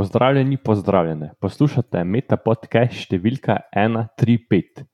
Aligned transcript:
Pozdravljeni, 0.00 0.56
pozdravljene. 0.56 1.26
Poslušate 1.44 2.00
Meta 2.08 2.38
podcast 2.40 3.02
številka 3.02 3.58
135. 3.76 4.86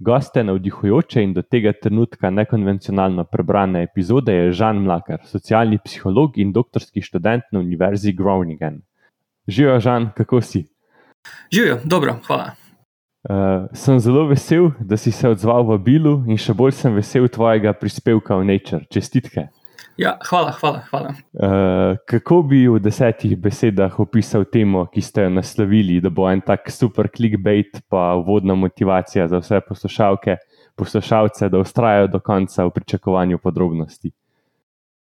Goste 0.00 0.40
navdihujoče 0.40 1.20
in 1.20 1.34
do 1.36 1.42
tega 1.44 1.74
trenutka 1.76 2.30
nekonvencionalno 2.32 3.26
prebrane 3.28 3.82
epizode 3.84 4.32
je 4.32 4.54
Žan 4.56 4.80
Mlakar, 4.86 5.20
socialni 5.28 5.76
psiholog 5.84 6.40
in 6.40 6.54
doktorski 6.56 7.04
študent 7.04 7.44
na 7.52 7.60
Univerzi 7.60 8.14
Groningen. 8.16 8.80
Živijo, 9.44 9.76
Žan, 9.84 10.08
kako 10.16 10.40
si? 10.40 10.64
Živijo, 11.52 11.82
dobro, 11.84 12.16
hvala. 12.24 12.54
Uh, 13.28 13.68
sem 13.76 14.00
zelo 14.00 14.24
vesel, 14.32 14.70
da 14.80 14.96
si 14.96 15.12
se 15.12 15.28
odzval 15.28 15.68
v 15.74 15.82
Bilu 15.90 16.22
in 16.24 16.40
še 16.40 16.56
bolj 16.56 16.72
sem 16.80 16.96
vesel 16.96 17.28
tvojega 17.28 17.76
prispevka 17.76 18.40
v 18.40 18.48
Nature. 18.48 18.88
Čestitke. 18.88 19.50
Ja, 19.98 20.14
hvala, 20.30 20.52
hvala. 20.60 20.82
hvala. 20.90 21.08
Uh, 21.08 21.96
kako 22.06 22.42
bi 22.46 22.60
v 22.70 22.78
desetih 22.78 23.34
besedah 23.34 23.96
opisal 23.98 24.44
temo, 24.46 24.84
ki 24.86 25.02
ste 25.02 25.24
jo 25.26 25.32
naslovili, 25.34 25.98
da 25.98 26.12
bo 26.14 26.28
en 26.30 26.38
tak 26.46 26.70
super 26.70 27.08
clickbait, 27.10 27.80
pa 27.90 28.12
vodna 28.22 28.54
motivacija 28.54 29.26
za 29.28 29.42
vse 29.42 29.58
poslušalke, 29.66 30.36
poslušalce, 30.78 31.48
da 31.50 31.58
ustrajajo 31.58 32.12
do 32.14 32.22
konca 32.22 32.68
v 32.68 32.76
pričakovanju 32.78 33.42
podrobnosti? 33.42 34.12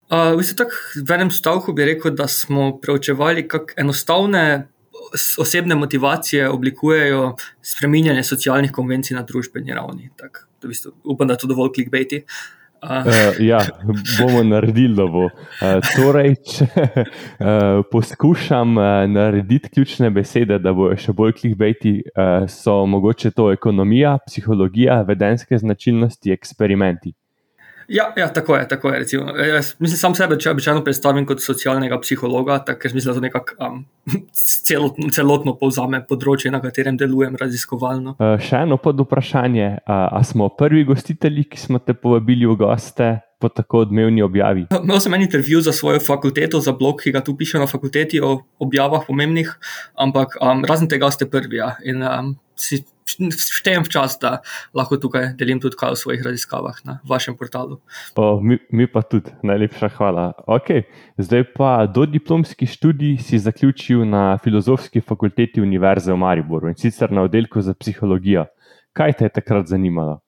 Uh, 0.07 0.39
v, 0.39 0.47
tak, 0.55 0.71
v 0.95 1.17
enem 1.19 1.33
stavku 1.35 1.75
bi 1.75 1.91
rekel, 1.91 2.15
da 2.15 2.29
smo 2.31 2.77
preučevali, 2.79 3.43
kako 3.47 3.75
enostavne 3.83 4.69
osebne 5.39 5.75
motivacije 5.75 6.47
oblikujejo 6.49 7.33
spreminjanje 7.61 8.23
socialnih 8.23 8.71
konvencij 8.71 9.19
na 9.19 9.27
družbeni 9.27 9.75
ravni. 9.75 10.13
Tak, 10.15 10.45
v 10.63 10.71
bistvu, 10.71 10.95
upam, 11.03 11.27
da 11.27 11.35
je 11.35 11.43
to 11.43 11.51
dovolj 11.51 11.75
clickbaiti. 11.75 12.23
Uh, 12.23 12.56
Uh, 12.83 13.39
ja, 13.39 13.59
bomo 14.19 14.43
naredili, 14.43 14.95
da 14.95 15.05
bo. 15.09 15.25
Uh, 15.25 15.79
torej, 15.95 16.35
če 16.45 16.67
uh, 16.75 17.85
poskušam 17.91 18.77
uh, 18.77 18.85
narediti 19.09 19.69
ključne 19.69 20.11
besede, 20.13 20.59
da 20.61 20.73
bo 20.77 20.91
še 20.95 21.15
bolj 21.17 21.33
klikbejti, 21.39 21.93
uh, 22.13 22.45
so 22.51 22.83
mogoče 22.85 23.31
to 23.37 23.49
ekonomija, 23.51 24.17
psihologija, 24.27 25.01
vedenske 25.07 25.57
značilnosti, 25.57 26.35
eksperimenti. 26.37 27.15
Ja, 27.87 28.13
ja, 28.17 28.27
tako 28.33 28.55
je. 28.55 28.67
Tako 28.67 28.89
je 28.89 29.05
Jaz 29.53 29.75
mislim, 29.79 29.97
sam 29.97 30.15
sebe, 30.15 30.35
če 30.39 30.51
običajno 30.51 30.83
predstavim 30.83 31.25
kot 31.25 31.39
socialnega 31.43 31.99
psihologa, 32.03 32.59
ker 32.67 32.93
mislim, 32.93 33.13
da 33.13 33.15
to 33.15 33.23
nekako 33.23 33.55
um, 33.63 33.85
celotno, 34.67 35.11
celotno 35.15 35.55
povzame 35.59 36.01
področje, 36.07 36.51
na 36.51 36.59
katerem 36.63 36.97
delujem 36.99 37.37
raziskovalno. 37.39 38.17
Uh, 38.19 38.35
še 38.43 38.65
eno 38.67 38.79
pod 38.81 38.99
vprašanje. 39.05 39.69
Uh, 39.79 40.19
a 40.19 40.23
smo 40.27 40.49
prvi 40.51 40.83
gostitelji, 40.87 41.47
ki 41.53 41.61
smo 41.61 41.79
te 41.79 41.95
povabili 41.95 42.49
v 42.49 42.59
goste? 42.59 43.15
Po 43.37 43.51
tako 43.53 43.83
odmevni 43.85 44.23
objavi. 44.25 44.63
Imel 44.81 44.97
sem 44.99 45.13
en 45.13 45.23
intervju 45.27 45.61
za 45.61 45.71
svojo 45.75 46.01
fakulteto, 46.01 46.57
za 46.57 46.73
blog, 46.73 47.03
ki 47.03 47.13
ga 47.13 47.21
tu 47.21 47.35
piše 47.37 47.61
na 47.61 47.67
fakulteti 47.69 48.17
o 48.17 48.31
objavah 48.57 49.05
pomembnih, 49.05 49.51
ampak 49.93 50.39
um, 50.41 50.65
razen 50.65 50.89
tega 50.89 51.11
ste 51.13 51.29
prvi. 51.29 51.61
Ja. 51.61 51.75
In 51.85 52.01
um, 52.01 52.33
si 52.57 52.83
štejem 53.17 53.87
v 53.87 53.89
čas, 53.89 54.17
da 54.19 54.43
lahko 54.75 54.99
tukaj 54.99 55.31
delim 55.39 55.61
tudi 55.63 55.79
kaj 55.79 55.95
o 55.95 55.99
svojih 55.99 56.21
raziskavah 56.25 56.83
na 56.85 56.99
vašem 57.07 57.37
portalu. 57.39 57.79
O, 58.19 58.39
mi, 58.43 58.59
mi 58.69 58.87
pa 58.87 59.01
tudi, 59.01 59.31
najlepša 59.47 59.89
hvala. 59.95 60.33
Okay. 60.45 60.85
Zdaj 61.17 61.47
pa 61.55 61.87
do 61.87 62.05
diplomski 62.05 62.67
študij 62.67 63.17
si 63.23 63.39
zaključil 63.39 64.05
na 64.05 64.37
Filozofski 64.43 65.01
fakulteti 65.01 65.61
Univerze 65.61 66.11
v 66.13 66.19
Mariboru 66.19 66.69
in 66.69 66.77
sicer 66.77 67.11
na 67.11 67.23
oddelku 67.23 67.61
za 67.61 67.73
psihologijo. 67.73 68.45
Kaj 68.93 69.13
te 69.13 69.25
je 69.25 69.35
takrat 69.39 69.67
zanimalo? 69.67 70.26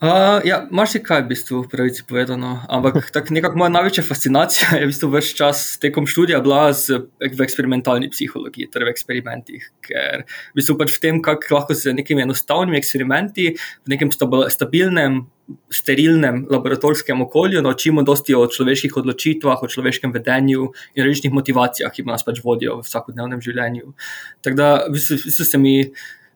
Uh, 0.00 0.40
ja, 0.48 0.62
marsikaj, 0.72 1.26
v 1.26 1.28
bistvu, 1.34 1.58
pravici 1.68 2.00
povedano. 2.08 2.64
Ampak 2.72 3.12
nekako 3.36 3.60
moja 3.60 3.68
največja 3.68 4.00
fascinacija 4.00 4.78
je 4.78 4.86
v 4.86 4.88
bistvu 4.88 5.10
več 5.12 5.34
čas 5.36 5.76
tekom 5.76 6.06
študija 6.08 6.38
bila 6.40 6.70
z, 6.72 7.02
v 7.20 7.44
eksperimentalni 7.44 8.08
psihologiji, 8.08 8.70
torej 8.72 8.88
v 8.88 8.94
eksperimentih. 8.96 9.66
Ker 9.84 10.24
v 10.24 10.56
bistvu 10.56 10.78
pač 10.80 10.94
v 10.96 11.02
tem, 11.04 11.18
kako 11.20 11.52
lahko 11.52 11.76
z 11.76 11.92
nekimi 11.92 12.24
enostavnimi 12.24 12.80
eksperimenti 12.80 13.50
v 13.60 13.92
nekem 13.92 14.08
stabilnem, 14.08 15.26
sterilnem 15.68 16.46
laboratorijskem 16.48 17.20
okolju 17.20 17.60
naučimo 17.60 18.00
dosti 18.00 18.32
o 18.32 18.46
človeških 18.48 18.96
odločitvah, 19.02 19.60
o 19.60 19.68
človeškem 19.68 20.16
vedenju 20.16 20.70
in 20.96 21.04
različnih 21.04 21.36
motivacijah, 21.36 21.92
ki 21.92 22.08
nas 22.08 22.24
pač 22.24 22.40
vodijo 22.40 22.78
v 22.80 22.88
vsakodnevnem 22.88 23.44
življenju. 23.44 23.92
Tako 24.40 24.56
da 24.56 24.70
v 24.88 24.96
bistvu, 24.96 25.20
v 25.20 25.28
bistvu 25.28 25.48
se 25.50 25.60
mi 25.60 25.74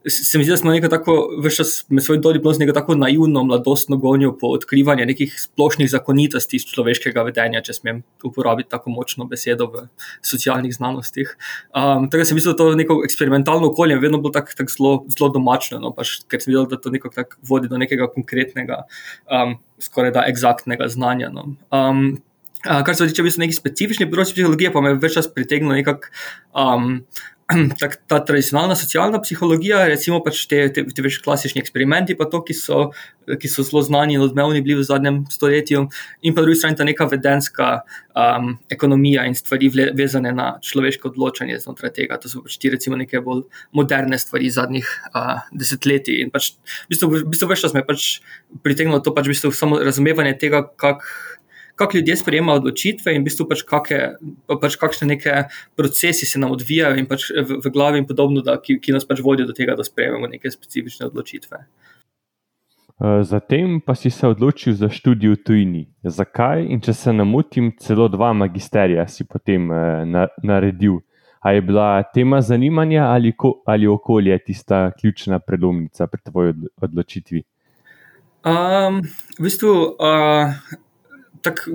se 0.09 0.39
mi 0.39 0.45
zdi, 0.45 0.51
da 0.53 0.57
smo 0.57 0.73
nekako 0.73 0.91
tako, 0.97 1.15
veš, 1.43 1.59
med 1.89 2.05
svojim 2.05 2.23
dodiplomom, 2.23 2.59
nekako 2.59 2.81
tako 2.81 2.95
naivno, 2.95 3.45
mladostno 3.45 3.97
gonijo 3.97 4.35
po 4.39 4.47
odkrivanju 4.57 5.07
nekih 5.07 5.33
splošnih 5.41 5.91
zakonitosti 5.91 6.61
človeškega 6.61 7.23
vedenja, 7.25 7.63
če 7.65 7.77
smem 7.79 8.03
uporabiti 8.25 8.71
tako 8.71 8.93
močno 8.93 9.25
besedo 9.31 9.71
v 9.73 9.87
socialnih 10.23 10.75
znanostih. 10.75 11.33
Um, 11.73 12.11
tako 12.11 12.21
da 12.21 12.29
sem 12.29 12.39
mislil, 12.41 12.53
da 12.53 12.61
to 12.61 12.75
neko 12.77 13.01
eksperimentalno 13.05 13.73
okolje 13.73 13.99
vedno 14.03 14.21
bolj 14.21 14.37
tako 14.37 14.59
tak 14.61 14.73
zelo, 14.75 15.31
domačno, 15.33 15.81
no, 15.81 15.95
pač, 15.97 16.19
ker 16.29 16.43
sem 16.43 16.53
videl, 16.53 16.69
da 16.69 16.81
to 16.81 16.93
nekako 16.93 17.25
vodi 17.49 17.73
do 17.73 17.81
nekega 17.81 18.11
konkretnega, 18.13 18.85
um, 19.33 19.57
skoraj 19.81 20.13
da 20.19 20.29
eksaktnega 20.29 20.89
znanja. 20.93 21.33
No. 21.33 21.55
Um, 21.73 22.07
Kar 22.65 22.97
se 22.97 23.05
tiče 23.11 23.25
nekih 23.37 23.53
specifičnih 23.53 24.09
področij 24.09 24.39
psihologije, 24.39 24.71
pa 24.73 24.81
me 24.81 24.95
več 24.97 25.19
čas 25.19 25.27
pritegne 25.29 25.83
nekako 25.83 26.09
um, 26.57 27.03
tak, 27.81 27.97
ta 28.09 28.21
tradicionalna 28.25 28.77
socialna 28.77 29.21
psihologija, 29.21 29.83
recimo 29.91 30.21
pač 30.25 30.47
te, 30.49 30.63
te, 30.73 30.85
te 30.89 31.03
več 31.05 31.19
klasični 31.25 31.61
eksperimenti, 31.61 32.17
pa 32.17 32.25
to, 32.31 32.41
ki 32.47 32.57
so, 32.57 32.79
ki 33.29 33.51
so 33.53 33.65
zelo 33.67 33.83
znani 33.85 34.17
in 34.17 34.25
odmevni 34.25 34.63
bili 34.65 34.79
v 34.79 34.87
zadnjem 34.89 35.19
stoletju, 35.33 35.83
in 36.25 36.37
pa 36.37 36.45
drugi 36.45 36.63
strani 36.63 36.79
ta 36.79 36.87
neka 36.89 37.05
vedenska 37.13 37.69
um, 38.17 38.55
ekonomija 38.73 39.27
in 39.29 39.37
stvari 39.37 39.69
vezane 39.97 40.33
na 40.33 40.55
človeško 40.65 41.13
odločanje 41.13 41.61
znotraj 41.67 41.93
tega. 41.99 42.19
To 42.23 42.33
so 42.33 42.45
pač 42.47 42.57
ti, 42.63 42.73
recimo, 42.73 42.97
neke 43.01 43.21
bolj 43.25 43.45
moderne 43.77 44.17
stvari 44.21 44.49
zadnjih 44.55 44.89
uh, 45.13 45.45
desetletij. 45.53 46.23
In 46.25 46.33
pač, 46.33 46.55
v 46.89 46.95
bistvu, 46.95 47.13
v 47.13 47.29
bistvu 47.35 47.53
več 47.53 47.67
čas 47.67 47.77
me 47.77 47.85
pač 47.85 48.25
pritegnilo 48.65 49.05
to 49.05 49.13
pač 49.13 49.29
v 49.29 49.37
bistvu 49.37 49.53
samo 49.53 49.83
razumevanje 49.85 50.39
tega, 50.41 50.65
kako 50.81 51.05
kako 51.75 51.97
ljudje 51.97 52.17
sprejemajo 52.17 52.61
odločitve 52.63 53.15
in 53.15 53.23
v 53.23 53.29
bistvu 53.29 53.47
pač, 53.51 53.65
kake, 53.67 54.01
pač 54.61 54.77
kakšne 54.81 55.09
neke 55.15 55.47
procesi 55.77 56.27
se 56.27 56.39
nam 56.39 56.55
odvijajo 56.55 57.01
in 57.01 57.09
pač 57.11 57.31
v, 57.35 57.59
v 57.65 57.73
glavi 57.75 58.03
in 58.03 58.07
podobno, 58.07 58.45
da, 58.47 58.57
ki, 58.63 58.79
ki 58.83 58.95
nas 58.95 59.07
pač 59.09 59.23
vodijo 59.25 59.51
do 59.51 59.57
tega, 59.57 59.75
da 59.79 59.87
sprejemamo 59.87 60.31
neke 60.31 60.51
specifične 60.51 61.11
odločitve. 61.11 61.65
Eh, 62.95 63.23
zatem 63.23 63.81
pa 63.81 63.95
si 63.95 64.11
se 64.11 64.27
odločil 64.27 64.75
za 64.79 64.89
študij 64.89 65.31
v 65.31 65.37
tujini. 65.43 65.83
Zakaj 66.05 66.63
in 66.63 66.79
če 66.81 66.95
se 66.95 67.13
ne 67.13 67.25
motim, 67.27 67.73
celo 67.83 68.07
dva 68.09 68.31
magisterija 68.33 69.09
si 69.11 69.27
potem 69.27 69.67
eh, 69.73 70.05
na, 70.07 70.29
naredil. 70.43 71.01
A 71.45 71.53
je 71.53 71.61
bila 71.61 72.03
tema 72.15 72.41
zanimanja 72.41 73.11
ali, 73.11 73.35
ko, 73.37 73.61
ali 73.67 73.87
okolje 73.87 74.39
tista 74.47 74.93
ključna 75.01 75.39
prelomnica 75.39 76.07
pri 76.07 76.21
tvoji 76.23 76.55
odločitvi? 76.81 77.43
Um, 78.45 79.03
v 79.39 79.43
bistvu, 79.43 79.75
uh, 79.99 80.55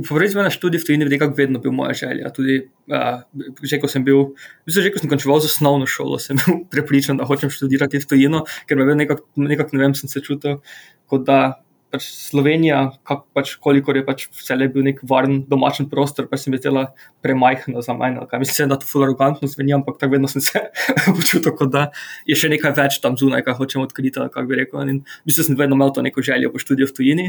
Povrežen 0.07 0.41
na 0.41 0.50
študij 0.50 0.81
v 0.81 0.85
tujini 0.88 1.06
je 1.06 1.13
nekako 1.13 1.38
vedno 1.38 1.59
bil 1.62 1.72
moja 1.75 1.94
želja. 1.94 2.34
Tudi, 2.34 2.69
uh, 2.90 3.22
že 3.62 3.78
ko 3.78 3.88
sem 3.91 4.03
bil, 4.03 4.34
mislim, 4.66 4.90
že 4.90 4.91
ko 4.96 5.02
sem 5.03 5.09
končal 5.12 5.38
z 5.40 5.52
osnovno 5.52 5.85
šolo, 5.85 6.18
sem 6.18 6.41
bil 6.41 6.63
prepričan, 6.74 7.22
da 7.22 7.30
hočem 7.30 7.53
študirati 7.53 8.02
v 8.02 8.09
tujino, 8.09 8.46
ker 8.66 8.81
me 8.81 8.90
nekako, 8.97 9.28
nekak, 9.38 9.74
ne 9.74 9.85
vem, 9.85 9.94
sem 9.94 10.09
se 10.09 10.25
čutil, 10.25 10.62
kot 11.06 11.28
da 11.29 11.62
pač 11.90 12.06
Slovenija, 12.06 12.79
kak, 13.08 13.24
pač, 13.34 13.56
kolikor 13.62 13.97
je 13.97 14.03
pač 14.06 14.25
vse 14.38 14.58
le 14.58 14.68
bil 14.69 14.85
nek 14.85 15.02
varen 15.09 15.40
domačen 15.50 15.90
prostor, 15.90 16.28
pa 16.29 16.38
se 16.38 16.52
mi 16.53 16.59
zdela 16.62 16.90
premajhna 17.25 17.81
za 17.85 17.96
mene. 17.97 18.25
Mislim, 18.41 18.69
da 18.69 18.78
to 18.78 18.90
ful 18.90 19.06
arogantno 19.06 19.50
zveni, 19.50 19.74
ampak 19.74 19.97
tako 20.02 20.13
vedno 20.13 20.29
sem 20.29 20.44
se 20.46 20.62
počutil, 21.18 21.53
kot 21.58 21.74
da 21.74 21.88
je 22.29 22.38
še 22.38 22.52
nekaj 22.53 22.75
več 22.78 23.00
tam 23.02 23.18
zunaj, 23.18 23.41
kar 23.47 23.58
hočem 23.58 23.81
odkriti, 23.81 24.22
kako 24.22 24.46
bi 24.50 24.62
rekel. 24.62 24.84
In 24.85 25.02
mislim, 25.25 25.50
sem 25.50 25.58
vedno 25.59 25.79
imel 25.79 25.94
to 25.96 26.06
neko 26.06 26.25
željo 26.25 26.53
po 26.53 26.62
študiju 26.62 26.91
v 26.91 26.96
tujini. 27.00 27.28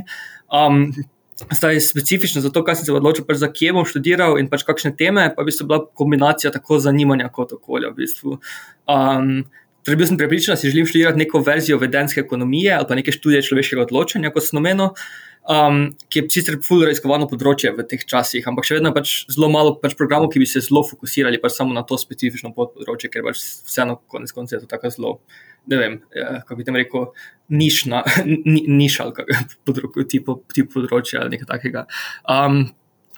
Um, 0.52 0.92
Zdaj, 1.48 1.80
specifično 1.80 2.42
za 2.44 2.50
to, 2.52 2.64
kaj 2.64 2.80
sem 2.80 2.88
se 2.88 2.92
odločil, 2.92 3.24
pač 3.28 3.40
za 3.40 3.48
kje 3.52 3.72
bom 3.76 3.86
študiral 3.88 4.36
in 4.40 4.50
pač 4.50 4.66
kakšne 4.68 4.92
teme, 4.96 5.30
pa 5.36 5.46
bi 5.46 5.54
bila 5.62 5.80
kombinacija 5.96 6.52
tako 6.52 6.78
zanimanja 6.78 7.30
kot 7.32 7.56
okolja. 7.56 7.90
V 7.94 8.02
bistvu. 8.02 8.36
um, 8.90 9.32
torej 9.86 9.96
bil 9.96 10.06
sem 10.06 10.20
prepričan, 10.20 10.52
da 10.52 10.60
si 10.60 10.70
želim 10.70 10.86
študirati 10.86 11.18
neko 11.18 11.40
verzijo 11.40 11.78
vedenske 11.78 12.20
ekonomije 12.20 12.74
ali 12.76 12.86
pa 12.88 12.94
neke 12.94 13.12
študije 13.12 13.42
človeškega 13.42 13.88
odločanja, 13.88 14.32
kot 14.34 14.44
sem 14.44 14.60
omenil 14.60 14.92
um, 15.48 15.96
ki 16.08 16.20
je 16.20 16.30
sicer 16.34 16.58
fully 16.64 16.88
raziskovano 16.88 17.28
področje 17.30 17.72
v 17.76 17.84
teh 17.88 18.02
časih, 18.12 18.46
ampak 18.48 18.66
še 18.68 18.78
vedno 18.78 18.92
je 18.92 18.98
pač 18.98 19.14
zelo 19.32 19.50
malo 19.52 19.76
pač 19.80 19.96
programov, 19.98 20.30
ki 20.32 20.42
bi 20.42 20.48
se 20.48 20.62
zelo 20.64 20.82
fokusirali 20.86 21.40
pač 21.42 21.56
samo 21.56 21.76
na 21.76 21.84
to 21.86 21.98
specifično 22.00 22.52
področje, 22.56 23.10
ker 23.12 23.24
pač 23.26 23.40
vseeno, 23.68 24.00
konec 24.10 24.32
koncev, 24.36 24.60
je 24.60 24.66
to 24.66 24.70
tako 24.70 24.92
zelo, 24.94 25.12
ne 25.70 25.80
vem, 25.80 25.98
ja, 26.16 26.40
kako 26.44 26.60
bi 26.60 26.68
tem 26.68 26.80
rekel, 26.80 27.10
nišna, 27.50 28.02
ni, 28.52 28.64
niša 28.66 29.06
ali 29.06 29.16
kako 29.18 30.04
tipo, 30.08 30.40
tipo 30.54 30.78
področja 30.78 31.24
ali 31.24 31.36
nekaj 31.36 31.50
takega. 31.50 31.86
Um, 32.24 32.68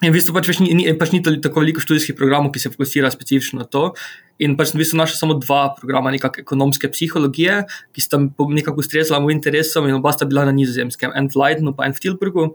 In 0.03 0.11
v 0.11 0.19
bistvu 0.19 0.35
pač 0.35 0.51
ni, 0.59 0.73
ni, 0.75 0.83
pač 0.99 1.13
ni 1.15 1.21
tako 1.23 1.61
veliko 1.63 1.79
študijskih 1.79 2.17
programov, 2.19 2.51
ki 2.51 2.59
se 2.59 2.71
fokusirajo 2.73 3.13
specifično 3.13 3.63
na 3.63 3.65
to. 3.65 3.93
in 4.41 4.57
pač 4.57 4.71
sem 4.71 4.79
v 4.79 4.81
bistvu 4.81 4.97
našel 4.97 5.15
samo 5.15 5.35
dva 5.37 5.69
programa, 5.77 6.11
nekakšne 6.11 6.41
ekonomske 6.41 6.89
psihologije, 6.91 7.61
ki 7.95 8.01
sta 8.01 8.17
nekako 8.17 8.81
ustrezala 8.81 9.21
mojim 9.21 9.37
interesom, 9.37 9.85
in 9.87 9.95
oba 9.95 10.11
sta 10.11 10.25
bila 10.27 10.43
na 10.43 10.51
nizozemskem, 10.51 11.13
en 11.15 11.29
v 11.31 11.37
Leidenu, 11.37 11.71
pa 11.77 11.85
en 11.85 11.93
v 11.95 12.01
Tilburgu. 12.01 12.47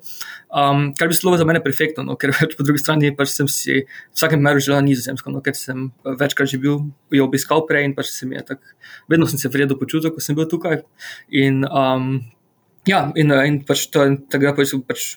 Um, 0.50 0.90
kar 0.98 1.08
bi 1.08 1.16
bilo 1.16 1.38
za 1.38 1.46
mene 1.48 1.62
perfektno, 1.64 2.04
no, 2.04 2.18
ker 2.18 2.34
pač 2.34 2.52
po 2.58 2.66
drugi 2.66 2.82
strani 2.82 3.14
pač 3.16 3.32
sem 3.32 3.48
si 3.48 3.86
v 3.86 3.86
vsakem 4.12 4.42
meru 4.42 4.60
želel 4.60 4.82
na 4.82 4.90
nizozemskem, 4.90 5.32
no, 5.32 5.40
ker 5.40 5.56
sem 5.56 5.88
večkrat 6.02 6.50
že 6.50 6.60
bil, 6.60 6.90
jo 7.14 7.30
obiskal 7.30 7.64
prej 7.64 7.88
in 7.88 7.96
pač 7.96 8.10
se 8.12 8.28
mi 8.28 8.36
je 8.36 8.44
tako, 8.52 8.74
vedno 9.08 9.30
sem 9.30 9.40
se 9.40 9.48
vredno 9.48 9.78
počutil, 9.78 10.12
ko 10.12 10.20
sem 10.20 10.36
bil 10.36 10.50
tukaj. 10.50 10.82
In, 11.30 11.62
um, 11.64 12.18
ja, 12.90 13.06
in, 13.16 13.32
in 13.32 13.62
pač 13.64 13.86
to 13.94 14.04
tako, 14.28 14.50
da 14.50 14.84
pač 14.90 15.14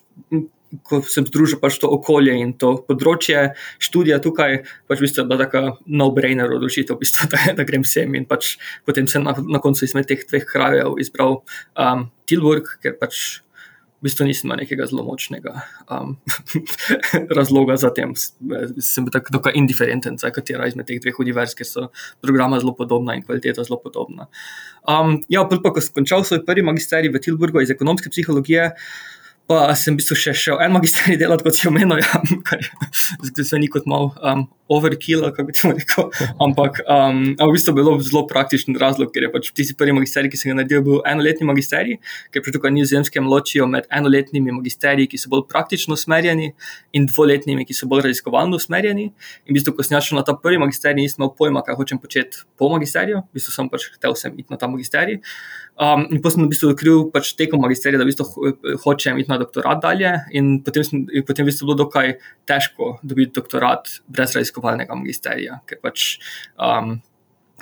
ko 0.88 1.02
sem 1.04 1.28
združil 1.28 1.60
pač 1.60 1.78
to 1.82 1.90
okolje 1.92 2.34
in 2.40 2.54
to 2.60 2.74
področje 2.88 3.52
študija 3.84 4.22
tukaj, 4.24 4.62
pač 4.88 5.02
v 5.02 5.06
bistvu 5.06 5.24
je 5.24 5.28
bila 5.28 5.40
taka 5.44 5.64
no-brainer 5.86 6.56
odločitev, 6.58 6.98
v 6.98 7.04
bistvu, 7.06 7.28
da, 7.34 7.44
da 7.60 7.68
grem 7.68 7.86
sem 7.88 8.16
in 8.16 8.28
pač 8.30 8.56
potem 8.88 9.10
sem 9.12 9.24
na, 9.26 9.36
na 9.36 9.62
koncu 9.64 9.86
izmed 9.88 10.08
teh 10.10 10.24
dveh 10.28 10.48
krajev 10.48 11.00
izbral 11.02 11.42
um, 11.76 12.10
Tilburg, 12.30 12.78
ker 12.84 12.96
pač 13.00 13.42
v 14.02 14.10
bistvu 14.10 14.26
nisem 14.26 14.48
imel 14.50 14.64
nekega 14.64 14.88
zelo 14.90 15.04
močnega 15.06 15.62
um, 15.86 16.16
razloga 17.38 17.76
za 17.78 17.92
tem. 17.94 18.16
Sem 18.18 19.06
bil 19.06 19.14
tako 19.14 19.54
indiferenten, 19.54 20.18
za 20.18 20.32
katera 20.34 20.66
izmed 20.66 20.90
teh 20.90 20.98
dveh 21.04 21.20
univerz, 21.22 21.54
ker 21.54 21.70
so 21.70 21.86
programa 22.24 22.58
zelo 22.64 22.74
podobna 22.74 23.14
in 23.14 23.22
kvaliteta 23.22 23.62
zelo 23.68 23.78
podobna. 23.84 24.26
Um, 24.90 25.20
ja, 25.30 25.46
pa 25.46 25.62
ko 25.62 25.84
sem 25.84 25.94
končal 25.94 26.26
svoj 26.26 26.42
prvi 26.48 26.66
magisterij 26.66 27.14
v 27.14 27.22
Tilburgu 27.22 27.62
iz 27.62 27.70
ekonomske 27.70 28.10
psihologije, 28.10 28.72
Pa 29.52 29.76
sem 29.76 29.98
v 29.98 30.00
bistvu 30.00 30.16
še 30.16 30.34
šel 30.38 30.62
en 30.64 30.72
magisterij 30.72 31.20
delati, 31.20 31.44
kot 31.44 31.58
si 31.58 31.68
omenil, 31.68 32.00
ja, 32.04 32.22
kar 32.48 32.64
se 33.50 33.60
ni 33.60 33.68
kot 33.72 33.90
malo 33.92 34.14
um, 34.24 34.46
overkill, 34.72 35.26
kako 35.30 35.48
bi 35.48 35.56
to 35.58 35.72
rekel. 35.76 36.10
Ampak 36.46 36.82
um, 36.86 37.22
v 37.36 37.50
bistvu 37.56 37.74
je 37.74 37.78
bilo 37.78 37.96
zelo 38.00 38.24
praktičen 38.30 38.78
razlog, 38.80 39.12
ker 39.14 39.28
je 39.28 39.32
pač 39.34 39.50
tisti 39.58 39.76
prvi 39.78 39.96
magisterij, 39.98 40.32
ki 40.32 40.40
sem 40.40 40.52
ga 40.52 40.62
naredil, 40.62 40.84
bil 40.86 41.02
enoletni 41.08 41.48
magisterij, 41.50 42.00
ker 42.32 42.46
pač 42.46 42.56
tukaj 42.56 42.74
nizozemskem 42.76 43.28
ločijo 43.30 43.68
med 43.72 43.90
enoletnimi 43.92 44.56
magisteriji, 44.56 45.10
ki 45.12 45.20
so 45.22 45.32
bolj 45.34 45.46
praktično 45.52 45.98
usmerjeni, 46.00 46.52
in 46.98 47.08
dvoletnimi, 47.10 47.66
ki 47.68 47.76
so 47.76 47.90
bolj 47.92 48.06
raziskovalno 48.08 48.60
usmerjeni. 48.62 49.10
In 49.46 49.52
v 49.52 49.60
bistvu, 49.60 49.76
ko 49.76 49.86
sem 49.88 50.00
šel 50.00 50.22
na 50.22 50.26
ta 50.28 50.38
prvi 50.38 50.62
magisterij, 50.62 51.00
nisem 51.02 51.24
imel 51.24 51.34
pojma, 51.38 51.66
kaj 51.68 51.80
hočem 51.80 52.00
početi 52.02 52.46
po 52.60 52.72
magisteriju, 52.72 53.26
v 53.28 53.40
bistvu 53.40 53.56
sem 53.58 53.72
pač 53.72 53.90
hotel 53.96 54.18
sem 54.20 54.40
iti 54.40 54.54
na 54.54 54.60
ta 54.62 54.72
magisterij. 54.72 55.22
Um, 55.82 56.06
in 56.12 56.20
potem 56.22 56.42
sem 56.42 56.46
v 56.46 56.52
bistvu 56.52 56.72
odkril 56.76 57.06
pač 57.14 57.32
tekom 57.40 57.64
magisterija, 57.64 58.00
da 58.00 58.06
v 58.06 58.12
bistvu 58.12 58.78
hočem 58.84 59.20
iti 59.22 59.32
na 59.32 59.40
doktorat 59.42 59.82
dalje. 59.84 60.12
In 60.38 60.60
potem, 60.66 60.86
sem, 60.86 61.06
potem 61.28 61.48
v 61.48 61.50
bistvu 61.50 61.72
bilo 61.72 61.80
dokaj 61.84 62.16
težko 62.50 62.98
dobiti 63.02 63.34
doktorat 63.40 63.90
brez 64.12 64.36
raziskovalnega 64.38 64.61
magisterija. 64.64 65.62
Ker 65.70 65.80
pač, 65.84 66.18
um, 66.60 66.98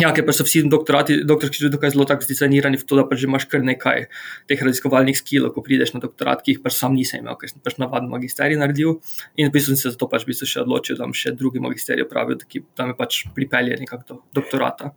ja, 0.02 0.12
ker 0.16 0.26
pač 0.28 0.40
so 0.40 0.46
vsi 0.48 0.64
doktorati, 0.72 1.20
doktorski 1.28 1.60
študiji 1.60 1.76
dokaj 1.76 1.94
zelo 1.96 2.08
tako 2.10 2.28
zdizajnirani 2.28 2.80
v 2.82 2.88
to, 2.88 3.00
da 3.00 3.06
pač 3.10 3.26
imaš 3.28 3.48
kar 3.52 3.64
nekaj 3.66 4.08
teh 4.52 4.66
raziskovalnih 4.68 5.18
skilov, 5.20 5.54
ko 5.56 5.64
prideš 5.66 5.96
na 5.96 6.04
doktorat, 6.04 6.44
ki 6.46 6.56
jih 6.56 6.64
pač 6.66 6.80
sam 6.80 6.98
nisem 6.98 7.24
imel, 7.24 7.38
ker 7.40 7.52
sem 7.52 7.64
pač 7.64 7.80
navaden 7.82 8.12
magisterij 8.12 8.60
naredil. 8.60 9.00
In 9.36 9.50
v 9.50 9.56
bistvu 9.56 9.76
sem 9.76 9.84
se 9.84 9.96
zato 9.96 10.10
pač 10.12 10.28
v 10.28 10.34
bistvu 10.34 10.50
še 10.50 10.66
odločil, 10.66 11.00
da 11.00 11.08
bom 11.08 11.16
še 11.16 11.36
drugi 11.36 11.64
magisterij 11.64 12.08
opravil, 12.08 12.40
da, 12.42 12.66
da 12.80 12.92
me 12.92 12.98
pač 12.98 13.26
pripelje 13.36 13.80
nekako 13.84 14.06
do 14.08 14.22
doktorata. 14.42 14.94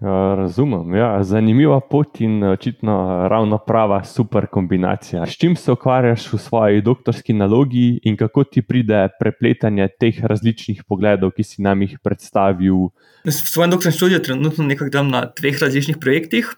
Razumem, 0.00 0.94
ja, 0.94 1.22
zanimiva 1.22 1.78
pot 1.80 2.20
in 2.20 2.42
očitno 2.44 3.28
ravno 3.30 3.58
prava 3.58 4.04
super 4.04 4.46
kombinacija. 4.46 5.26
S 5.26 5.38
čim 5.38 5.56
se 5.56 5.72
ukvarjaš 5.72 6.32
v 6.32 6.38
svoji 6.38 6.82
doktorski 6.82 7.32
nalogi 7.32 8.00
in 8.02 8.16
kako 8.16 8.44
ti 8.44 8.62
pride 8.62 9.08
prepletanje 9.20 9.88
teh 10.00 10.18
različnih 10.24 10.82
pogledov, 10.88 11.30
ki 11.36 11.42
si 11.42 11.62
nam 11.62 11.82
jih 11.82 11.98
predstavil? 12.02 12.90
V 13.24 13.32
svojem 13.32 13.70
doktorskem 13.70 13.96
študiju 13.96 14.22
trenutno 14.22 14.64
nekako 14.64 14.90
delam 14.90 15.14
na 15.14 15.24
dveh 15.40 15.62
različnih 15.62 15.96
projektih. 16.00 16.50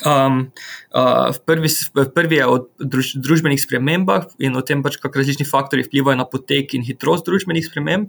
Um, 0.00 0.52
uh, 0.96 1.36
prvi, 1.44 1.68
prvi 2.14 2.36
je 2.38 2.46
o 2.48 2.54
druž, 2.80 3.10
družbenih 3.20 3.60
spremembah 3.60 4.24
in 4.40 4.56
o 4.56 4.62
tem, 4.64 4.80
pač, 4.80 4.96
kako 4.96 5.20
različni 5.20 5.44
faktori 5.44 5.84
vplivajo 5.84 6.16
na 6.16 6.24
potek 6.24 6.72
in 6.78 6.86
hitrost 6.86 7.28
družbenih 7.28 7.66
sprememb. 7.66 8.08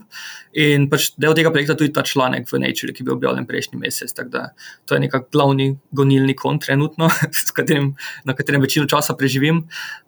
In 0.55 0.87
pač 0.91 1.09
del 1.19 1.35
tega 1.35 1.51
projekta 1.51 1.75
je 1.75 1.81
tudi 1.83 1.93
ta 1.95 2.05
članek 2.07 2.47
v 2.47 2.61
Nature, 2.63 2.95
ki 2.95 3.03
je 3.03 3.09
bil 3.09 3.17
objavljen 3.17 3.47
prejšnji 3.49 3.81
mesec. 3.81 4.15
To 4.15 4.95
je 4.95 5.01
nekako 5.03 5.27
glavni 5.35 5.73
gonilni 5.91 6.37
kon, 6.39 6.61
trenutno, 6.63 7.11
katerim, 7.57 7.91
na 8.23 8.37
katerem 8.37 8.63
večino 8.63 8.87
časa 8.87 9.17
preživim. 9.19 9.65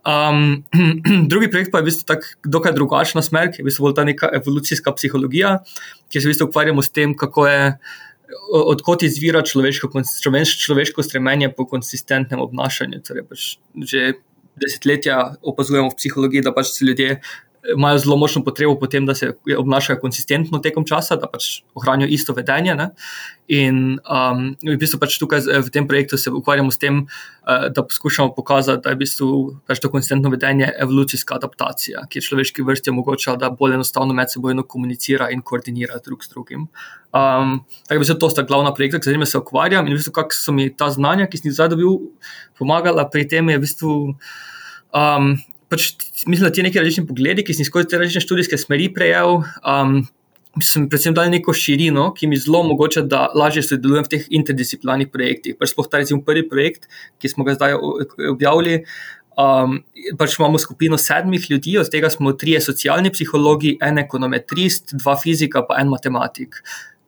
Um, 0.07 0.63
drugi 1.31 1.51
projekt 1.51 1.75
pa 1.75 1.83
je 1.83 1.89
v 1.89 1.91
bistvu 1.91 2.07
tako 2.07 2.75
drugačna 2.79 3.19
smer, 3.19 3.51
ki 3.51 3.59
je 3.59 3.67
v 3.67 3.69
bistvu 3.69 3.89
bolj 3.89 3.99
ta 3.99 4.07
neka 4.07 4.31
evolucijska 4.39 4.95
psihologija, 4.95 5.57
ki 6.07 6.21
se 6.23 6.29
v 6.29 6.31
bistvu 6.31 6.47
ukvarjamo 6.47 6.79
s 6.79 6.95
tem, 6.95 7.11
kako 7.19 7.51
je 7.51 7.61
odkot 8.51 9.03
izvira 9.03 9.41
človeško, 9.45 9.89
človeško 10.59 11.03
stremenje 11.03 11.51
po 11.55 11.67
konsistentnem 11.69 12.41
obnašanju. 12.41 13.01
Torej 13.05 13.27
pač 13.29 13.49
že 13.75 14.13
desetletja 14.55 15.35
opazujemo 15.43 15.89
v 15.91 15.97
psihologiji, 15.99 16.45
da 16.45 16.53
pač 16.55 16.71
se 16.71 16.85
ljudje 16.87 17.19
imajo 17.73 17.97
zelo 17.97 18.17
močno 18.17 18.43
potrebo 18.43 18.75
po 18.79 18.87
tem, 18.87 19.05
da 19.05 19.15
se 19.15 19.33
obnašajo 19.57 19.99
konsistentno 19.99 20.59
tekom 20.59 20.85
časa, 20.85 21.15
da 21.15 21.27
pač 21.31 21.61
ohranijo 21.75 22.07
isto 22.11 22.33
vedenje. 22.33 22.75
Ne? 22.75 22.89
In 23.47 23.99
um, 24.01 24.45
v 24.61 24.77
bistvu 24.81 24.99
pač 25.01 25.17
tukaj 25.21 25.45
v 25.45 25.71
tem 25.73 25.87
projektu 25.87 26.17
se 26.17 26.31
ukvarjamo 26.33 26.71
s 26.73 26.81
tem, 26.81 27.03
uh, 27.05 27.67
da 27.73 27.83
poskušamo 27.85 28.33
pokazati, 28.35 28.83
da 28.83 28.93
je 28.93 28.97
v 28.97 29.01
bistvu 29.03 29.29
pač 29.69 29.81
to 29.81 29.91
konsistentno 29.93 30.31
vedenje 30.33 30.71
evolucijska 30.81 31.37
adaptacija, 31.37 32.05
ki 32.09 32.23
človeški 32.25 32.65
vrsti 32.65 32.93
omogočala, 32.93 33.37
da 33.41 33.49
bolj 33.53 33.77
enostavno 33.79 34.17
med 34.17 34.33
seboj 34.33 34.57
komunicira 34.67 35.29
in 35.33 35.41
koordinira 35.41 36.01
drug 36.05 36.23
s 36.25 36.33
drugim. 36.33 36.67
Um, 37.15 37.59
tako 37.87 38.03
da 38.03 38.19
to 38.19 38.29
sta 38.29 38.43
glavna 38.43 38.73
projekta, 38.73 38.97
s 38.97 39.05
katerimi 39.05 39.25
se 39.25 39.37
ukvarjam 39.37 39.87
in 39.87 39.93
v 39.93 40.01
bistvu, 40.01 40.13
kako 40.15 40.35
so 40.35 40.51
mi 40.51 40.69
ta 40.73 40.89
znanja, 40.89 41.29
ki 41.29 41.39
sem 41.39 41.49
jih 41.49 41.57
zdaj 41.57 41.73
dobil, 41.75 41.99
pomagala 42.57 43.05
pri 43.09 43.27
tem, 43.29 43.49
je 43.49 43.57
v 43.57 43.63
bistvu. 43.63 43.97
Um, 44.95 45.35
pač, 45.75 45.91
mislim, 46.25 46.47
da 46.47 46.53
ti 46.53 46.63
neki 46.63 46.79
različni 46.79 47.07
pogledi, 47.07 47.43
ki 47.45 47.55
sem 47.57 47.67
skozi 47.67 47.91
te 47.91 47.99
različne 47.99 48.23
študijske 48.23 48.59
smeri 48.59 48.87
prejel, 48.95 49.41
um, 49.61 49.97
sem 50.63 50.87
predvsem 50.91 51.15
dal 51.15 51.27
neko 51.33 51.53
širino, 51.55 52.07
ki 52.15 52.29
mi 52.31 52.39
zelo 52.39 52.63
omogoča, 52.63 53.03
da 53.11 53.27
lažje 53.35 53.65
sodelujem 53.67 54.07
v 54.07 54.13
teh 54.13 54.29
interdisciplinarnih 54.39 55.11
projektih. 55.11 55.57
Pač 55.59 55.73
sploh 55.73 55.89
ta 55.91 55.99
recimo 55.99 56.23
prvi 56.23 56.45
projekt, 56.47 56.87
ki 57.19 57.31
smo 57.31 57.47
ga 57.47 57.57
zdaj 57.57 57.75
objavili. 58.31 58.79
Um, 59.35 59.81
pač 60.15 60.37
imamo 60.39 60.61
skupino 60.63 60.95
sedmih 61.01 61.49
ljudi, 61.51 61.75
od 61.81 61.91
tega 61.91 62.07
smo 62.13 62.31
trije 62.39 62.61
socialni 62.63 63.11
psihologi, 63.11 63.75
en 63.83 63.99
ekonometrist, 63.99 64.95
dva 65.01 65.17
fizika, 65.19 65.65
pa 65.67 65.81
en 65.81 65.91
matematik 65.91 66.61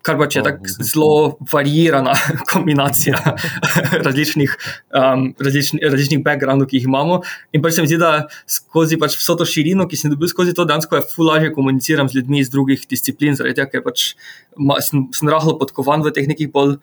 kar 0.07 0.17
pač 0.19 0.37
je 0.37 0.43
tako 0.45 0.73
zelo 0.79 1.11
varirana 1.51 2.15
kombinacija 2.51 3.19
različnih, 4.07 4.55
um, 4.95 5.27
različni, 5.43 5.81
različnih 5.83 6.23
backgroundov, 6.23 6.69
ki 6.71 6.79
jih 6.81 6.87
imamo. 6.87 7.19
In 7.51 7.63
pač 7.65 7.77
se 7.77 7.83
mi 7.83 7.91
zdi, 7.91 7.99
da 8.01 8.27
skozi 8.57 8.99
pač 9.01 9.17
vso 9.19 9.37
to 9.39 9.47
širino, 9.47 9.87
ki 9.89 9.99
sem 9.99 10.13
dobil 10.13 10.31
skozi 10.31 10.55
to 10.57 10.67
dansko, 10.69 11.01
je 11.01 11.07
fulažje 11.11 11.51
komunicirati 11.55 12.13
z 12.13 12.21
ljudmi 12.21 12.41
iz 12.43 12.53
drugih 12.53 12.87
disciplin, 12.89 13.35
zaradi 13.39 13.59
tega, 13.59 13.69
ker 13.75 13.85
pač 13.85 14.13
ma, 14.55 14.79
sem, 14.83 15.07
sem 15.15 15.31
rahlo 15.31 15.57
podkovan 15.59 16.05
v 16.05 16.15
teh 16.15 16.29
nekih 16.29 16.51
bolj 16.53 16.77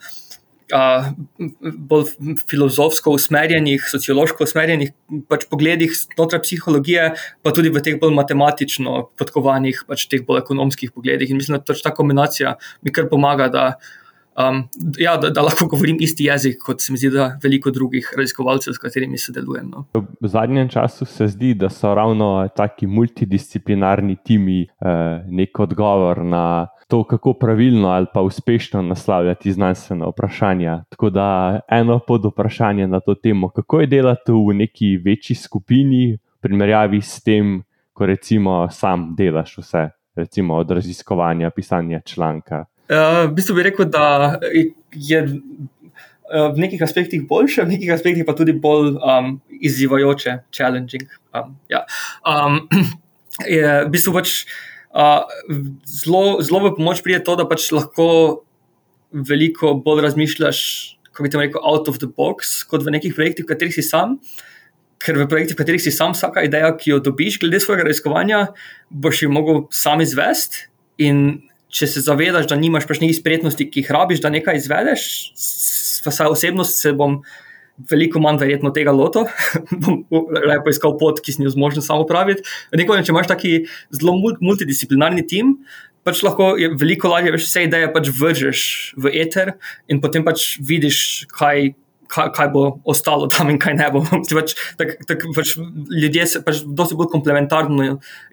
bolj 1.88 2.04
filozofsko 2.48 3.12
usmerjenih, 3.18 3.84
sociološko 3.90 4.44
usmerjenih 4.48 4.92
pač 5.28 5.44
pogledih 5.50 5.92
znotraj 5.92 6.42
psihologije, 6.44 7.10
pa 7.44 7.52
tudi 7.52 7.72
v 7.72 7.82
teh 7.84 7.98
bolj 8.00 8.14
matematično 8.16 9.10
podkovanih, 9.18 9.84
pač 9.88 10.06
teh 10.08 10.24
bolj 10.24 10.40
ekonomskih 10.44 10.94
pogledih. 10.94 11.30
In 11.30 11.40
mislim, 11.40 11.58
da 11.58 11.64
pač 11.68 11.84
ta 11.84 11.92
kombinacija 11.94 12.56
mi 12.82 12.94
kar 12.94 13.10
pomaga, 13.10 13.50
da, 13.52 13.66
um, 14.40 14.62
ja, 14.98 15.18
da, 15.20 15.30
da 15.34 15.44
lahko 15.44 15.68
govorim 15.68 16.00
isti 16.00 16.30
jezik, 16.30 16.62
kot 16.64 16.80
se 16.80 16.92
mi 16.92 17.00
zdi, 17.02 17.12
da 17.12 17.34
veliko 17.42 17.70
drugih 17.74 18.08
raziskovalcev, 18.16 18.74
s 18.74 18.80
katerimi 18.80 19.20
sodelujem. 19.20 19.68
No. 19.68 19.84
V 19.94 20.32
zadnjem 20.32 20.72
času 20.72 21.04
se 21.04 21.28
zdi, 21.28 21.52
da 21.60 21.68
so 21.68 21.92
ravno 21.94 22.48
taki 22.56 22.88
multidisciplinarni 22.88 24.16
timi 24.24 24.62
eh, 24.64 25.22
nek 25.28 25.60
odgovor 25.60 26.24
na 26.24 26.46
to, 26.88 27.04
kako 27.04 27.32
pravilno 27.32 27.88
ali 27.88 28.06
pa 28.14 28.20
uspešno 28.20 28.82
naslavljati 28.82 29.52
znanstvene 29.52 30.06
vprašanja. 30.06 30.84
Tako 30.88 31.10
da 31.10 31.60
eno 31.70 31.98
pod 31.98 32.24
vprašanje 32.24 32.86
na 32.86 33.00
to 33.00 33.14
temo, 33.14 33.48
kako 33.48 33.80
je 33.80 33.86
delati 33.86 34.32
v 34.32 34.54
neki 34.54 34.96
večji 34.96 35.36
skupini, 35.36 36.12
v 36.12 36.40
primerjavi 36.40 37.00
s 37.00 37.22
tem, 37.22 37.62
ko 37.92 38.06
recimo 38.06 38.68
sam 38.70 39.14
delaš 39.16 39.58
vse, 39.58 39.88
recimo 40.14 40.54
od 40.54 40.70
raziskovanja, 40.70 41.50
pisanja 41.50 42.00
članka. 42.00 42.64
Uh, 42.88 43.30
v 43.30 43.34
bistvu 43.34 43.54
bi 43.56 43.62
rekel, 43.62 43.86
da 43.88 44.36
je 44.92 45.22
uh, 45.24 46.50
v 46.54 46.60
nekih 46.60 46.82
aspektih 46.82 47.22
boljše, 47.28 47.62
v 47.64 47.68
nekih 47.76 47.92
aspektih 47.94 48.26
pa 48.26 48.34
tudi 48.36 48.52
bolj 48.52 48.98
um, 48.98 49.38
izzivajoče, 49.48 50.38
challenging. 50.52 51.08
Um, 51.32 51.56
ja. 51.68 51.86
um, 52.28 52.60
je, 53.56 53.84
v 53.86 53.90
bistvu 53.94 54.12
pač 54.12 54.44
zelo, 54.94 56.42
zelo 56.42 56.60
v 56.68 56.74
pomoč 56.78 57.02
pride 57.02 57.24
to, 57.26 57.34
da 57.36 57.46
pač 57.48 57.70
lahko 57.74 58.44
veliko 59.14 59.74
bolj 59.78 60.02
razmišljaš, 60.06 60.58
kako 61.10 61.26
bi 61.26 61.30
ti 61.30 61.38
rekel, 61.38 61.62
out 61.62 61.88
of 61.90 61.98
the 62.02 62.10
box, 62.10 62.62
kot 62.66 62.82
v 62.86 62.94
nekih 62.94 63.14
projektih, 63.14 63.46
v 63.46 63.50
katerih 63.54 63.74
si 63.74 63.82
sam. 63.86 64.18
Ker 65.02 65.18
v 65.18 65.26
projektih, 65.30 65.54
v 65.54 65.60
katerih 65.60 65.82
si 65.82 65.92
sam, 65.94 66.14
vsaka 66.14 66.46
ideja, 66.46 66.72
ki 66.78 66.94
jo 66.94 67.00
dobiš, 67.02 67.38
glede 67.42 67.60
svojega 67.62 67.86
raziskovanja, 67.86 68.46
boš 68.90 69.26
jo 69.26 69.30
mogel 69.34 69.66
sam 69.74 70.02
izvesti. 70.02 70.66
In 71.02 71.44
če 71.74 71.90
se 71.90 72.02
zavedaš, 72.06 72.46
da 72.50 72.58
nimaš 72.58 72.86
pač 72.86 73.02
nekih 73.02 73.18
spretnosti, 73.18 73.66
ki 73.70 73.82
jih 73.82 73.90
rabiš, 73.94 74.22
da 74.22 74.30
nekaj 74.30 74.62
izvedeš, 74.62 75.06
vsaj 76.06 76.30
osebnost 76.30 76.78
se 76.78 76.94
bom 76.94 77.22
veliko 77.90 78.22
manj 78.22 78.38
verjetno 78.42 78.70
tega 78.74 78.94
loto, 78.94 79.24
bom 79.82 80.02
lepo 80.46 80.72
iskal 80.72 80.96
pot, 81.00 81.20
ki 81.24 81.34
si 81.34 81.44
jo 81.44 81.52
zmožen 81.52 81.84
samo 81.84 82.06
praviti. 82.08 82.44
Nekaj, 82.74 83.02
če 83.06 83.14
imaš 83.14 83.30
taki 83.30 83.54
zelo 83.94 84.16
multidisciplinarni 84.40 85.26
tim, 85.30 85.56
pač 86.06 86.20
lahko 86.24 86.52
je 86.60 86.70
veliko 86.78 87.10
lažje, 87.10 87.32
veš, 87.34 87.48
vse 87.48 87.64
ideje 87.68 87.88
pač 87.94 88.10
vržeš 88.12 88.60
v 89.00 89.14
eter 89.24 89.56
in 89.90 90.02
potem 90.04 90.26
pač 90.26 90.54
vidiš, 90.62 91.26
kaj. 91.34 91.74
Kaj, 92.14 92.28
kaj 92.36 92.50
bo 92.52 92.60
ostalo 92.92 93.26
tam, 93.32 93.48
in 93.50 93.56
kaj 93.58 93.72
ne 93.74 93.86
bo. 93.90 94.02
pač, 94.36 94.52
tak, 94.78 94.90
tak, 95.08 95.24
pač, 95.34 95.54
ljudje 95.88 96.26
so 96.28 96.42
pač 96.44 96.60
precej 96.62 96.98
bolj 97.00 97.08
komplementarni, 97.10 97.86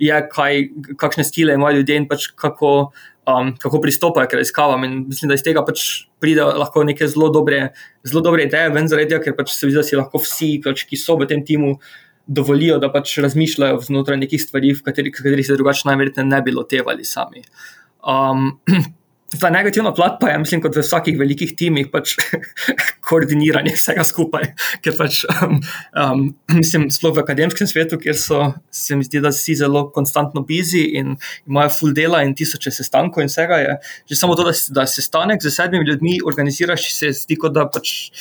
je, 0.04 0.18
kaj, 0.36 0.60
kakšne 1.02 1.24
stile 1.26 1.56
imajo 1.58 1.80
ljudje 1.80 1.98
in 1.98 2.06
pač 2.12 2.28
kako, 2.36 2.92
um, 3.28 3.56
kako 3.58 3.82
pristopajo 3.82 4.28
k 4.28 4.40
raziskavam. 4.40 4.84
In 4.84 5.02
mislim, 5.08 5.30
da 5.30 5.38
iz 5.38 5.44
tega 5.46 5.64
pač 5.66 6.06
pride 6.22 6.46
lahko 6.46 6.84
neke 6.88 7.08
zelo 7.08 7.30
dobre, 7.34 7.72
zelo 8.08 8.24
dobre 8.26 8.46
ideje, 8.48 8.72
ven 8.74 8.90
zaradi 8.92 9.14
tega, 9.14 9.24
ker 9.26 9.36
pač 9.38 9.54
se 9.56 9.68
vidi, 9.68 9.80
da 9.80 9.86
si 9.86 10.00
lahko 10.00 10.22
vsi, 10.24 10.54
pač, 10.64 10.86
ki 10.90 11.00
so 11.00 11.18
v 11.20 11.30
tem 11.30 11.44
timu, 11.48 11.76
dovolijo, 12.32 12.78
da 12.80 12.92
pač 12.94 13.18
razmišljajo 13.24 13.82
znotraj 13.88 14.20
nekih 14.22 14.42
stvari, 14.42 14.76
v 14.78 14.86
katerih, 14.86 15.14
katerih 15.16 15.48
se 15.48 15.58
drugače 15.58 15.90
najverjetneje 15.90 16.30
ne 16.30 16.42
bi 16.46 16.54
lotevali 16.56 17.06
sami. 17.08 17.44
Um, 18.02 18.54
Ta 19.40 19.48
negativna 19.50 19.94
plat 19.96 20.18
pa 20.20 20.28
je, 20.28 20.40
mislim, 20.42 20.60
kot 20.64 20.76
v 20.76 20.84
vsakih 20.84 21.16
velikih 21.20 21.54
timih, 21.56 21.88
pač 21.94 22.18
koordiniranje 23.08 23.78
vsega 23.78 24.04
skupaj. 24.08 24.50
Ker 24.84 24.98
pač, 25.00 25.22
um, 25.32 25.62
um, 25.96 26.26
mislim, 26.60 26.90
sploh 26.92 27.16
v 27.16 27.24
akademskem 27.24 27.70
svetu, 27.70 28.00
kjer 28.02 28.18
so, 28.20 28.42
se 28.68 28.98
mi 29.00 29.08
zdi, 29.08 29.22
da 29.24 29.32
si 29.36 29.56
zelo 29.56 29.86
konstantno 29.96 30.44
busy 30.48 30.84
in 31.00 31.16
imajo 31.48 31.72
full 31.78 31.96
dela 31.96 32.26
in 32.28 32.36
tisoče 32.36 32.74
sestankov 32.76 33.24
in 33.24 33.32
vsega. 33.32 33.62
Je, 33.64 33.80
že 34.12 34.20
samo 34.20 34.36
to, 34.36 34.50
da, 34.50 34.56
da 34.76 34.88
se 34.88 35.00
sestanek 35.00 35.44
z 35.44 35.56
sedmimi 35.56 35.88
ljudmi 35.88 36.20
organiziraš, 36.28 36.92
se 36.98 37.16
zdi, 37.24 37.40
kot 37.40 37.56
da 37.56 37.70
pač 37.72 38.12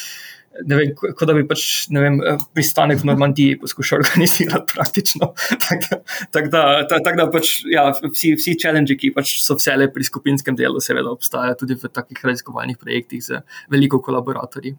vem, 0.68 0.92
kot 0.96 1.24
da 1.28 1.34
bi 1.36 1.44
pač, 1.48 1.64
vem, 1.94 2.18
eh, 2.24 2.42
pristanek 2.56 3.02
v 3.02 3.10
Normandiji 3.10 3.58
poskušal 3.62 4.00
organizirati 4.04 4.74
praktično. 4.74 5.32
Tako 5.66 6.00
tak 6.32 6.50
da, 6.52 6.62
tak 6.88 7.16
da 7.18 7.26
pač, 7.32 7.60
ja, 7.70 7.88
vsi, 7.94 8.34
vsi 8.38 8.56
challenge, 8.60 8.96
ki 9.00 9.12
pač 9.16 9.36
so 9.42 9.56
vse 9.58 9.76
le 9.78 9.90
pri 9.92 10.06
skupinskem 10.06 10.58
delu, 10.58 10.82
seveda 10.82 11.12
obstajajo 11.12 11.62
tudi 11.64 11.78
v 11.80 11.90
takih 11.92 12.22
raziskovalnih 12.30 12.78
projektih 12.80 13.24
z 13.24 13.42
veliko 13.72 14.02
kolaboratorji. 14.04 14.76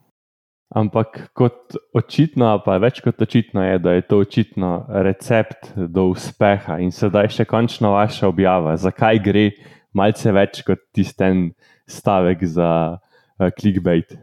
Ampak 0.72 1.18
kot 1.36 1.76
očitno, 1.98 2.54
pa 2.64 2.78
več 2.80 3.02
kot 3.04 3.20
očitno 3.20 3.64
je, 3.66 3.80
da 3.84 3.98
je 3.98 4.06
to 4.08 4.22
očitno 4.24 4.86
recept 5.04 5.74
do 5.76 6.08
uspeha 6.14 6.78
in 6.80 6.96
sedaj 6.96 7.28
še 7.36 7.46
končno 7.50 7.92
vaša 7.98 8.30
objava, 8.32 8.78
zakaj 8.80 9.20
gre 9.26 9.50
malce 9.92 10.32
več 10.32 10.62
kot 10.64 10.80
tisten 10.96 11.50
stavek 11.92 12.46
za 12.48 12.70
uh, 12.96 13.50
clickbait. 13.60 14.16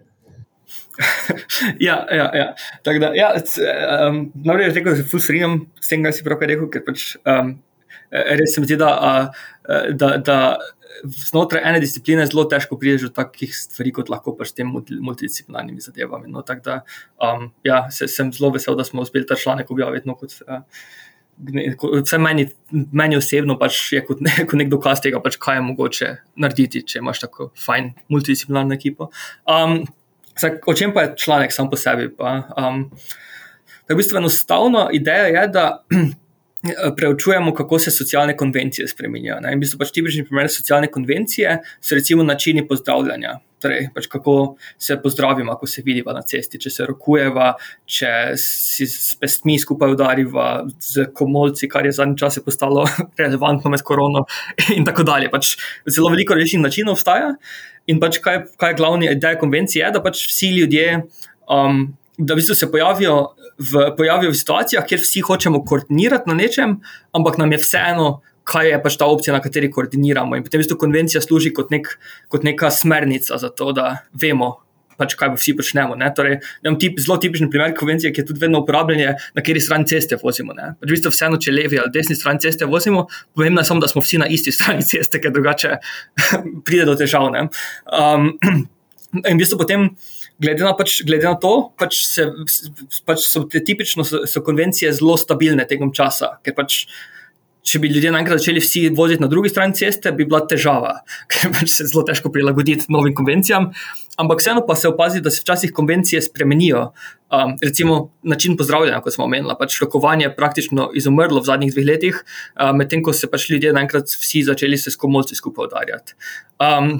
ja, 1.89 2.01
ja, 2.11 2.31
ja. 2.35 2.49
Tako 2.87 3.05
da, 3.05 3.13
ja, 3.17 3.33
um, 4.09 4.25
najprej 4.35 4.67
je 4.67 4.75
rekel, 4.75 4.93
da 4.93 4.97
se 5.03 5.09
fulstrinjam 5.11 5.61
s 5.81 5.93
tem, 5.93 6.05
kar 6.05 6.17
si 6.17 6.27
pravkar 6.27 6.51
rekel, 6.51 6.71
ker 6.73 6.85
pač 6.87 7.13
um, 7.23 7.55
res 8.11 8.55
se 8.55 8.63
mi 8.63 8.69
zdi, 8.69 8.79
da, 8.81 8.93
da, 9.93 10.11
da 10.25 10.39
znotraj 11.05 11.63
ene 11.69 11.81
discipline 11.81 12.27
zelo 12.27 12.45
težko 12.51 12.79
prideš 12.81 13.09
do 13.09 13.11
takih 13.21 13.53
stvari, 13.55 13.93
kot 13.95 14.11
lahko 14.13 14.35
pač 14.39 14.55
tem 14.57 14.71
multidisciplinarnimi 14.71 15.85
zadevami. 15.85 16.31
No, 16.33 16.43
tako 16.47 16.65
da, 16.65 16.79
um, 17.25 17.51
ja, 17.67 17.85
se, 17.95 18.09
sem 18.11 18.33
zelo 18.35 18.53
vesel, 18.57 18.77
da 18.79 18.87
smo 18.87 19.05
uspeli 19.05 19.29
ta 19.29 19.37
članek 19.39 19.71
objaviti. 19.71 20.09
No, 20.09 20.17
kot, 20.19 20.35
uh, 20.49 20.65
Vse 21.39 22.19
meni, 22.19 22.49
meni 22.73 23.15
osebno 23.15 23.55
pač 23.61 23.77
je 23.95 24.01
kot, 24.03 24.19
ne, 24.27 24.33
kot 24.43 24.59
nek 24.59 24.73
dokaz 24.73 24.99
tega, 25.05 25.21
pač 25.23 25.37
kaj 25.39 25.61
je 25.61 25.67
mogoče 25.69 26.09
narediti, 26.43 26.83
če 26.83 26.99
imaš 26.99 27.21
tako 27.23 27.53
fajn 27.63 27.93
multidisciplinarno 28.11 28.75
ekipo. 28.75 29.13
Um, 29.47 29.85
Zdaj, 30.39 30.59
o 30.67 30.75
čem 30.75 30.95
pa 30.95 31.03
je 31.03 31.15
članek 31.17 31.53
sam 31.53 31.71
po 31.71 31.77
sebi? 31.77 32.09
Pa, 32.17 32.43
um, 32.57 32.91
v 33.89 33.97
bistvu 33.97 34.19
enostavna 34.19 34.89
ideja 34.93 35.27
je, 35.27 35.49
da 35.49 35.85
preučujemo, 36.97 37.55
kako 37.55 37.79
se 37.79 37.91
socialne 37.91 38.37
konvencije 38.37 38.89
spremenjajo. 38.89 39.41
In 39.53 39.59
v 39.59 39.65
bistvu 39.65 39.79
pač 39.79 39.93
tipični 39.95 40.27
primer 40.29 40.51
socialne 40.53 40.91
konvencije 40.93 41.59
so 41.81 41.95
recimo 41.95 42.23
načini 42.23 42.67
pozdravljanja. 42.69 43.39
Torej, 43.59 43.89
pač 43.95 44.07
kako 44.07 44.35
se 44.79 44.97
pozdravimo, 45.03 45.57
ko 45.59 45.67
se 45.67 45.83
vidimo 45.83 46.13
na 46.15 46.23
cesti, 46.23 46.61
če 46.63 46.71
se 46.71 46.87
rokujemo, 46.87 47.49
če 47.91 48.13
si 48.39 48.87
s 48.87 49.17
pestmi 49.19 49.59
skupaj 49.59 49.97
udarimo, 49.97 50.45
z 50.79 51.09
komolci, 51.17 51.67
kar 51.71 51.89
je 51.89 51.97
zadnji 51.97 52.21
čas 52.23 52.39
postalo 52.45 52.87
relevantno 53.23 53.73
med 53.75 53.83
korono, 53.83 54.27
in 54.77 54.87
tako 54.87 55.07
dalje. 55.09 55.33
Pač 55.33 55.57
zelo 55.89 56.13
veliko 56.15 56.39
različnih 56.39 56.63
načinov 56.69 56.99
obstaja. 56.99 57.35
In 57.89 57.99
pač 58.03 58.21
kaj, 58.23 58.45
kaj 58.61 58.75
je 58.75 58.79
glavni 58.79 59.11
ideja 59.11 59.39
konvencije, 59.41 59.83
je, 59.83 59.91
da 59.95 60.05
pač 60.05 60.27
vsi 60.29 60.53
ljudje, 60.59 61.03
um, 61.51 61.87
da 62.19 62.35
v 62.35 62.43
bistvu 62.43 62.55
se 62.59 62.71
pojavijo 62.71 63.17
v, 63.59 63.91
pojavijo 63.97 64.33
v 64.33 64.39
situacijah, 64.39 64.87
kjer 64.87 65.01
vsi 65.03 65.23
hočemo 65.25 65.63
koordinirati 65.67 66.31
na 66.31 66.37
nečem, 66.39 66.79
ampak 67.17 67.39
nam 67.41 67.53
je 67.55 67.63
vseeno, 67.63 68.09
kaj 68.49 68.73
je 68.73 68.79
pač 68.83 68.97
ta 69.01 69.09
opcija, 69.11 69.35
na 69.37 69.43
kateri 69.45 69.71
koordiniramo. 69.73 70.39
In 70.39 70.47
potem 70.47 70.61
v 70.61 70.65
bistvu 70.65 70.79
konvencija 70.81 71.21
služi 71.25 71.53
kot, 71.57 71.73
nek, 71.75 71.91
kot 72.33 72.47
neka 72.47 72.71
smernica 72.73 73.39
za 73.41 73.51
to, 73.53 73.75
da 73.77 73.91
vemo, 74.17 74.55
pač 74.99 75.15
kaj 75.19 75.35
vsi 75.37 75.55
počnemo. 75.59 75.97
Torej, 76.17 76.39
tip, 76.81 76.99
zelo 77.03 77.19
tipičen 77.23 77.51
primer 77.53 77.75
konvencije, 77.79 78.13
ki 78.15 78.25
je 78.25 78.29
tudi 78.33 78.43
vedno 78.43 78.63
uporabljen, 78.65 79.19
na 79.37 79.43
kateri 79.43 79.63
strani 79.63 79.87
ceste 79.91 80.19
vozimo. 80.23 80.57
Pač 80.57 80.89
v 80.89 80.97
bistvu 80.97 81.13
vseeno, 81.15 81.41
če 81.41 81.55
levi 81.55 81.81
ali 81.81 81.93
desni 81.95 82.17
strani 82.19 82.43
ceste 82.43 82.69
vozimo, 82.69 83.07
pomembno 83.37 83.63
je 83.63 83.71
samo, 83.71 83.85
da 83.85 83.91
smo 83.91 84.03
vsi 84.05 84.23
na 84.25 84.31
isti 84.33 84.55
strani 84.55 84.87
ceste, 84.87 85.21
ker 85.23 85.35
drugače 85.35 85.77
pride 86.67 86.89
do 86.89 86.97
težav. 86.99 87.29
Um, 87.29 88.33
in 89.23 89.35
v 89.35 89.41
bistvu 89.41 89.61
potem. 89.65 89.93
Glede 90.39 90.63
na, 90.63 90.71
pač, 90.79 91.01
glede 91.03 91.27
na 91.27 91.35
to, 91.35 91.73
pač 91.75 91.97
se, 92.07 92.23
pač 93.03 93.25
so 93.27 93.41
te 93.51 93.59
tipično 93.67 94.05
so, 94.07 94.21
so 94.23 94.39
konvencije 94.47 94.93
zelo 94.95 95.17
stabilne 95.19 95.65
tekom 95.67 95.91
časa, 95.91 96.37
ker 96.47 96.55
pač 96.55 96.85
če 97.69 97.81
bi 97.83 97.91
ljudje 97.93 98.13
naenkrat 98.15 98.41
začeli 98.41 98.63
vsi 98.65 98.87
voziti 98.97 99.23
na 99.23 99.29
drugi 99.29 99.51
strani 99.53 99.77
ceste, 99.77 100.13
bi 100.17 100.27
bila 100.29 100.41
težava, 100.49 100.95
ker 101.33 101.53
pač 101.55 101.75
se 101.75 101.89
zelo 101.91 102.05
težko 102.09 102.33
prilagoditi 102.35 102.89
novim 102.93 103.17
konvencijam. 103.17 103.71
Ampak 104.19 104.41
vseeno 104.43 104.65
pa 104.67 104.75
se 104.75 104.89
opazi, 104.91 105.21
da 105.23 105.31
se 105.31 105.45
včasih 105.45 105.73
konvencije 105.75 106.23
spremenijo. 106.25 106.89
Um, 107.29 107.53
recimo 107.63 107.99
način 108.25 108.57
pozdravljanja, 108.57 109.03
kot 109.05 109.15
smo 109.15 109.27
omenili, 109.29 109.55
pač 109.59 109.77
rokovanje 109.83 110.27
je 110.27 110.35
praktično 110.35 110.89
izumrlo 110.97 111.43
v 111.43 111.51
zadnjih 111.51 111.75
dveh 111.75 111.87
letih, 111.87 112.23
um, 112.57 112.81
medtem 112.81 113.05
ko 113.05 113.13
se 113.13 113.29
pač 113.31 113.51
ljudje 113.53 113.75
naenkrat 113.77 114.09
vsi 114.09 114.43
začeli 114.49 114.81
se 114.81 114.91
s 114.91 114.97
komolci 114.97 115.37
skupaj 115.39 115.71
udarjati. 115.71 116.19
Um, 116.59 116.99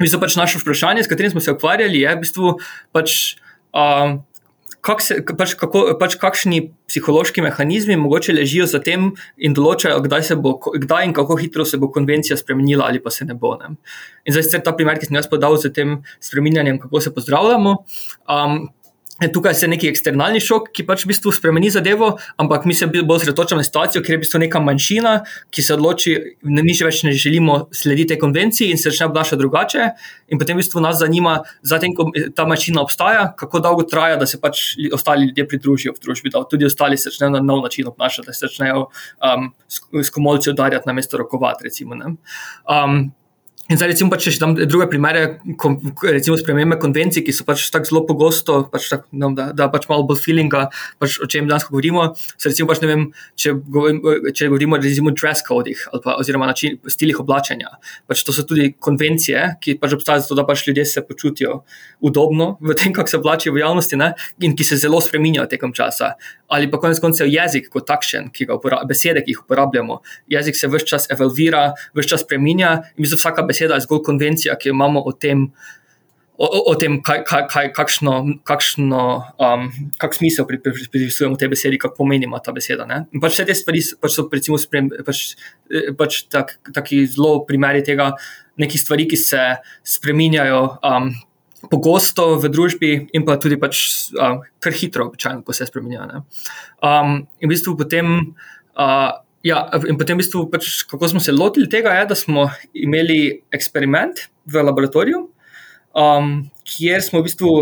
Mi 0.00 0.08
smo 0.08 0.16
pač 0.16 0.32
naše 0.36 0.56
vprašanje, 0.62 1.02
s 1.04 1.10
katerim 1.12 1.28
smo 1.34 1.42
se 1.44 1.52
ukvarjali, 1.52 1.98
je 2.00 2.12
v 2.14 2.20
bistvu 2.22 2.54
pač. 2.96 3.16
Um, 3.76 4.22
kak 4.80 5.02
se, 5.04 5.18
pač, 5.36 5.54
kako, 5.60 5.82
pač 6.00 6.16
kakšni 6.20 6.70
psihološki 6.90 7.44
mehanizmi 7.46 7.96
mogoče 7.96 8.34
ležijo 8.34 8.66
za 8.70 8.80
tem 8.82 9.12
in 9.38 9.54
določajo, 9.56 10.00
kdaj, 10.06 10.34
bo, 10.42 10.56
kdaj 10.58 11.08
in 11.08 11.14
kako 11.16 11.38
hitro 11.40 11.66
se 11.66 11.78
bo 11.80 11.90
konvencija 11.94 12.38
spremenila, 12.38 12.88
ali 12.90 13.02
pa 13.02 13.14
se 13.14 13.28
ne 13.28 13.38
bo. 13.38 13.54
Ne. 13.60 13.76
In 14.26 14.36
zdaj, 14.36 14.64
ta 14.66 14.74
primer, 14.76 14.98
ki 14.98 15.10
sem 15.10 15.20
jaz 15.20 15.30
podal 15.30 15.56
z 15.62 15.72
tem 15.76 16.00
spremenjanjem, 16.18 16.82
kako 16.82 17.00
se 17.00 17.14
pozdravljamo. 17.14 17.76
Um, 18.26 18.68
Tukaj 19.20 19.52
je 19.62 19.68
neki 19.68 19.88
eksternalni 19.90 20.40
šok, 20.40 20.70
ki 20.72 20.86
pač 20.88 21.04
v 21.04 21.10
bistvu 21.10 21.32
spremeni 21.36 21.68
zadevo, 21.70 22.14
ampak 22.40 22.64
mi 22.64 22.72
se 22.74 22.86
bolj 22.88 23.18
osredotočamo 23.18 23.60
na 23.60 23.66
situacijo, 23.66 24.00
kjer 24.00 24.16
je 24.16 24.18
v 24.18 24.22
bistvu 24.24 24.40
neka 24.40 24.62
manjšina, 24.64 25.12
ki 25.52 25.64
se 25.64 25.74
odloči, 25.76 26.14
da 26.40 26.64
mi 26.64 26.72
še 26.76 26.86
več 26.88 27.02
ne 27.04 27.12
želimo 27.12 27.58
slediti 27.76 28.14
tej 28.14 28.20
konvenciji 28.22 28.72
in 28.72 28.80
se 28.80 28.88
začne 28.88 29.10
obnašati 29.10 29.40
drugače. 29.42 29.90
In 30.32 30.40
potem 30.40 30.56
v 30.56 30.64
bistvu 30.64 30.80
nas 30.80 30.96
zanima, 31.02 31.36
zatem, 31.60 31.92
ko 31.96 32.08
ta 32.36 32.48
manjšina 32.48 32.80
obstaja, 32.80 33.28
kako 33.36 33.60
dolgo 33.60 33.84
traja, 33.84 34.16
da 34.16 34.28
se 34.30 34.40
pač 34.40 34.64
ostali 34.96 35.28
ljudje 35.28 35.48
pridružijo 35.52 35.96
v 35.98 36.04
družbi, 36.06 36.32
da 36.32 36.46
tudi 36.48 36.68
ostali 36.70 36.96
se 36.96 37.12
začnejo 37.12 37.36
na 37.36 37.44
nov 37.44 37.60
način 37.66 37.92
obnašati, 37.92 38.32
da 38.32 38.36
se 38.36 38.46
začnejo 38.46 38.86
um, 38.88 39.50
s, 39.68 40.08
komolci 40.14 40.54
udarjati 40.54 40.88
na 40.88 40.96
mesto 40.96 41.20
rokovati. 41.20 41.68
Recimo, 41.68 41.98
In 43.70 43.78
zdaj, 43.78 43.92
recimo, 43.92 44.10
pa, 44.10 44.16
če 44.18 44.32
dam 44.34 44.56
druge 44.58 44.88
primere, 44.90 45.20
kom, 45.60 45.76
recimo, 46.02 46.34
spremembe 46.34 46.74
konvencij, 46.82 47.22
ki 47.22 47.30
so 47.30 47.44
pač 47.46 47.68
tako 47.70 47.86
zelo 47.86 48.00
pogosto, 48.08 48.56
pač 48.72 48.88
tak, 48.90 49.04
no, 49.14 49.28
da, 49.36 49.52
da 49.54 49.68
pač 49.70 49.84
malo 49.86 50.02
bolj 50.08 50.24
feelinga, 50.24 50.64
pač 50.98 51.20
o 51.22 51.28
čem 51.30 51.46
danes 51.46 51.68
govorimo. 51.68 52.08
Se 52.34 52.50
recimo, 52.50 52.66
pač, 52.72 52.80
vem, 52.82 53.04
če, 53.38 53.52
govorimo, 53.54 54.14
če 54.34 54.48
govorimo 54.50 54.80
o 54.80 55.12
dress 55.14 55.46
codih 55.46 55.84
pa, 56.02 56.16
oziroma 56.18 56.48
način, 56.50 56.80
stilih 56.90 57.20
oblačenja. 57.22 57.76
Pač 58.10 58.24
to 58.26 58.34
so 58.34 58.42
tudi 58.42 58.72
konvencije, 58.74 59.44
ki 59.62 59.76
pač 59.78 59.94
obstajajo 59.94 60.26
zato, 60.26 60.40
da 60.40 60.46
pač 60.50 60.66
ljudje 60.66 60.88
se 60.90 61.04
počutijo 61.06 61.60
udobno 62.02 62.56
v 62.58 62.74
tem, 62.74 62.90
kako 62.96 63.14
se 63.14 63.22
oblačijo 63.22 63.54
v 63.54 63.62
javnosti 63.62 64.00
ne? 64.02 64.10
in 64.42 64.58
ki 64.58 64.66
se 64.66 64.80
zelo 64.82 64.98
spremenjajo 64.98 65.46
tekom 65.46 65.70
časa. 65.76 66.16
Ali 66.50 66.66
pa 66.66 66.82
konec 66.82 66.98
koncev 66.98 67.30
jezik 67.30 67.70
kot 67.70 67.86
takšen, 67.86 68.32
ki 68.34 68.50
ga 68.50 68.58
uporabljamo, 68.58 68.90
besede, 68.90 69.22
ki 69.22 69.36
jih 69.36 69.44
uporabljamo. 69.44 70.00
Jezik 70.34 70.58
se 70.58 70.66
vse 70.66 70.90
čas 70.90 71.06
evolvira, 71.14 71.68
vse 71.94 72.16
čas 72.16 72.26
spremenja 72.26 72.74
in 72.98 73.06
vsaka 73.06 73.46
beseda 73.46 73.59
beseda 73.60 73.74
je 73.74 73.84
zgolj 73.84 74.02
konvencija, 74.02 74.56
ki 74.56 74.68
jo 74.68 74.74
imamo 74.74 75.02
o 75.04 75.12
tem, 75.12 75.50
o, 76.40 76.46
o 76.70 76.74
tem, 76.74 77.02
kaj, 77.02 77.24
kaj, 77.28 77.46
kaj, 77.52 77.72
kakšno, 77.76 78.14
kakšno 78.48 79.02
um, 79.36 79.66
kak 80.00 80.14
smisel 80.16 80.46
pripisujemo 80.48 81.36
tej 81.36 81.50
besedi, 81.52 81.78
kako 81.78 82.00
pomenimo 82.00 82.38
ta 82.40 82.52
beseda. 82.56 82.86
Pač 83.20 83.34
vse 83.36 83.44
te 83.44 83.54
stvari 83.54 83.82
pač 84.00 84.16
so 84.16 84.28
recimo, 84.32 84.58
sprem, 84.58 84.88
pač, 85.04 85.34
eh, 85.68 85.92
pač 85.92 86.24
tak, 86.32 86.56
taki 86.72 87.04
zelo 87.06 87.44
primeri 87.44 87.84
tega, 87.84 88.14
nekih 88.56 88.80
stvari, 88.80 89.08
ki 89.10 89.20
se 89.20 89.50
spreminjajo. 89.84 90.62
Um, 90.84 91.12
Pogosto 91.60 92.38
v 92.40 92.48
družbi, 92.48 92.88
in 93.12 93.26
pa 93.28 93.34
tudi 93.36 93.58
pač, 93.60 94.08
um, 94.16 94.38
kar 94.64 94.72
hitro, 94.72 95.10
običajno, 95.10 95.42
ko 95.44 95.52
se 95.52 95.66
spremenja. 95.68 96.22
Um, 96.80 97.26
in 97.36 97.44
v 97.44 97.52
bistvu 97.52 97.74
potem, 97.76 98.32
uh, 98.80 99.10
ja, 99.46 99.64
in 99.88 99.98
potem 100.00 100.18
v 100.18 100.24
bistvu 100.24 100.46
pač, 100.52 100.82
kako 100.90 101.08
smo 101.14 101.20
se 101.22 101.32
lotili 101.32 101.68
tega, 101.70 101.94
je, 102.00 102.08
da 102.12 102.18
smo 102.18 102.48
imeli 102.74 103.40
eksperiment 103.54 104.26
v 104.50 104.64
laboratoriju, 104.66 105.22
um, 105.96 106.34
kjer 106.66 107.02
smo 107.04 107.22
v 107.22 107.28
bistvu 107.28 107.54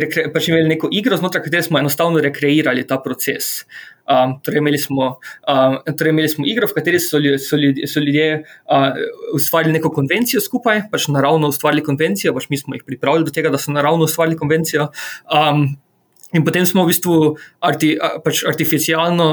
rekre, 0.00 0.28
pač 0.32 0.48
imeli 0.48 0.70
neko 0.72 0.88
igro, 0.92 1.16
znotraj 1.20 1.44
katere 1.44 1.64
smo 1.66 1.78
enostavno 1.78 2.22
rekreirali 2.24 2.86
ta 2.88 2.98
proces. 3.04 3.64
Um, 4.04 4.34
torej, 4.44 4.60
imeli 4.60 4.78
smo, 4.80 5.14
um, 5.48 5.76
torej 5.96 6.12
imeli 6.12 6.28
smo 6.28 6.44
igro, 6.48 6.68
v 6.68 6.76
kateri 6.76 7.00
so, 7.00 7.20
so, 7.40 7.56
ljudje, 7.56 7.88
so 7.88 8.00
ljudje 8.04 8.26
uh, 8.40 8.98
ustvarili 9.36 9.78
neko 9.78 9.92
konvencijo 9.92 10.42
skupaj, 10.44 10.86
pač 10.92 11.08
naravno 11.12 11.48
ustvarili 11.52 11.84
konvencijo, 11.84 12.34
pač 12.36 12.50
mi 12.52 12.60
smo 12.60 12.76
jih 12.76 12.84
pripravili 12.86 13.24
do 13.24 13.32
tega, 13.32 13.52
da 13.52 13.60
so 13.60 13.72
naravno 13.72 14.04
ustvarili 14.08 14.36
konvencijo. 14.40 14.90
Um, 15.32 15.70
In 16.34 16.42
potem 16.42 16.66
smo 16.66 16.82
v 16.82 16.90
bistvu 16.90 17.14
arti, 17.62 17.94
pač 18.24 18.42
artificialno 18.48 19.28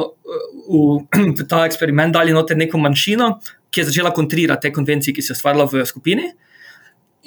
v, 0.69 1.01
v 1.39 1.47
ta 1.49 1.65
eksperiment 1.65 2.13
dali 2.13 2.35
noter 2.35 2.59
neko 2.59 2.77
manjšino, 2.77 3.33
ki 3.71 3.81
je 3.81 3.89
začela 3.89 4.13
kontrirati 4.13 4.67
te 4.67 4.73
konvencije, 4.75 5.15
ki 5.15 5.25
se 5.25 5.33
je 5.33 5.39
ustvarila 5.39 5.65
v 5.71 5.85
skupini. 5.87 6.29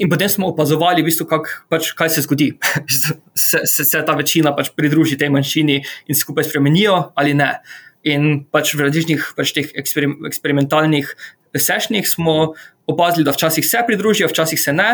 In 0.02 0.10
potem 0.10 0.28
smo 0.30 0.50
opazovali, 0.50 1.02
v 1.02 1.06
bistvu, 1.06 1.26
kak, 1.30 1.50
pač, 1.70 1.92
kaj 1.94 2.10
se 2.10 2.24
zgodi. 2.26 2.50
se, 3.34 3.62
se, 3.66 3.84
se 3.86 4.02
ta 4.06 4.14
večina 4.18 4.54
pač 4.54 4.72
pridruži 4.74 5.18
tej 5.18 5.30
manjšini 5.34 5.80
in 6.10 6.18
skupaj 6.18 6.46
spremenijo 6.50 7.14
ali 7.14 7.34
ne. 7.34 7.50
In 8.04 8.44
pač 8.52 8.74
v 8.74 8.84
različnih 8.84 9.32
pač 9.38 9.54
eksperim, 9.56 10.18
eksperimentalnih 10.28 11.14
sešnjih 11.54 12.06
smo 12.10 12.54
opazili, 12.90 13.24
da 13.24 13.32
včasih 13.32 13.64
se 13.64 13.80
pridružijo, 13.86 14.28
včasih 14.28 14.60
se 14.60 14.74
ne. 14.74 14.90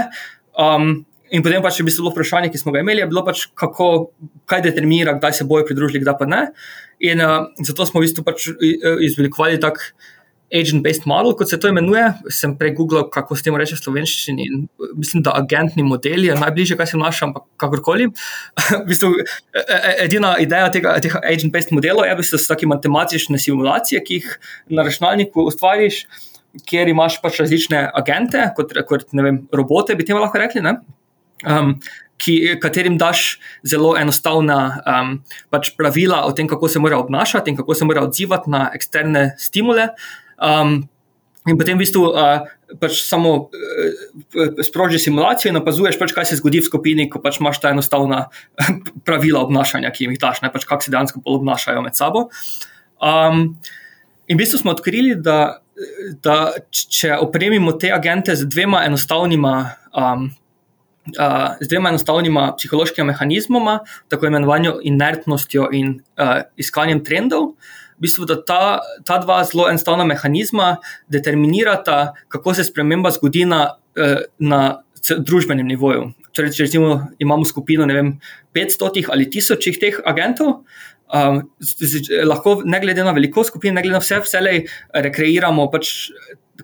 Um, 0.54 1.04
in 1.30 1.42
potem 1.46 1.62
pač 1.62 1.80
je 1.80 1.86
bilo 1.86 2.12
vprašanje, 2.12 2.52
ki 2.52 2.60
smo 2.60 2.74
ga 2.74 2.84
imeli, 2.84 3.06
bilo 3.10 3.24
pač, 3.26 3.46
kako, 3.54 4.10
kaj 4.50 4.64
determinira, 4.68 5.16
kdaj 5.18 5.40
se 5.40 5.48
bojo 5.48 5.66
pridružili, 5.68 6.02
kdaj 6.04 6.16
pa 6.18 6.28
ne. 6.30 6.46
In 7.00 7.22
uh, 7.24 7.50
zato 7.64 7.86
smo 7.88 8.02
v 8.02 8.08
bistvu 8.08 8.26
pač 8.26 8.50
izvelikovali 9.06 9.60
tak 9.62 9.80
agent-based 10.50 11.06
model, 11.06 11.34
kot 11.38 11.50
se 11.50 11.58
to 11.60 11.70
imenuje. 11.70 12.02
Sem 12.34 12.56
prej 12.58 12.74
googlal, 12.74 13.06
kako 13.10 13.36
se 13.36 13.46
temu 13.46 13.58
reče 13.60 13.76
v 13.78 13.82
slovenščini. 13.84 14.46
Mislim, 14.98 15.22
da 15.26 15.34
agentni 15.38 15.84
model 15.86 16.26
je 16.26 16.36
najbližje, 16.38 16.78
kaj 16.78 16.90
se 16.90 16.98
vnaša, 16.98 17.28
ampak 17.28 17.46
kakorkoli. 17.60 18.10
v 18.80 18.82
bistvu, 18.88 19.12
e, 19.20 19.62
e, 19.62 19.94
edina 20.06 20.34
ideja 20.42 20.70
tega, 20.74 20.96
tega 21.02 21.22
agent-based 21.22 21.74
modela 21.76 22.08
je, 22.08 22.18
da 22.18 22.26
so 22.26 22.42
taki 22.42 22.68
matematične 22.70 23.38
simulacije, 23.38 24.02
ki 24.06 24.20
jih 24.20 24.32
na 24.74 24.86
računalniku 24.86 25.46
ustvariš, 25.52 26.02
kjer 26.66 26.90
imaš 26.90 27.20
pač 27.22 27.38
različne 27.44 27.84
agente, 27.94 28.48
kot, 28.56 28.74
kot 28.88 29.06
vem, 29.14 29.44
robote, 29.54 29.94
bi 29.94 30.06
temu 30.06 30.22
lahko 30.24 30.42
rekli. 30.42 30.64
Um, 31.46 31.76
ki, 32.20 32.36
katerim 32.60 32.98
daš 33.00 33.38
zelo 33.66 33.94
enostavna 33.98 34.60
um, 34.84 35.12
pač 35.52 35.72
pravila 35.78 36.22
o 36.28 36.32
tem, 36.36 36.48
kako 36.50 36.68
se 36.68 36.82
mora 36.82 37.00
obnašati 37.00 37.52
in 37.52 37.58
kako 37.58 37.74
se 37.74 37.88
mora 37.88 38.04
odzivati 38.04 38.50
na 38.50 38.68
eksterne 38.76 39.30
stimule. 39.38 39.88
Um, 40.36 40.82
in 41.48 41.56
potem 41.56 41.78
v 41.78 41.84
bistvu 41.84 42.04
uh, 42.10 42.44
pač 42.80 43.00
samo 43.06 43.32
uh, 43.48 44.60
sprožiš 44.66 45.08
simulacijo 45.08 45.52
in 45.52 45.60
opazuješ, 45.62 45.98
pač, 46.00 46.14
kaj 46.16 46.28
se 46.30 46.40
zgodi 46.40 46.60
v 46.60 46.68
skupini, 46.68 47.08
ko 47.10 47.22
pač 47.24 47.40
imaš 47.40 47.62
ta 47.62 47.72
enostavna 47.72 48.26
pravila 49.06 49.44
obnašanja, 49.46 49.92
ki 49.94 50.04
jim 50.04 50.16
jih 50.16 50.22
daš, 50.22 50.42
ne 50.44 50.52
pač 50.52 50.68
kako 50.68 50.86
se 50.86 50.92
dejansko 50.92 51.24
obnašajo 51.24 51.86
med 51.86 51.96
sabo. 51.96 52.28
Um, 53.00 53.56
in 54.28 54.36
v 54.36 54.42
bistvu 54.42 54.60
smo 54.60 54.76
odkrili, 54.76 55.16
da, 55.16 55.62
da 56.20 56.52
če 56.68 57.16
opremimo 57.16 57.72
te 57.80 57.88
agente 57.96 58.36
z 58.36 58.44
dvema 58.50 58.84
enostavnima. 58.84 59.56
Um, 59.96 60.28
Uh, 61.10 61.56
z 61.60 61.66
dvema 61.68 61.88
enostavnima 61.88 62.50
psihološkima 62.58 63.06
mehanizmoma, 63.08 63.78
tako 64.12 64.28
imenovanjo 64.28 64.74
inertnostjo 64.84 65.70
in 65.72 65.94
uh, 66.20 66.42
iskanjem 66.60 67.00
trendov, 67.04 67.46
uh, 67.48 67.78
v 68.00 68.08
bistvu, 68.08 68.24
da 68.24 68.38
ta, 68.40 68.80
ta 69.04 69.18
dva 69.20 69.42
zelo 69.44 69.66
enostavna 69.68 70.06
mehanizma 70.08 70.78
determinirata, 71.12 72.14
kako 72.32 72.54
se 72.56 72.64
sprememba 72.64 73.12
zgodi 73.12 73.44
na, 73.44 73.76
eh, 73.96 74.24
na 74.38 74.80
družbenem 75.04 75.68
nivoju. 75.68 76.08
Torej, 76.32 76.54
če 76.56 76.64
recimo, 76.64 76.94
imamo 77.20 77.44
skupino 77.44 77.84
vem, 77.84 78.14
500 78.56 79.04
ali 79.12 79.28
1000 79.28 79.80
teh 79.82 80.00
agentov, 80.08 80.62
um, 81.12 81.42
z, 81.60 81.90
z, 81.92 82.22
lahko, 82.24 82.62
ne 82.64 82.80
glede 82.80 83.04
na 83.04 83.12
velikost 83.12 83.52
skupine, 83.52 83.74
ne 83.76 83.84
glede 83.84 83.98
na 83.98 84.00
vse, 84.00 84.22
vselej 84.24 84.62
rekreiramo 84.94 85.68
pač 85.68 86.08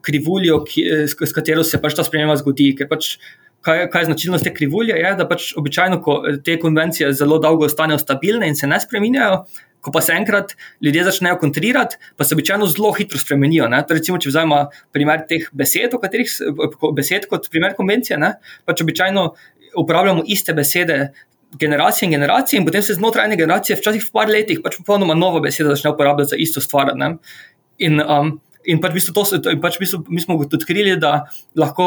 krivuljo, 0.07 0.63
ki, 0.65 0.87
s, 1.05 1.17
s 1.21 1.37
katero 1.37 1.65
se 1.65 1.81
pač 1.83 1.99
ta 1.99 2.05
sprememba 2.07 2.39
zgodi. 2.41 2.71
Pač, 2.89 3.17
kaj, 3.61 3.87
kaj 3.91 4.03
je 4.03 4.11
značilnost 4.11 4.45
te 4.45 4.55
krivulje? 4.55 4.97
Je, 4.99 5.15
da 5.19 5.29
pač 5.29 5.53
običajno, 5.57 6.01
ko 6.03 6.21
te 6.45 6.59
konvencije 6.61 7.13
zelo 7.13 7.39
dolgo 7.39 7.67
ostanejo 7.67 7.99
stabilne 7.99 8.49
in 8.49 8.57
se 8.59 8.67
ne 8.67 8.81
spremenjajo, 8.81 9.45
Ko 9.87 9.93
pa 9.95 10.01
se 10.03 10.17
enkrat 10.19 10.57
ljudje 10.83 11.05
začnejo 11.07 11.37
kontrirati, 11.39 11.97
pa 12.19 12.25
se 12.25 12.35
običajno 12.35 12.67
zelo 12.67 12.91
hitro 12.97 13.21
spremenijo. 13.23 13.69
Recimo, 13.71 14.19
če 14.19 14.33
vzamemo 14.33 14.65
primer 14.93 15.23
teh 15.31 15.47
besed, 15.55 15.95
katerih, 16.03 16.33
besed 16.97 17.29
kot 17.31 17.47
primer 17.53 17.77
konvencije, 17.79 18.19
ne? 18.19 18.33
pač 18.67 18.83
običajno 18.83 19.29
uporabljamo 19.79 20.27
iste 20.27 20.57
besede. 20.59 21.13
Generacije 21.57 22.09
in 22.09 22.17
generacije, 22.17 22.59
in 22.59 22.67
potem 22.67 22.83
se 22.83 22.97
znotraj 22.99 23.29
ene 23.29 23.37
generacije, 23.39 23.77
včasih 23.79 24.03
v 24.03 24.11
par 24.13 24.29
letih, 24.29 24.59
pač 24.65 24.75
popolnoma 24.81 25.15
nova 25.15 25.39
beseda 25.41 25.71
začne 25.71 25.93
uporabljati 25.95 26.35
za 26.35 26.37
isto 26.43 26.61
stvar. 26.61 26.91
In, 27.79 28.03
um, 28.03 28.33
in 28.67 28.83
pač, 28.83 28.91
v 28.91 28.99
bistvu 28.99 29.15
to, 29.15 29.55
pač 29.63 29.79
v 29.79 29.85
bistvu 29.85 30.03
mi 30.11 30.21
smo 30.21 30.41
odkrili, 30.43 30.99
da 31.01 31.31
lahko 31.55 31.87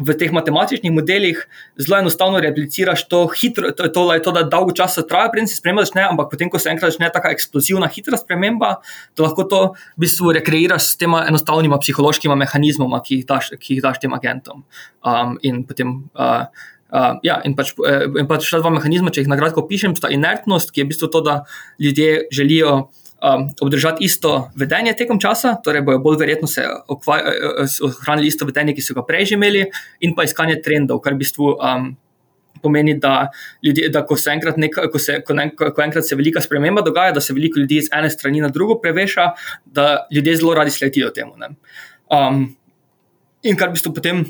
v 0.00 0.16
teh 0.16 0.32
matematičnih 0.32 0.92
modelih 0.92 1.42
zelo 1.78 1.98
enostavno 2.00 2.40
repliciraš 2.40 3.04
to 3.08 3.26
hitro, 3.36 3.72
to, 3.76 3.88
to, 3.92 4.06
to 4.24 4.32
da 4.32 4.42
dolgo 4.48 4.72
časa 4.76 5.04
traja, 5.06 5.30
preden 5.32 5.48
se 5.48 5.58
sprememba 5.60 5.84
začne, 5.84 6.06
ampak 6.08 6.32
potem, 6.32 6.50
ko 6.50 6.58
se 6.58 6.72
enkrat 6.72 6.94
začne 6.94 7.10
tako 7.12 7.32
eksplozivna, 7.34 7.90
hitra 7.92 8.18
sprememba, 8.20 8.72
da 9.16 9.26
lahko 9.26 9.46
to 9.50 9.60
v 9.94 10.06
bistvu 10.06 10.34
rekreiraš 10.40 10.94
s 10.94 10.98
tema 11.00 11.24
enostavnima 11.28 11.78
psihološkima 11.82 12.38
mehanizmoma, 12.40 13.02
ki 13.04 13.20
jih 13.20 13.28
daš, 13.28 13.54
ki 13.60 13.78
jih 13.78 13.84
daš 13.84 14.02
tem 14.02 14.16
agentom. 14.16 14.64
Um, 15.04 15.38
in 15.42 15.64
potem. 15.68 16.04
Uh, 16.14 16.46
Uh, 16.90 17.20
ja, 17.22 17.36
in 17.46 17.52
pač, 17.54 17.68
uh, 17.78 18.08
in 18.18 18.26
pač 18.26 18.48
ta 18.50 18.58
dva 18.58 18.72
mehanizma, 18.74 19.12
če 19.14 19.22
jih 19.22 19.28
na 19.30 19.36
kratko 19.38 19.62
opišem, 19.62 19.92
sta 19.94 20.08
inertnost, 20.10 20.72
ki 20.74 20.82
je 20.82 20.86
v 20.88 20.90
bistvu 20.90 21.08
to, 21.14 21.20
da 21.22 21.36
ljudje 21.78 22.24
želijo 22.34 22.72
um, 23.22 23.48
obdržati 23.60 24.04
isto 24.04 24.50
vedenje 24.56 24.94
tekom 24.96 25.20
časa, 25.20 25.56
torej 25.64 25.82
bojo 25.82 25.98
bolj 25.98 26.20
verjetno 26.20 26.48
se 26.48 26.66
ohranili 27.82 28.28
isto 28.28 28.46
vedenje, 28.46 28.74
ki 28.74 28.84
so 28.84 28.96
ga 28.96 29.04
prej 29.06 29.34
imeli, 29.36 29.66
in 30.00 30.14
pa 30.14 30.24
iskanje 30.24 30.60
trendov, 30.64 31.02
kar 31.04 31.14
v 31.14 31.24
bistvu. 31.24 31.56
Um, 31.56 31.92
Pomeni, 32.60 32.92
da, 33.00 33.30
ljudje, 33.64 33.86
da 33.88 34.02
ko, 34.04 34.18
se 34.20 34.34
enkrat 34.34 34.58
neka, 34.60 34.82
ko, 34.92 34.98
se, 35.00 35.14
ko, 35.24 35.32
ne, 35.32 35.46
ko 35.56 35.80
enkrat 35.80 36.04
se 36.04 36.16
velika 36.18 36.42
sprememba 36.44 36.82
dogaja, 36.84 37.14
da 37.16 37.20
se 37.24 37.32
veliko 37.32 37.56
ljudi 37.62 37.78
iz 37.80 37.86
ene 37.96 38.10
strani 38.10 38.42
na 38.42 38.50
drugo 38.52 38.74
preveša, 38.82 39.30
da 39.64 39.86
ljudje 40.12 40.34
zelo 40.36 40.52
radi 40.58 40.74
sledijo 40.74 41.08
temu. 41.16 41.38
Um, 42.12 42.42
in 43.42 43.56
kar 43.56 43.70
v 43.70 43.78
bistvu 43.78 43.94
potem, 43.96 44.20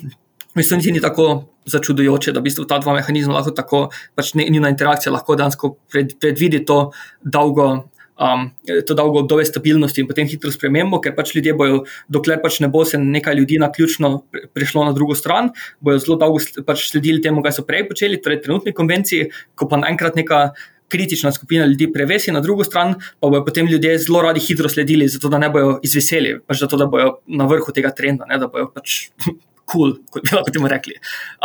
mislim, 0.54 0.84
ni 0.94 1.02
tako 1.02 1.26
začudujoče, 1.66 2.36
da 2.36 2.38
v 2.38 2.46
bistvu 2.46 2.68
ta 2.70 2.78
dva 2.78 2.94
mehanizma 3.00 3.40
lahko 3.40 3.50
tako, 3.56 3.82
pač 4.14 4.30
njena 4.38 4.70
interakcija 4.70 5.10
lahko 5.12 5.34
dejansko 5.34 5.74
pred, 5.90 6.14
predvidi 6.20 6.62
to 6.64 6.92
dolgo 7.24 7.72
um, 8.20 8.50
to 8.86 8.94
dolgo 8.94 9.18
obdobje 9.24 9.44
stabilnosti 9.44 10.00
in 10.00 10.08
potem 10.08 10.28
hitro 10.28 10.52
spremembo, 10.52 11.00
ker 11.02 11.14
pač 11.16 11.32
ljudje 11.34 11.54
bojo, 11.56 11.84
dokler 12.12 12.40
pač 12.42 12.60
ne 12.60 12.68
bo 12.72 12.84
se 12.84 13.00
nekaj 13.00 13.38
ljudi 13.40 13.58
na 13.62 13.70
ključno 13.72 14.12
prešlo 14.54 14.84
na 14.84 14.92
drugo 14.96 15.16
stran, 15.18 15.50
bojo 15.80 16.02
zelo 16.04 16.18
dolgo 16.20 16.64
pač 16.66 16.90
sledili 16.90 17.22
temu, 17.24 17.42
kaj 17.42 17.58
so 17.60 17.66
prej 17.66 17.86
počeli, 17.88 18.20
torej 18.20 18.42
trenutni 18.44 18.76
konvenciji, 18.76 19.30
ko 19.54 19.70
pa 19.70 19.80
naenkrat 19.80 20.20
neka. 20.20 20.50
Kritična 20.90 21.30
skupina 21.30 21.68
ljudi 21.70 21.86
prevesi 21.94 22.32
na 22.34 22.40
drugo 22.42 22.64
stran, 22.66 22.96
pa 22.98 23.28
bodo 23.28 23.44
potem 23.46 23.68
ljudje 23.70 23.92
zelo 24.02 24.24
radi 24.24 24.40
hitro 24.42 24.66
sledili, 24.68 25.06
zato 25.08 25.28
da 25.30 25.38
ne 25.38 25.46
bodo 25.54 25.76
izveseli, 25.86 26.32
pač 26.42 26.64
zato 26.64 26.80
da 26.80 26.88
bodo 26.90 27.12
na 27.30 27.46
vrhu 27.46 27.70
tega 27.70 27.92
trenda, 27.94 28.26
ne, 28.26 28.40
da 28.42 28.48
bodo 28.50 28.72
pač 28.74 28.96
kul, 29.22 29.36
cool, 29.70 29.92
kot 30.10 30.26
bi 30.26 30.34
lahko 30.34 30.50
temu 30.50 30.72
rekli. 30.72 30.96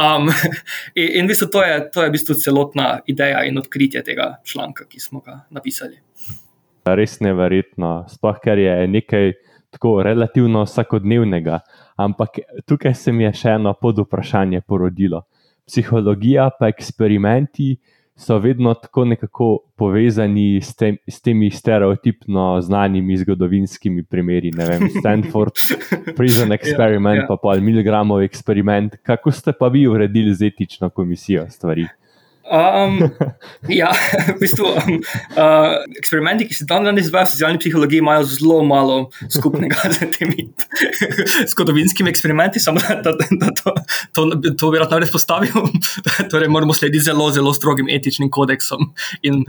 Um, 0.02 0.34
in 0.98 1.12
in 1.20 1.30
v 1.30 1.36
bistvu 1.36 1.52
to 1.54 1.62
je, 1.62 1.78
to 1.94 2.08
je 2.08 2.10
v 2.10 2.16
bistvu 2.18 2.40
celotna 2.42 2.88
ideja 3.06 3.46
in 3.46 3.62
odkritje 3.62 4.02
tega 4.10 4.32
članka, 4.50 4.90
ki 4.90 5.06
smo 5.06 5.22
ga 5.22 5.44
napisali 5.54 6.02
res 6.86 7.19
neverjetno, 7.24 8.06
sploh 8.12 8.38
ker 8.43 8.62
je 8.62 8.76
nekaj 8.88 9.34
tako 9.76 10.04
relativno 10.04 10.63
vsakodnevnega. 10.63 11.60
Ampak 11.98 12.39
tukaj 12.67 12.93
se 12.95 13.12
mi 13.12 13.26
je 13.26 13.34
še 13.34 13.58
eno 13.58 13.74
pod 13.74 14.00
vprašanje 14.06 14.62
porodilo. 14.62 15.26
Psihologija, 15.65 16.50
pa 16.60 16.69
eksperimenti, 16.69 17.74
so 18.15 18.38
vedno 18.39 18.74
tako 18.74 19.06
nekako 19.06 19.48
povezani 19.76 20.62
s, 20.62 20.76
tem, 20.76 20.98
s 21.08 21.19
temi 21.21 21.50
stereotipno 21.52 22.62
znanimi 22.62 23.17
zgodovinskimi 23.17 24.04
primeri. 24.04 24.54
Ne 24.56 24.69
vem, 24.69 24.88
Stanford, 25.00 25.60
Prison 26.17 26.56
Experiment, 26.56 27.15
ja, 27.17 27.26
ja. 27.26 27.28
pa 27.28 27.38
pa 27.41 27.58
Milgramov 27.60 28.24
eksperiment. 28.24 28.95
Kako 29.04 29.32
ste 29.32 29.52
pa 29.52 29.67
vi 29.67 29.88
uredili 29.88 30.34
z 30.34 30.54
etično 30.54 30.89
komisijo 30.89 31.50
stvari? 31.50 31.88
Um, 32.45 33.10
ja, 33.81 33.89
v 34.36 34.38
bistvu 34.38 34.69
um, 34.69 34.99
uh, 35.34 35.81
eksperimenti, 35.97 36.45
ki 36.45 36.53
se 36.53 36.67
tam 36.69 36.86
danes 36.86 37.08
izvajo 37.08 37.25
v 37.25 37.31
socialni 37.34 37.62
psihologiji, 37.62 38.03
imajo 38.03 38.27
zelo 38.29 38.60
malo 38.65 38.97
skupnega 39.34 39.89
z 39.95 40.10
temi 40.13 40.45
zgodovinskimi 41.49 42.12
eksperimenti, 42.13 42.62
samo 42.62 42.84
da, 42.86 42.99
da, 43.01 43.15
da 43.17 43.49
to, 43.58 43.73
to, 44.13 44.27
to 44.62 44.69
bi 44.69 44.81
rad 44.81 44.93
najprej 44.93 45.13
postavil. 45.15 45.71
torej, 46.31 46.51
moramo 46.53 46.73
slediti 46.73 47.08
zelo, 47.10 47.31
zelo 47.34 47.53
strogim 47.53 47.89
etičnim 47.89 48.29
kodeksom 48.29 48.91
in 49.25 49.41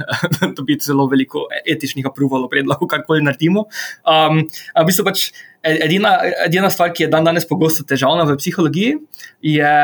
dobiti 0.56 0.88
zelo 0.88 1.04
veliko 1.12 1.44
etičnih 1.68 2.08
aprovalov, 2.08 2.48
pred 2.52 2.64
lahko 2.64 2.88
karkoli 2.88 3.24
naredimo. 3.26 3.68
Um, 4.08 4.46
v 4.72 4.86
bistvu 4.88 5.04
pač 5.04 5.28
edina, 5.66 6.12
edina 6.46 6.70
stvar, 6.70 6.92
ki 6.94 7.06
je 7.06 7.10
dan 7.12 7.26
danes 7.26 7.46
pogosto 7.48 7.84
težavna 7.88 8.26
v 8.28 8.36
psihologiji, 8.40 8.96
je 9.44 9.74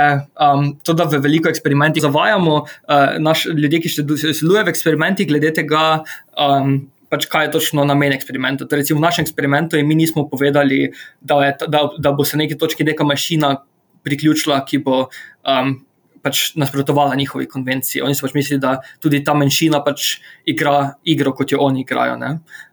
um, 0.41 0.73
to, 0.85 0.95
da 0.97 1.07
v 1.11 1.21
veliko 1.25 1.51
eksperimentih 1.53 2.05
zavajamo 2.05 2.57
uh, 2.63 3.19
naš, 3.23 3.47
ljudi, 3.51 3.83
ki 3.85 3.93
sodelujejo 3.93 4.67
v 4.67 4.73
eksperimentih, 4.75 5.29
glede 5.29 5.55
tega. 5.63 6.03
Um, 6.39 6.89
Pač 7.13 7.27
kaj 7.29 7.43
je 7.45 7.49
točno 7.53 7.83
namen 7.85 8.15
eksperimenta? 8.17 8.65
Torej, 8.65 8.95
v 8.97 9.03
našem 9.03 9.27
eksperimentu 9.27 9.77
mi 9.85 9.93
nismo 9.93 10.23
povedali, 10.31 10.95
da, 11.21 11.37
je, 11.45 11.51
da, 11.69 11.83
da 12.01 12.13
bo 12.17 12.25
se 12.25 12.39
neki 12.41 12.57
točki 12.57 12.87
neka 12.89 13.05
mašina 13.05 13.51
priključila, 14.01 14.63
ki 14.65 14.81
bo 14.81 15.03
um, 15.45 15.75
pač 16.25 16.55
nasprotovala 16.57 17.19
njihovi 17.21 17.51
konvenciji. 17.51 18.01
Oni 18.07 18.17
so 18.17 18.25
pač 18.25 18.33
mislili, 18.39 18.63
da 18.63 18.79
tudi 19.03 19.21
ta 19.27 19.35
manjšina 19.37 19.83
pač 19.85 20.23
igra 20.49 20.95
igro, 21.05 21.35
kot 21.37 21.53
jo 21.53 21.61
oni 21.61 21.85
igrajo. 21.85 22.17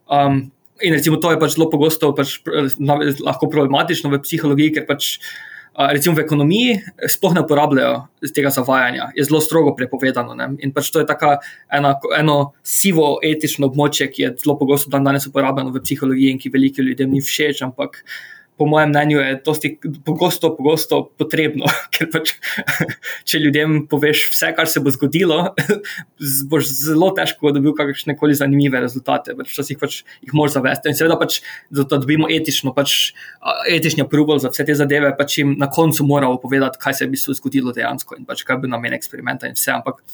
Um, 0.08 0.40
In 0.82 0.96
recimo 0.96 1.20
to 1.20 1.30
je 1.30 1.38
pač 1.40 1.56
zelo 1.56 1.70
pogosto 1.70 2.12
pač, 2.16 2.40
lahko 3.20 3.48
problematično 3.52 4.10
v 4.12 4.20
psihologiji, 4.24 4.74
ker 4.78 4.86
pač 4.88 5.16
recimo 5.88 6.14
v 6.16 6.24
ekonomiji 6.24 6.72
sploh 7.08 7.34
ne 7.36 7.44
uporabljajo 7.44 7.94
tega 8.34 8.50
zavajanja, 8.52 9.10
je 9.16 9.24
zelo 9.24 9.40
strogo 9.40 9.74
prepovedano. 9.76 10.34
Ne? 10.34 10.50
In 10.64 10.74
pač 10.76 10.90
to 10.90 11.00
je 11.00 11.08
tako 11.08 11.36
ena, 11.72 11.94
eno 12.18 12.52
sivo 12.66 13.18
etično 13.24 13.70
območje, 13.70 14.10
ki 14.10 14.26
je 14.26 14.34
zelo 14.44 14.58
pogosto 14.60 14.90
dan 14.90 15.06
danes 15.06 15.28
uporabljeno 15.30 15.72
v 15.74 15.82
psihologiji 15.84 16.34
in 16.34 16.42
ki 16.42 16.52
veliko 16.52 16.84
ljudem 16.84 17.14
ni 17.14 17.22
všeč, 17.24 17.62
ampak 17.64 18.02
po 18.60 18.66
mojem 18.68 18.90
mnenju, 18.92 19.18
je 19.24 19.36
to 19.42 19.54
pogosto, 20.04 20.50
pogosto 20.56 20.96
potrebno. 21.16 21.64
Ker 21.96 22.10
pač, 22.12 22.34
če 23.28 23.40
ljudem 23.40 23.86
poveš 23.88 24.26
vse, 24.34 24.50
kar 24.56 24.68
se 24.68 24.82
bo 24.84 24.92
zgodilo, 24.92 25.38
boš 26.52 26.68
zelo 26.68 27.08
težko 27.16 27.54
dobil 27.56 27.72
kakšne 27.78 28.18
koli 28.20 28.36
zanimive 28.36 28.82
rezultate. 28.84 29.32
Pač 29.38 29.54
včasih 29.54 29.78
pač 29.80 30.02
jih 30.20 30.34
moraš 30.36 30.58
zavesti. 30.58 30.92
In 30.92 30.98
seveda, 30.98 31.16
pač, 31.20 31.38
da 31.72 31.86
dobimo 31.94 32.28
etično, 32.28 32.74
pač, 32.76 33.14
etični 33.64 34.04
approval 34.04 34.42
za 34.44 34.50
vse 34.52 34.66
te 34.68 34.76
zadeve, 34.76 35.14
pač 35.16 35.38
jim 35.40 35.54
na 35.60 35.70
koncu 35.72 36.04
moramo 36.04 36.36
povedati, 36.42 36.80
kaj 36.82 36.98
se 36.98 37.06
je 37.06 37.08
v 37.08 37.14
bistvu 37.14 37.38
zgodilo 37.38 37.72
dejansko 37.72 38.18
in 38.20 38.28
pač, 38.28 38.44
kaj 38.44 38.60
bi 38.60 38.68
namen 38.68 38.98
eksperimenta 38.98 39.48
in 39.48 39.56
vse. 39.56 39.72
Ampak, 39.78 40.04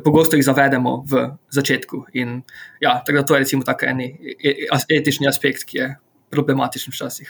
Pogosto 0.00 0.38
jih 0.38 0.46
zavedemo 0.46 0.94
v 1.04 1.26
začetku. 1.52 2.06
In, 2.16 2.38
ja, 2.80 2.94
tako 3.04 3.18
da 3.18 3.24
to 3.28 3.34
je 3.36 3.42
recimo 3.44 3.66
tako 3.68 3.90
en 3.92 4.00
e, 4.00 4.08
e, 4.40 4.54
etični 4.96 5.28
aspekt, 5.28 5.66
ki 5.68 5.78
je 5.78 5.90
problematičen 6.32 6.94
včasih. 6.94 7.28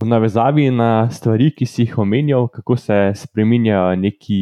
V 0.00 0.06
navezavi 0.06 0.70
na 0.70 1.10
stvari, 1.10 1.50
ki 1.52 1.66
si 1.66 1.82
jih 1.82 1.98
omenjal, 1.98 2.46
kako 2.48 2.76
se 2.76 3.12
spremenjajo 3.16 3.96
neki 4.00 4.38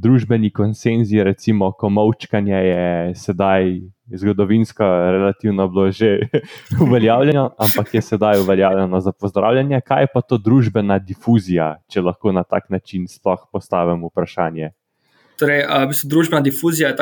družbeni 0.00 0.50
konsenzi, 0.50 1.20
recimo, 1.24 1.72
ko 1.72 1.90
močkanje 1.90 2.54
je 2.54 3.14
sedaj 3.14 3.74
zgodovinsko 4.06 4.84
relativno 4.86 5.68
bilo 5.68 5.90
že 5.90 6.18
uveljavljeno, 6.86 7.50
ampak 7.58 7.94
je 7.94 8.02
sedaj 8.02 8.40
uveljavljeno 8.40 9.00
za 9.00 9.12
pozdravljanje. 9.12 9.80
Kaj 9.80 10.02
je 10.02 10.12
pa 10.14 10.20
to 10.20 10.38
družbena 10.38 10.98
difuzija, 10.98 11.76
če 11.88 12.00
lahko 12.00 12.32
na 12.32 12.42
tak 12.42 12.70
način 12.70 13.08
sploh 13.08 13.48
postavim 13.52 14.04
vprašanje? 14.06 14.70
Torej, 15.36 15.66
v 15.68 15.88
bistvu 15.90 16.08
družbena 16.08 16.40
difuzija 16.44 16.90
je 16.92 16.96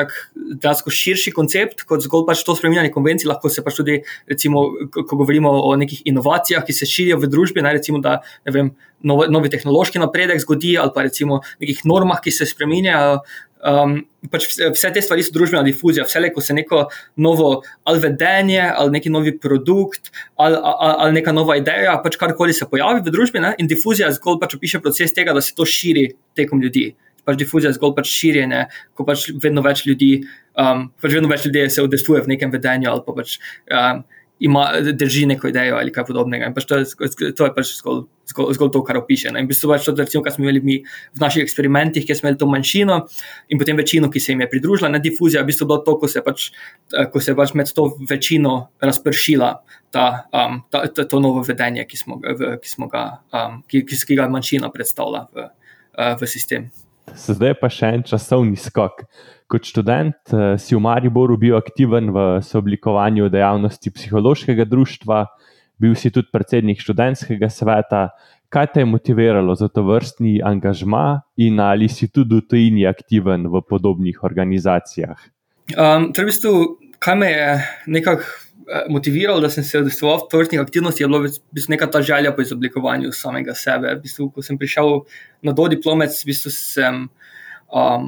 tako 0.59 0.91
širši 0.91 1.31
koncept 1.35 1.85
kot 1.87 2.03
zgolj 2.03 2.25
pač 2.27 2.43
to 2.43 2.55
spremenjanje 2.57 2.91
konvencij. 2.91 3.29
Lahko 3.31 3.51
se 3.51 3.63
pač 3.63 3.79
tudi, 3.79 4.01
recimo, 4.27 4.65
ko 4.91 5.07
govorimo 5.07 5.53
o 5.69 5.71
nekih 5.79 6.03
inovacijah, 6.11 6.65
ki 6.67 6.75
se 6.75 6.89
širijo 6.89 7.21
v 7.23 7.31
družbi, 7.31 7.63
naj 7.63 7.79
recimo, 7.79 8.01
da 8.03 8.17
vem, 8.43 8.73
novi, 9.07 9.29
novi 9.31 9.51
tehnološki 9.53 10.03
napredek 10.03 10.43
zgodi, 10.43 10.75
ali 10.81 10.91
pa 10.95 11.05
recimo 11.07 11.39
nekih 11.63 11.85
normah, 11.87 12.19
ki 12.23 12.35
se 12.35 12.47
spremenjajo. 12.49 13.21
Um, 13.65 13.95
pač 14.29 14.49
vse, 14.51 14.67
vse 14.75 14.91
te 14.93 15.01
stvari 15.01 15.23
so 15.25 15.31
družbena 15.33 15.63
difuzija. 15.65 16.03
Vse 16.05 16.19
le, 16.21 16.33
ko 16.35 16.43
se 16.43 16.53
neko 16.53 16.83
novo 17.23 17.63
ali 17.87 18.03
vedenje, 18.03 18.61
ali 18.67 18.97
neki 18.97 19.09
novi 19.09 19.31
produkt, 19.39 20.11
ali, 20.35 20.59
ali, 20.59 20.91
ali 21.07 21.17
neka 21.21 21.33
nova 21.33 21.55
ideja, 21.57 21.95
pač 22.03 22.19
karkoli 22.19 22.53
se 22.53 22.67
pojavi 22.69 22.99
v 22.99 23.15
družbi, 23.15 23.41
ne? 23.41 23.55
in 23.63 23.71
difuzija 23.71 24.11
zgolj 24.19 24.37
pač 24.43 24.59
opiše 24.59 24.83
proces 24.83 25.15
tega, 25.15 25.33
da 25.33 25.41
se 25.41 25.55
to 25.55 25.65
širi 25.65 26.11
tekom 26.37 26.61
ljudi 26.61 26.91
pač 27.25 27.39
difuzija 27.41 27.73
zgolj 27.75 27.95
pač 27.97 28.11
širjenje, 28.13 28.65
ko 28.93 29.07
pač 29.07 29.29
vedno 29.43 29.63
več 29.65 29.85
ljudi, 29.89 30.11
um, 30.59 30.87
pač 31.01 31.17
vedno 31.17 31.31
več 31.31 31.47
ljudi 31.47 31.65
se 31.73 31.85
udestuje 31.85 32.23
v 32.25 32.35
nekem 32.35 32.53
vedenju 32.53 32.91
ali 32.91 33.05
pa 33.05 33.17
pač 33.17 33.39
um, 33.71 34.05
ima, 34.39 34.71
drži 34.93 35.25
neko 35.25 35.47
idejo 35.47 35.75
ali 35.75 35.91
kaj 35.91 36.05
podobnega. 36.09 36.49
Pač 36.55 36.67
to, 36.67 36.79
je, 36.81 37.31
to 37.35 37.47
je 37.47 37.53
pač 37.55 37.71
zgolj, 37.79 38.03
zgolj, 38.31 38.51
zgolj 38.57 38.71
to, 38.73 38.81
kar 38.83 38.99
opiše. 38.99 39.31
Ne? 39.31 39.41
In 39.43 39.47
v 39.47 39.53
bistvu 39.53 39.71
pač 39.71 39.87
to, 39.87 39.95
recimo, 39.95 40.23
kar 40.25 40.35
smo 40.35 40.45
imeli 40.45 40.61
mi 40.63 40.77
v 40.83 41.23
naših 41.23 41.45
eksperimentih, 41.45 42.05
kjer 42.07 42.19
smo 42.19 42.29
imeli 42.29 42.41
to 42.41 42.49
manjšino 42.51 42.99
in 43.49 43.61
potem 43.61 43.79
večino, 43.79 44.11
ki 44.11 44.19
se 44.19 44.33
jim 44.33 44.43
je 44.43 44.49
pridružila, 44.51 44.91
ne 44.91 44.99
difuzija, 45.03 45.43
v 45.43 45.51
bistvu 45.51 45.69
bilo 45.71 45.79
to, 45.87 45.97
ko 46.01 46.11
se 46.11 46.23
pač, 46.25 46.49
ko 47.11 47.23
se 47.23 47.35
pač 47.37 47.55
med 47.55 47.71
to 47.75 47.89
večino 48.09 48.55
razpršila. 48.83 49.51
Ta, 49.95 50.07
um, 50.35 50.59
ta, 50.71 50.83
ta, 50.91 51.07
to 51.07 51.21
novo 51.23 51.45
vedenje, 51.47 51.85
ki, 51.87 51.97
smo, 51.99 52.19
v, 52.19 52.57
ki, 52.59 52.67
smo 52.67 52.91
ga, 52.91 53.05
um, 53.31 53.61
ki, 53.71 53.85
ki, 53.87 54.01
ki 54.09 54.19
ga 54.19 54.27
manjšina 54.31 54.67
predstavlja 54.73 55.27
v, 55.31 55.47
uh, 55.47 56.17
v 56.19 56.27
sistem. 56.27 56.67
Zdaj 57.13 57.57
pa 57.61 57.69
še 57.69 57.91
en 57.95 58.03
časovni 58.05 58.57
skok. 58.57 59.05
Kot 59.51 59.67
študent 59.69 60.33
eh, 60.33 60.55
si 60.57 60.73
v 60.73 60.81
Mariboru 60.81 61.37
bil 61.37 61.57
aktiven 61.57 62.09
v 62.15 62.41
sooblikovanju 62.41 63.29
dejavnosti 63.29 63.93
psihološkega 63.93 64.65
društva, 64.65 65.25
bil 65.77 65.93
si 65.99 66.09
tudi 66.09 66.31
predsednik 66.33 66.81
študentskega 66.81 67.51
sveta. 67.51 68.09
Kaj 68.49 68.71
te 68.73 68.81
je 68.81 68.89
motiviralo 68.89 69.55
za 69.57 69.67
to 69.67 69.83
vrstni 69.85 70.39
angažma 70.45 71.21
in 71.41 71.59
ali 71.59 71.89
si 71.91 72.07
tudi 72.07 72.39
v 72.39 72.47
tujini 72.49 72.85
aktiven 72.87 73.49
v 73.51 73.61
podobnih 73.67 74.23
organizacijah? 74.23 75.17
Um, 75.73 76.13
v 76.13 76.25
bistvu, 76.29 76.77
kaj 77.01 77.15
me 77.19 77.29
je 77.33 77.47
nekako 77.89 78.44
Eh, 78.67 78.85
motiviral, 78.89 79.41
da 79.41 79.49
sem 79.49 79.63
se 79.63 79.77
udeležil 79.77 80.09
v 80.09 80.25
tovrstnih 80.31 80.61
aktivnostih, 80.61 81.05
je 81.05 81.07
bila 81.07 81.29
neka 81.69 81.87
ta 81.87 82.01
želja 82.01 82.31
po 82.33 82.41
izoblikovanju 82.41 83.11
samega 83.13 83.53
sebe. 83.53 83.93
V 83.93 84.01
bistvu, 84.01 84.31
ko 84.33 84.41
sem 84.41 84.57
prišel 84.57 85.05
na 85.45 85.53
do 85.53 85.67
diplomec, 85.69 86.09
v 86.17 86.31
bistvu 86.31 86.49
sem, 86.49 87.03
um, 87.69 88.07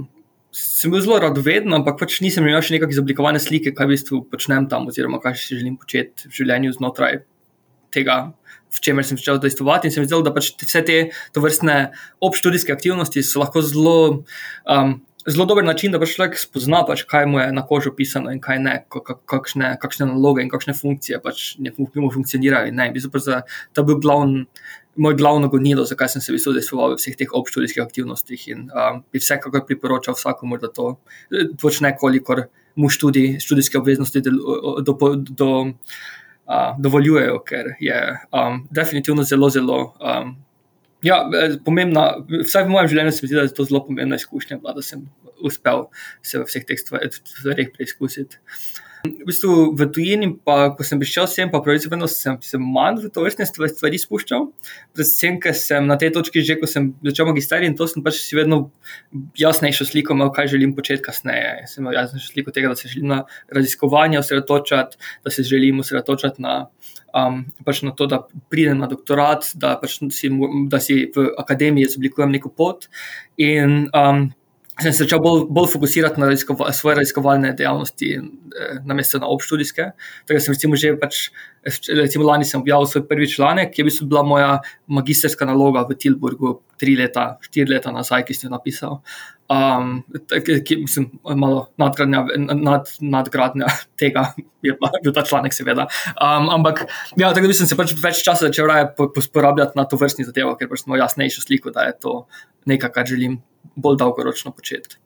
sem 0.50 0.92
bil 0.92 1.04
zelo 1.06 1.20
radoveden, 1.22 1.78
ampak 1.78 2.00
pač 2.02 2.18
nisem 2.26 2.42
imel 2.42 2.66
še 2.66 2.74
nekakšne 2.74 2.98
izoblikovane 2.98 3.38
slike, 3.38 3.76
kaj 3.78 3.86
v 3.86 3.94
bistvu 3.94 4.24
počnem 4.34 4.66
tam, 4.66 4.90
oziroma 4.90 5.22
kaj 5.22 5.38
si 5.38 5.60
želim 5.62 5.78
početi 5.78 6.26
v 6.26 6.34
življenju 6.34 6.74
znotraj 6.80 7.22
tega. 7.94 8.34
V 8.74 8.82
čemer 8.82 9.06
sem 9.06 9.16
začel 9.16 9.38
dejstvovati, 9.40 9.88
in 9.88 9.94
sem 9.94 10.04
videl, 10.04 10.26
da 10.26 10.34
pač 10.34 10.50
vse 10.58 10.82
te 10.84 10.98
vrstne 11.38 11.94
obštudijske 12.20 12.74
aktivnosti 12.74 13.22
so 13.24 13.46
lahko 13.46 13.62
zelo 13.62 14.26
um, 14.66 14.98
zelo 15.28 15.46
dober 15.46 15.66
način, 15.66 15.92
da 15.92 16.00
pač 16.00 16.16
človek 16.16 16.38
spozna, 16.40 16.84
pač, 16.88 17.04
kaj 17.10 17.26
mu 17.28 17.40
je 17.42 17.52
na 17.52 17.64
kožo 17.68 17.92
pisano 17.96 18.32
in 18.32 18.40
kaj 18.44 18.60
ne, 18.64 18.74
kakšne, 18.90 19.74
kakšne 19.82 20.08
naloge 20.10 20.44
in 20.46 20.52
kakšne 20.52 20.76
funkcije 20.78 21.20
pač 21.24 21.56
ne 21.60 21.74
funkcionirajo. 21.76 22.72
Ne, 22.72 22.90
to 22.96 23.82
je 23.82 23.86
bil 23.90 24.00
glavn, 24.04 24.46
moj 24.98 25.18
glavno 25.20 25.50
gonilo, 25.54 25.86
zakaj 25.86 26.16
sem 26.16 26.24
se 26.24 26.36
visualiziral 26.36 26.96
v 26.96 27.02
vseh 27.02 27.18
teh 27.20 27.34
obštudijskih 27.40 27.84
aktivnostih. 27.84 28.48
In 28.54 28.68
um, 28.72 29.04
bi 29.12 29.22
vsekakor 29.22 29.66
priporočal 29.68 30.18
vsakomur, 30.18 30.64
da 30.64 30.72
to 30.74 30.96
počne, 31.62 31.94
kolikor 32.00 32.48
mu 32.76 32.90
študi, 32.90 33.38
študijske 33.44 33.82
obveznosti 33.82 34.24
do. 34.24 34.62
do, 34.82 35.16
do 35.30 35.52
Uh, 36.48 36.78
dovoljujejo, 36.80 37.42
ker 37.44 37.74
je 37.84 37.98
um, 38.32 38.62
definitivno 38.72 39.26
zelo, 39.28 39.50
zelo 39.52 39.80
um, 40.00 40.30
Ja, 41.06 41.22
eh, 41.30 41.58
pomembna, 41.66 42.08
vsaj 42.26 42.66
v 42.66 42.74
mojem 42.74 42.90
življenju 42.94 43.14
se 43.14 43.24
mi 43.24 43.30
zdi, 43.30 43.38
da 43.38 43.46
je 43.46 43.54
to 43.54 43.68
zelo 43.70 43.84
pomembna 43.86 44.18
izkušnja, 44.18 44.58
da 44.66 44.82
sem 44.82 45.06
uspel 45.46 45.86
se 46.26 46.40
v 46.40 46.48
vseh 46.48 46.66
teh 46.66 46.80
stvareh 46.82 47.70
preizkusiti. 47.76 48.40
V 49.22 49.28
bistvu 49.28 49.54
v 49.78 49.88
tujini, 49.94 50.28
pa 50.46 50.72
ko 50.76 50.86
sem 50.86 51.00
prišel 51.02 51.28
sem, 51.32 51.52
pa 51.52 51.62
pravice 51.64 51.90
vedno 51.92 52.08
sem 52.12 52.38
se 52.44 52.60
manj 52.62 53.02
v 53.04 53.12
to 53.14 53.24
vrstne 53.26 53.48
stvari 53.48 54.00
spuščal. 54.02 54.48
Predvsem, 54.96 55.40
ker 55.44 55.56
sem 55.58 55.88
na 55.88 55.98
tej 56.00 56.14
točki 56.16 56.44
že, 56.46 56.58
ko 56.62 56.70
sem 56.70 56.92
začel 57.06 57.30
magisterij 57.30 57.72
in 57.72 57.78
to 57.78 57.88
sem 57.90 58.06
pač 58.06 58.22
si 58.22 58.38
vedno 58.38 58.70
jasnejšo 59.38 59.90
sliko 59.90 60.18
imel, 60.18 60.32
kaj 60.36 60.52
želim 60.54 60.76
početi 60.78 61.04
kasneje. 61.06 61.68
Sem 61.72 61.84
imel 61.84 61.98
jasnejšo 62.00 62.32
sliko 62.34 62.56
tega, 62.56 62.72
da 62.74 62.80
se 62.80 62.92
želim 62.94 63.12
na 63.16 63.20
raziskovanje 63.54 64.22
osredotočati, 64.22 64.98
da 65.24 65.34
se 65.34 65.46
želim 65.48 65.84
osredotočati 65.84 66.42
na, 66.44 66.56
um, 67.16 67.46
pač 67.66 67.84
na 67.88 67.94
to, 67.98 68.08
da 68.08 68.24
pridem 68.52 68.82
na 68.82 68.90
doktorat, 68.92 69.52
da, 69.56 69.76
pač 69.82 70.00
si, 70.16 70.32
da 70.72 70.82
si 70.84 71.06
v 71.16 71.30
akademiji 71.38 71.92
izoblikujem 71.92 72.36
neko 72.38 72.54
pot. 72.54 72.90
In, 73.38 73.88
um, 73.94 74.28
sem 74.82 74.94
se 74.94 75.04
začel 75.04 75.22
bolj, 75.22 75.46
bolj 75.50 75.72
fokusirati 75.72 76.22
na 76.22 76.30
raziskova, 76.30 76.72
svoje 76.74 77.00
raziskovalne 77.00 77.54
dejavnosti, 77.58 78.10
eh, 78.14 78.80
namesto 78.86 79.20
na 79.20 79.28
obštudijske. 79.28 79.92
Tako 80.26 80.40
sem 80.40 80.54
recimo 80.54 80.76
že 80.76 80.94
pač, 81.02 81.30
recimo 81.90 82.26
lani 82.26 82.46
sem 82.46 82.62
objavil 82.62 82.86
svoj 82.86 83.08
prvi 83.08 83.30
članek, 83.30 83.74
ki 83.74 83.82
je 83.82 83.86
bil 83.86 84.08
bila 84.08 84.24
moja 84.24 84.60
magisterska 84.88 85.46
naloga 85.46 85.86
v 85.90 85.98
Tilburgu, 85.98 86.62
tri 86.78 86.96
leta, 86.96 87.38
štiri 87.42 87.74
leta 87.74 87.92
nazaj, 87.92 88.26
ki 88.26 88.34
sem 88.34 88.48
jo 88.48 88.54
napisal. 88.54 89.02
Um, 89.48 90.04
ki, 90.28 90.76
mislim, 90.82 91.06
malo 91.40 91.70
nadgradnja, 91.80 92.26
nad, 92.52 92.90
nadgradnja 93.00 93.70
tega 94.00 94.26
je 94.62 94.76
bil 95.04 95.14
ta 95.16 95.24
članek, 95.24 95.56
seveda. 95.56 95.86
Um, 96.20 96.50
ampak, 96.52 96.84
ja, 97.16 97.32
tako 97.34 97.48
da 97.48 97.56
sem 97.56 97.70
se 97.70 97.78
pač 97.80 97.94
več 98.04 98.20
časa 98.28 98.50
začel 98.50 98.68
raje 98.68 98.90
porabljati 99.16 99.80
na 99.80 99.88
to 99.88 100.00
vrstni 100.00 100.28
zadevo, 100.28 100.58
ker 100.60 100.68
pač 100.68 100.84
smo 100.84 101.00
jasnejšo 101.00 101.46
sliko, 101.46 101.72
da 101.72 101.88
je 101.88 101.96
to 102.04 102.18
nekaj, 102.68 102.92
kar 102.92 103.08
želim 103.08 103.40
bolj 103.80 104.02
dolgoročno 104.04 104.52
početi. 104.52 105.00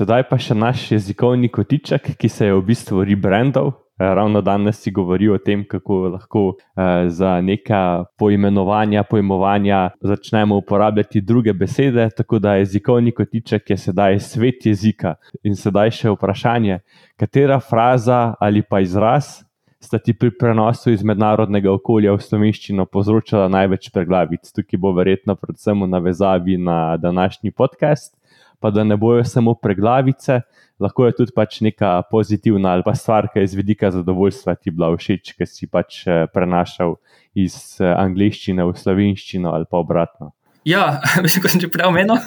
Sedaj 0.00 0.24
pa 0.30 0.38
še 0.40 0.56
naš 0.56 0.86
jezikovni 0.94 1.50
kotiček, 1.52 2.14
ki 2.16 2.28
se 2.32 2.48
je 2.48 2.56
v 2.56 2.64
bistvu 2.64 3.04
rebrandal. 3.04 3.74
Eh, 4.00 4.14
ravno 4.14 4.40
danes 4.40 4.80
si 4.80 4.90
govoril 4.90 5.34
o 5.34 5.38
tem, 5.38 5.64
kako 5.68 6.08
lahko 6.08 6.54
eh, 6.56 7.08
za 7.08 7.40
neka 7.40 8.04
poimenovanja, 8.18 9.02
pojmovanja 9.02 9.90
začnemo 10.00 10.56
uporabljati 10.56 11.20
druge 11.20 11.52
besede. 11.52 12.08
Tako 12.16 12.38
da 12.38 12.54
jezikovni 12.54 13.12
kotiček 13.12 13.70
je 13.70 13.76
sedaj 13.76 14.18
svet 14.18 14.66
jezika. 14.66 15.14
In 15.42 15.56
sedaj 15.56 15.90
še 15.90 16.14
vprašanje, 16.14 16.78
katera 17.20 17.60
fraza 17.60 18.34
ali 18.40 18.62
pa 18.62 18.80
izraz 18.80 19.42
sta 19.80 19.98
ti 19.98 20.12
pri 20.12 20.30
prenosu 20.38 20.92
iz 20.92 21.04
mednarodnega 21.04 21.72
okolja 21.72 22.14
v 22.16 22.24
slovenščino 22.24 22.86
povzročala 22.86 23.48
največ 23.52 23.90
preglavic. 23.92 24.48
Tukaj 24.48 24.80
bo 24.80 24.94
verjetno 24.96 25.36
predvsem 25.36 25.84
v 25.84 25.88
navezavi 25.92 26.56
na 26.56 26.96
današnji 26.96 27.52
podcast, 27.52 28.16
pa 28.60 28.70
da 28.70 28.84
ne 28.84 28.96
bojo 28.96 29.24
samo 29.24 29.54
preglavice, 29.54 30.40
lahko 30.80 31.06
je 31.06 31.16
tudi 31.20 31.34
pač 31.36 31.60
neka 31.64 31.92
pozitivna 32.10 32.74
ali 32.76 32.86
pa 32.86 32.94
stvar, 32.98 33.28
ki 33.30 33.40
je 33.40 33.50
iz 33.50 33.54
vidika 33.58 33.90
zadovoljstva 33.94 34.56
ti 34.56 34.72
bila 34.74 34.90
všeč, 34.96 35.34
ki 35.36 35.48
si 35.48 35.68
pač 35.70 36.02
eh, 36.06 36.26
prenašal 36.32 36.96
iz 37.38 37.54
eh, 37.80 37.92
angliščine 37.92 38.64
v 38.66 38.76
slovenščino 38.76 39.52
ali 39.54 39.68
pa 39.70 39.82
obratno. 39.84 40.32
Ja, 40.68 41.00
mislim, 41.24 41.44
kot 41.44 41.54
sem 41.54 41.62
že 41.62 41.72
prej 41.72 41.88
omenil, 41.88 42.20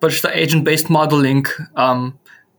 pač 0.00 0.24
ta 0.24 0.32
agent-based 0.32 0.92
modeling. 0.92 1.48
Um, 1.76 2.12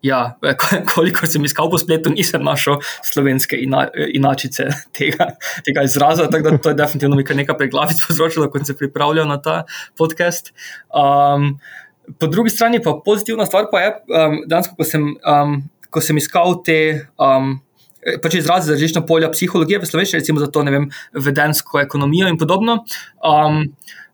ja, 0.03 0.35
koliko 0.93 1.27
sem 1.29 1.45
iskal 1.47 1.69
po 1.71 1.79
spletu, 1.79 2.11
nisem 2.13 2.43
našel 2.43 2.81
slovenske 3.05 3.57
ina, 3.57 3.87
inačice 3.93 4.67
tega, 4.97 5.31
tega 5.65 5.85
izraza. 5.87 6.27
Tako 6.31 6.49
da 6.49 6.57
to 6.57 6.73
je 6.73 6.79
definitivno 6.81 7.17
nekaj 7.17 7.57
preglavic 7.57 8.03
povzročilo, 8.05 8.49
ko 8.51 8.61
sem 8.61 8.73
se 8.73 8.77
pripravljal 8.77 9.29
na 9.29 9.39
ta 9.41 9.63
podcast. 9.97 10.53
Um, 10.89 11.57
po 12.19 12.27
drugi 12.27 12.49
strani 12.49 12.81
pa 12.83 12.95
pozitivna 13.05 13.45
stvar 13.45 13.69
pa 13.71 13.81
je, 13.81 13.91
um, 14.07 14.39
dansko, 14.47 14.75
ko, 14.79 14.87
sem, 14.87 15.13
um, 15.27 15.59
ko 15.89 16.01
sem 16.01 16.17
iskal 16.17 16.59
te. 16.65 16.79
Um, 17.17 17.59
Pač 18.19 18.33
izrazi 18.35 18.67
za 18.67 18.73
različna 18.75 18.99
polja 19.07 19.29
psihologije, 19.31 19.77
v 19.79 19.87
slovenščini, 19.87 20.19
recimo 20.19 20.41
za 20.41 20.49
to, 20.51 20.59
ne 20.67 20.73
vem, 20.73 20.89
vedensko 21.15 21.79
ekonomijo 21.79 22.27
in 22.27 22.35
podobno. 22.35 22.81
Um, 23.23 23.61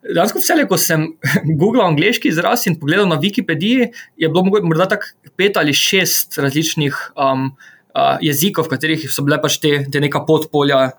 Dejansko 0.05 0.39
vse, 0.39 0.55
ko 0.69 0.77
sem 0.77 1.07
googlal 1.59 1.87
angliški 1.87 2.29
izraz 2.29 2.67
in 2.69 2.77
pogledal 2.79 3.09
na 3.09 3.17
Wikipediji, 3.17 3.89
je 4.21 4.29
bilo 4.29 4.61
morda 4.61 4.91
tako 4.93 5.33
pet 5.39 5.57
ali 5.57 5.73
šest 5.73 6.37
različnih 6.37 6.99
um, 7.17 7.49
uh, 7.97 8.15
jezikov, 8.23 8.67
v 8.67 8.75
katerih 8.75 9.05
so 9.11 9.25
bile 9.27 9.39
pač 9.41 9.59
te, 9.63 9.73
te 9.91 10.01
neka 10.03 10.21
podpolja, 10.27 10.91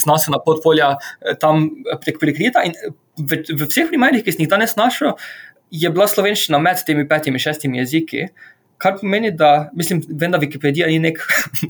znanstvena 0.00 0.40
podpolja 0.42 0.94
eh, 0.96 1.36
tam 1.38 1.68
prek 2.02 2.18
prekrita. 2.22 2.64
In 2.66 2.74
v, 3.20 3.44
v 3.46 3.68
vseh 3.68 3.86
primerih, 3.90 4.24
ki 4.24 4.34
sem 4.34 4.44
jih 4.44 4.50
danes 4.50 4.74
našel, 4.80 5.14
je 5.70 5.90
bila 5.90 6.08
slovenščina 6.08 6.58
med 6.62 6.82
temi 6.86 7.06
petimi, 7.08 7.40
šestimi 7.40 7.80
jeziki. 7.82 8.28
Kar 8.78 8.98
pomeni, 8.98 9.30
da 9.30 9.70
mislim, 9.76 10.02
vem, 10.08 10.34
da 10.34 10.40
Wikipedija 10.42 10.90
ni 10.90 10.98
nek 11.00 11.20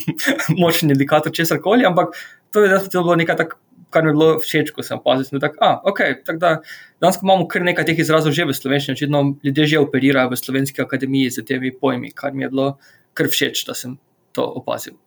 močni 0.60 0.90
indikator 0.92 1.32
česar 1.32 1.60
koli, 1.62 1.86
ampak 1.86 2.16
to 2.50 2.64
je 2.64 2.78
bilo 2.94 3.16
nekaj 3.20 3.36
tako 3.42 3.60
kar 3.94 4.02
mi 4.02 4.10
je 4.10 4.16
bilo 4.18 4.38
všeč, 4.42 4.72
ko 4.74 4.82
sem 4.82 4.98
opazil, 4.98 5.38
da 5.38 5.46
tak, 5.46 5.58
okay, 5.86 6.16
tak 6.26 6.40
da, 6.42 6.56
danes 7.02 7.20
imamo 7.22 7.46
kar 7.50 7.62
nekaj 7.62 7.86
teh 7.86 8.02
izrazov 8.02 8.34
že 8.34 8.48
v 8.48 8.56
slovenščini, 8.58 8.98
očitno 8.98 9.22
ljudje 9.46 9.70
že 9.74 9.82
operirajo 9.86 10.34
v 10.34 10.40
slovenski 10.40 10.82
akademiji 10.82 11.30
z 11.38 11.46
temi 11.46 11.70
pojmi, 11.70 12.10
kar 12.10 12.34
mi 12.34 12.42
je 12.42 12.50
bilo 12.50 12.68
kar 13.14 13.30
všeč, 13.30 13.62
da 13.70 13.78
sem 13.78 13.98
to 14.34 14.42
opazil. 14.42 14.98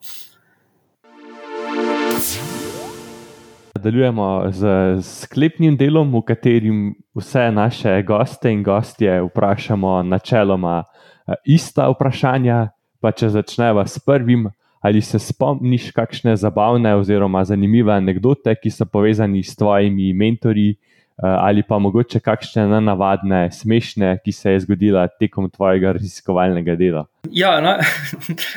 Nadaljujemo 3.77 4.49
z 4.49 4.67
sklepnim 5.05 5.75
delom, 5.77 6.09
v 6.17 6.23
katerem 6.25 6.77
vse 7.13 7.51
naše 7.53 8.01
goste 8.01 8.49
in 8.49 8.63
gostje 8.65 9.19
vprašamo 9.21 10.01
načeloma 10.03 10.79
eh, 10.81 11.37
ista 11.45 11.85
vprašanja. 11.93 12.71
Pa 12.97 13.11
če 13.13 13.29
začneva 13.29 13.85
s 13.85 14.01
prvim, 14.01 14.47
Ali 14.81 15.01
se 15.01 15.19
spomniš 15.19 15.91
kakšne 15.91 16.35
zabavne 16.35 16.95
oziroma 16.95 17.43
zanimive 17.45 17.93
anekdote, 17.93 18.53
ki 18.55 18.69
so 18.71 18.85
povezane 18.85 19.43
s 19.43 19.55
tvojimi 19.57 20.13
mentori, 20.13 20.69
eh, 20.69 20.86
ali 21.17 21.63
pa 21.65 21.79
mogoče 21.81 22.19
kakšne 22.21 22.67
nenavadne, 22.69 23.47
smešne, 23.51 24.11
ki 24.21 24.31
se 24.31 24.51
je 24.53 24.59
zgodila 24.67 25.07
tekom 25.09 25.49
tvojega 25.49 25.95
raziskovalnega 25.97 26.75
dela? 26.77 27.07
Ja, 27.33 27.55
na, 27.61 27.79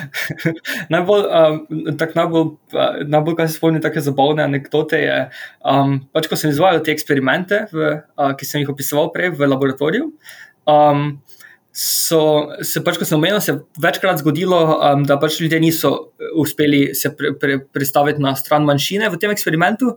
najbolj, 0.95 1.25
um, 1.25 1.97
tak 1.99 2.13
najbolj, 2.19 2.53
uh, 2.77 3.01
najbolj, 3.09 3.39
kar 3.39 3.49
se 3.49 3.57
spomnim, 3.57 3.81
tako 3.83 4.05
zabavne 4.05 4.45
anekdote 4.45 5.01
je, 5.01 5.17
um, 5.65 5.97
pač, 6.13 6.29
ko 6.29 6.37
sem 6.37 6.53
izvajal 6.53 6.85
te 6.85 6.93
eksperimente, 6.93 7.65
v, 7.73 7.97
uh, 8.21 8.37
ki 8.37 8.49
sem 8.49 8.61
jih 8.61 8.75
opisoval 8.75 9.09
prej 9.17 9.33
v 9.41 9.49
laboratoriju. 9.49 10.13
Um, 10.69 11.09
so 11.73 12.21
se 12.67 12.85
pač, 12.85 13.01
ko 13.01 13.09
sem 13.09 13.17
omenil, 13.17 13.41
se 13.41 13.57
večkrat 13.81 14.21
zgodilo, 14.21 14.61
um, 14.77 15.09
da 15.09 15.17
pač 15.23 15.41
ljudje 15.41 15.65
niso 15.65 15.97
uspeli 16.37 16.91
se 16.99 17.15
pre, 17.17 17.33
pre, 17.41 17.63
predstaviti 17.73 18.21
na 18.21 18.37
stran 18.37 18.69
manjšine 18.69 19.09
v 19.09 19.21
tem 19.23 19.33
eksperimentu. 19.33 19.97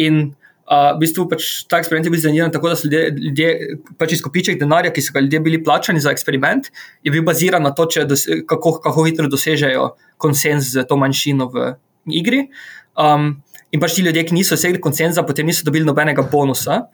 In 0.00 0.30
uh, 0.68 0.92
v 0.96 1.00
bistvu 1.02 1.26
pač 1.30 1.48
ta 1.68 1.80
eksperiment 1.80 2.06
je 2.06 2.12
bil 2.12 2.22
zaniman 2.22 2.52
tako, 2.52 2.70
da 2.72 2.76
so 2.76 2.88
ljudje, 2.88 3.10
ljudje 3.16 3.78
pač 4.00 4.14
izkupiček 4.18 4.60
denarja, 4.60 4.92
ki 4.94 5.04
so 5.04 5.16
ga 5.16 5.24
ljudje 5.24 5.40
bili 5.44 5.62
plačani 5.64 6.00
za 6.04 6.12
eksperiment, 6.14 6.70
je 7.04 7.12
bil 7.14 7.24
baziran 7.26 7.64
na 7.64 7.72
to, 7.74 7.88
dose, 8.08 8.42
kako, 8.48 8.78
kako 8.84 9.04
hitro 9.08 9.28
dosežejo 9.32 9.92
konsens 10.20 10.72
z 10.74 10.84
to 10.88 10.98
manjšino 11.00 11.48
v 11.54 11.68
igri. 12.20 12.46
Um, 12.98 13.38
in 13.72 13.80
pač 13.80 13.96
ti 13.96 14.04
ljudje, 14.04 14.26
ki 14.28 14.36
niso 14.36 14.56
dosegli 14.56 14.80
konsenza, 14.80 15.24
potem 15.26 15.48
niso 15.48 15.66
dobili 15.66 15.88
nobenega 15.88 16.24
bonusa. 16.28 16.86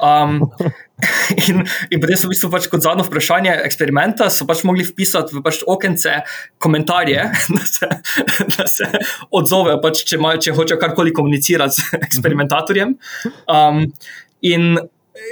Um, 0.00 0.50
in, 1.48 1.64
in 1.90 2.00
potem 2.00 2.16
so 2.16 2.28
v 2.28 2.32
bistvu 2.34 2.50
pač 2.52 2.68
kot 2.72 2.84
zadnjo 2.84 3.06
vprašanje 3.08 3.54
eksperimenta 3.66 4.28
pač 4.48 4.62
mogli 4.68 4.86
vpisati 4.86 5.36
v 5.36 5.42
pač 5.44 5.62
okence 5.66 6.20
komentarje, 6.62 7.26
da 7.56 7.66
se, 7.66 7.90
da 8.56 8.66
se 8.70 8.90
odzovejo, 9.30 9.80
pač, 9.84 10.04
če, 10.08 10.20
če 10.46 10.56
hočejo 10.56 10.80
karkoli 10.80 11.14
komunicirati 11.16 11.80
z 11.80 12.02
eksperimentatorjem. 12.08 12.96
Um, 13.50 13.86
in 14.42 14.76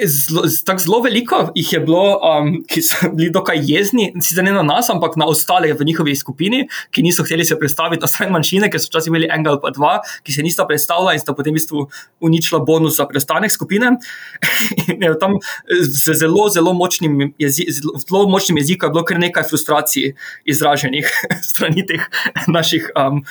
Zlo, 0.04 0.42
tako 0.66 0.78
zelo 0.78 0.98
veliko 1.00 1.38
jih 1.54 1.72
je 1.72 1.78
bilo, 1.80 2.18
um, 2.20 2.50
ki 2.68 2.82
so 2.84 3.08
bili 3.16 3.30
dokaj 3.32 3.62
jezni, 3.64 4.10
sicer 4.20 4.44
ne 4.44 4.52
na 4.52 4.62
nas, 4.62 4.90
ampak 4.92 5.16
na 5.16 5.24
ostale 5.28 5.72
v 5.72 5.86
njihovi 5.88 6.12
skupini, 6.16 6.66
ki 6.92 7.02
niso 7.02 7.24
hteli 7.24 7.44
se 7.48 7.56
predstaviti 7.58 8.04
na 8.04 8.10
stran 8.10 8.32
manjšine, 8.34 8.68
ker 8.68 8.82
so 8.82 8.90
včasih 8.92 9.08
imeli 9.08 9.30
enega 9.32 9.54
ali 9.54 9.62
pa 9.62 9.72
dva, 9.72 9.94
ki 10.26 10.36
se 10.36 10.44
nista 10.44 10.66
predstavljala 10.68 11.16
in 11.16 11.24
sta 11.24 11.32
potem 11.36 11.56
v 11.56 11.62
bistvu 11.62 11.86
uničila 12.20 12.60
bonus 12.60 12.98
za 13.00 13.08
preostanek 13.08 13.56
skupine. 13.56 13.94
in 14.92 15.08
je 15.08 15.14
tam 15.18 15.40
z 15.80 16.18
zelo, 16.20 16.50
zelo 16.52 16.76
močnim, 16.76 17.32
jezi, 17.40 17.64
zelo 17.72 18.26
močnim 18.28 18.60
jezikom 18.60 18.92
bilo 18.92 19.06
kar 19.08 19.18
nekaj 19.18 19.48
frustracij 19.48 20.12
izraženih 20.44 21.08
strani 21.50 21.88
teh 21.88 22.04
naših 22.52 22.92
um, 22.92 23.24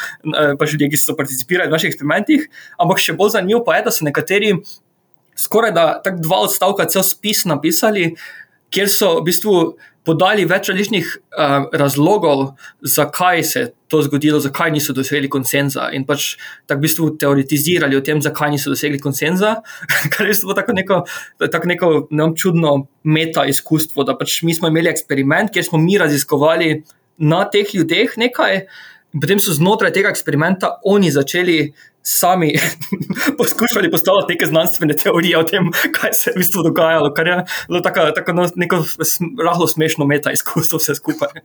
pač 0.58 0.74
ljudi, 0.74 0.90
ki 0.90 0.98
so 0.98 1.14
participirali 1.14 1.70
v 1.70 1.78
naših 1.78 1.94
eksperimentih. 1.94 2.50
Ampak 2.82 3.06
še 3.06 3.14
bolj 3.14 3.38
zanimivo 3.38 3.62
pa 3.68 3.78
je, 3.78 3.86
da 3.86 3.94
so 3.94 4.08
nekateri 4.08 4.56
skoraj 5.40 5.72
da 5.76 5.86
tako 6.04 6.24
dva 6.26 6.44
odstavka, 6.48 6.88
cel 6.92 7.06
spis 7.08 7.46
napisali, 7.48 8.12
kjer 8.74 8.92
so 8.92 9.16
v 9.20 9.30
bistvu 9.30 9.56
podali 10.10 10.46
več 10.50 10.70
različnih 10.72 11.10
uh, 11.10 11.68
razlogov, 11.78 12.44
zakaj 12.82 13.44
se 13.46 13.60
je 13.60 13.70
to 13.92 14.02
zgodilo, 14.06 14.40
zakaj 14.42 14.72
niso 14.74 14.94
dosegli 14.96 15.30
konsenza. 15.32 15.90
In 15.94 16.06
pač 16.08 16.32
tako 16.70 16.80
v 16.80 16.86
bistvu 16.88 17.10
teoretizirali 17.22 17.98
o 17.98 18.04
tem, 18.06 18.22
zakaj 18.24 18.54
niso 18.54 18.74
dosegli 18.74 19.02
konsenza, 19.02 19.58
kar 20.14 20.30
je 20.30 20.38
bilo 20.42 20.58
tako 20.58 20.78
neko, 20.78 21.02
tako 21.46 21.72
neko 21.74 21.92
ne 22.10 22.30
čudno 22.38 22.76
meta 23.04 23.46
izkustvo. 23.50 24.06
Da 24.08 24.18
pač 24.18 24.42
mi 24.48 24.56
smo 24.58 24.72
imeli 24.72 24.92
eksperiment, 24.94 25.54
kjer 25.54 25.68
smo 25.68 25.82
mi 25.82 25.98
raziskovali 26.02 26.72
na 27.30 27.44
teh 27.52 27.76
ljudeh 27.76 28.16
nekaj. 28.18 28.64
In 29.14 29.22
potem 29.22 29.42
so 29.42 29.54
znotraj 29.58 29.94
tega 29.94 30.12
eksperimenta 30.14 30.76
oni 30.86 31.10
začeli 31.12 31.72
sami 32.10 32.54
poskušali 33.40 33.92
postaviti 33.92 34.34
neke 34.34 34.46
znanstvene 34.46 34.94
teorije 34.94 35.38
o 35.38 35.44
tem, 35.44 35.72
kaj 35.96 36.14
se 36.14 36.30
je 36.30 36.34
v 36.36 36.44
bistvu 36.44 36.64
dogajalo, 36.64 37.14
kar 37.14 37.28
je 37.28 37.38
bilo 37.68 37.82
tako, 37.86 38.12
tako 38.16 38.34
no, 38.34 38.48
neko 38.56 38.84
rahlo 39.46 39.68
smešno 39.68 40.06
meta 40.06 40.32
izkustvo 40.32 40.82
vse 40.82 40.96
skupaj. 40.96 41.30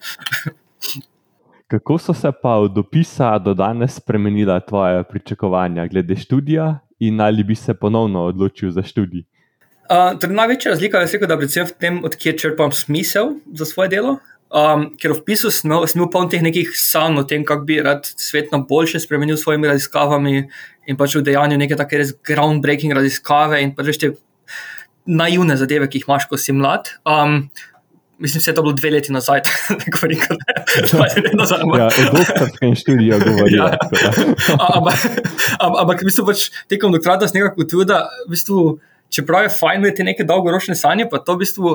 Kako 1.75 1.99
so 1.99 2.15
se 2.15 2.31
pa 2.43 2.57
od 2.61 2.73
dopisa 2.73 3.39
do 3.39 3.55
danes 3.55 3.97
spremenila 3.97 4.61
tvoje 4.61 5.05
pričakovanja 5.05 5.87
glede 5.87 6.17
študija 6.17 6.79
in 6.99 7.21
ali 7.21 7.45
bi 7.45 7.55
se 7.55 7.75
ponovno 7.75 8.25
odločil 8.25 8.71
za 8.71 8.83
študij? 8.83 9.25
Uh, 9.85 10.19
torej 10.21 10.37
največja 10.37 10.71
razlika 10.71 10.99
je, 10.99 11.09
rekel, 11.13 11.29
da 11.29 11.37
predvsem 11.37 11.67
v 11.67 11.73
tem, 11.81 11.97
odkje 12.05 12.33
črpam 12.39 12.73
smisel 12.73 13.35
za 13.53 13.65
svoje 13.65 13.89
delo. 13.89 14.19
Um, 14.55 14.85
ker 15.03 15.11
v 15.11 15.25
pisu 15.27 15.51
sem 15.51 15.67
imel 15.67 16.11
poln 16.15 16.29
teh 16.31 16.43
nekih 16.45 16.69
sanj 16.79 17.19
o 17.19 17.25
tem, 17.27 17.43
kako 17.43 17.67
bi 17.67 17.81
rad 17.83 18.07
svet 18.07 18.53
na 18.55 18.61
boljše 18.63 19.01
spremenil 19.03 19.35
s 19.35 19.43
svojimi 19.43 19.67
raziskavami 19.67 20.35
in 20.87 20.99
pač 21.01 21.17
v 21.19 21.25
dejanju 21.27 21.59
neke 21.59 21.75
take 21.75 21.99
res 21.99 22.13
groundbreaking 22.23 22.95
raziskave 22.95 23.59
in 23.65 23.73
pač 23.75 23.99
te 23.99 24.13
naivne 25.11 25.57
zadeve, 25.59 25.89
ki 25.91 25.99
jih 25.99 26.07
imaš, 26.07 26.29
ko 26.31 26.39
si 26.39 26.55
mlad. 26.55 26.95
Um, 27.03 27.49
Mislim, 28.19 28.39
da 28.47 28.51
je 28.51 28.55
to 28.55 28.63
bilo 28.63 28.73
dve 28.79 28.91
leti 28.95 29.13
nazaj, 29.13 29.41
tako 29.85 30.07
da 30.07 30.15
je 30.15 30.21
to 30.87 30.87
zelo 30.87 31.47
zanimivo. 31.51 31.79
Ja, 31.79 31.89
v 31.91 32.13
doktorskem 32.15 32.75
študiju 32.79 33.19
govorim. 33.25 33.59
Ja. 33.59 33.75
Ampak, 35.59 35.99
v 35.99 36.07
bistvu, 36.07 36.23
pač, 36.31 36.47
tekom 36.71 36.95
doktorata 36.95 37.27
sem 37.27 37.41
nekako 37.41 37.65
ugotovil, 37.65 37.89
da 37.91 38.05
v 38.23 38.31
bistvu, 38.37 38.79
čeprav 39.11 39.49
je 39.49 39.53
fajn 39.59 39.83
imeti 39.83 40.07
neke 40.07 40.25
dolgoročne 40.31 40.79
sanje, 40.79 41.09
pa 41.11 41.19
to 41.19 41.35
v 41.35 41.43
bistvu. 41.43 41.75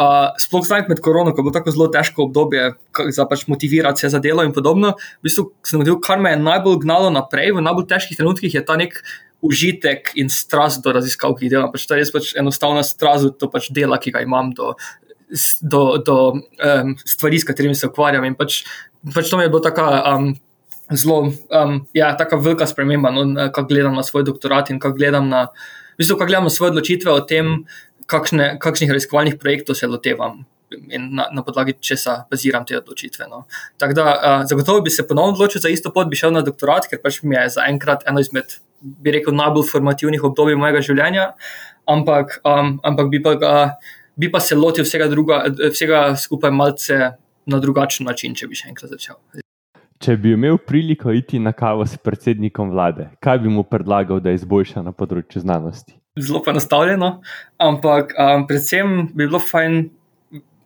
Uh, 0.00 0.30
sploh 0.40 0.64
zdaj 0.64 0.86
med 0.88 1.02
korono, 1.04 1.34
ko 1.36 1.44
bo 1.44 1.50
tako 1.52 1.74
zelo 1.74 1.90
težko 1.92 2.24
obdobje 2.24 2.70
za 3.12 3.26
pač 3.28 3.42
motivirati 3.52 4.00
se 4.00 4.08
za 4.08 4.18
delo 4.24 4.46
in 4.46 4.54
podobno. 4.56 4.94
V 5.20 5.28
bistvu, 5.28 5.50
sem 5.66 5.82
videl, 5.82 5.98
kar 6.00 6.22
me 6.22 6.32
je 6.32 6.38
najbolj 6.40 6.78
gnalo 6.86 7.10
naprej 7.12 7.52
v 7.52 7.64
najbolj 7.66 7.84
težkih 7.90 8.16
trenutkih, 8.16 8.54
je 8.56 8.62
ta 8.64 8.78
nek 8.80 8.96
užitek 9.44 10.14
in 10.20 10.32
strast 10.32 10.80
do 10.84 10.94
raziskav, 10.96 11.36
ki 11.36 11.44
jih 11.44 11.52
delam. 11.52 11.68
Pač 11.72 11.84
to 11.84 11.96
je 11.96 12.00
res 12.00 12.12
pač 12.14 12.32
enostavna 12.40 12.80
strast 12.86 13.36
do 13.36 13.48
pač 13.52 13.68
dela, 13.76 14.00
ki 14.00 14.14
ga 14.16 14.24
imam, 14.24 14.54
do 14.56 14.72
do, 15.60 15.98
do 15.98 16.16
um, 16.32 16.94
stvari, 17.04 17.38
s 17.38 17.44
katerimi 17.44 17.74
se 17.74 17.86
ukvarjam. 17.86 18.24
In 18.26 18.34
pač, 18.34 18.64
pač 19.14 19.30
to 19.30 19.38
mi 19.38 19.46
je 19.46 19.52
bilo 19.52 19.64
tako. 19.64 19.90
Um, 20.14 20.32
Zelo, 20.90 21.28
um, 21.30 21.76
ja, 21.94 22.08
tako 22.18 22.40
velika 22.42 22.66
sprememba, 22.66 23.12
no, 23.14 23.22
kako 23.54 23.68
gledam 23.70 23.94
na 23.94 24.02
svoj 24.02 24.24
doktorat 24.26 24.72
in 24.74 24.80
kako 24.82 24.96
gledam 24.98 25.28
na, 25.30 25.44
v 25.94 26.02
bistvu, 26.02 26.16
gledam 26.18 26.48
na 26.48 26.50
svoje 26.50 26.72
odločitve 26.74 27.12
o 27.14 27.20
tem, 27.22 27.60
kakšne, 28.10 28.54
kakšnih 28.62 28.90
raziskovalnih 28.94 29.38
projektov 29.40 29.78
se 29.78 29.88
lotevam 29.90 30.42
in 30.70 31.08
na, 31.18 31.26
na 31.34 31.42
podlagi 31.42 31.74
česa 31.82 32.24
baziram 32.30 32.66
te 32.66 32.78
odločitve. 32.78 33.26
No. 33.30 33.44
Tako 33.78 33.96
da, 33.98 34.04
uh, 34.06 34.46
zagotovo 34.50 34.82
bi 34.86 34.90
se 34.90 35.06
ponovno 35.06 35.34
odločil 35.34 35.62
za 35.62 35.68
isto 35.68 35.90
pot, 35.94 36.10
bi 36.10 36.18
šel 36.18 36.34
na 36.34 36.44
doktorat, 36.46 36.86
ker 36.90 37.00
pač 37.02 37.22
mi 37.22 37.34
je 37.34 37.48
zaenkrat 37.56 38.06
eno 38.10 38.22
izmed, 38.22 38.60
bi 38.80 39.14
rekel, 39.18 39.34
najbolj 39.34 39.66
formativnih 39.70 40.24
obdobij 40.30 40.58
mojega 40.58 40.82
življenja, 40.86 41.32
ampak, 41.90 42.38
um, 42.44 42.76
ampak 42.86 43.10
bi 43.10 43.22
pa. 43.22 43.38
Uh, 43.38 43.96
bi 44.20 44.28
pa 44.28 44.40
se 44.40 44.54
lotil 44.54 44.84
vsega, 44.84 45.08
druga, 45.08 45.44
vsega 45.72 46.00
skupaj 46.16 46.50
malce 46.52 46.98
na 47.46 47.60
drugačen 47.62 48.06
način, 48.10 48.34
če 48.36 48.50
bi 48.50 48.58
še 48.58 48.68
enkrat 48.68 48.92
začel. 48.92 49.16
Če 50.00 50.14
bi 50.16 50.30
imel 50.32 50.56
priliko 50.64 51.12
iti 51.12 51.36
na 51.36 51.52
kavo 51.52 51.84
s 51.84 51.98
predsednikom 52.00 52.70
vlade, 52.72 53.10
kaj 53.20 53.42
bi 53.42 53.50
mu 53.52 53.66
predlagal, 53.68 54.22
da 54.24 54.32
izboljša 54.32 54.80
na 54.86 54.94
področju 54.96 55.42
znanosti? 55.42 55.92
Zelo 56.16 56.40
enostavljeno, 56.48 57.10
ampak 57.60 58.14
um, 58.16 58.46
predvsem 58.48 59.10
bi 59.10 59.26
bilo 59.26 59.42
fajn. 59.44 59.82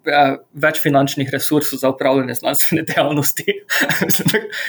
Več 0.04 0.78
finančnih 0.84 1.30
resursov 1.32 1.80
za 1.80 1.88
upravljanje 1.88 2.34
znanstvene 2.36 2.82
dejavnosti. 2.90 3.54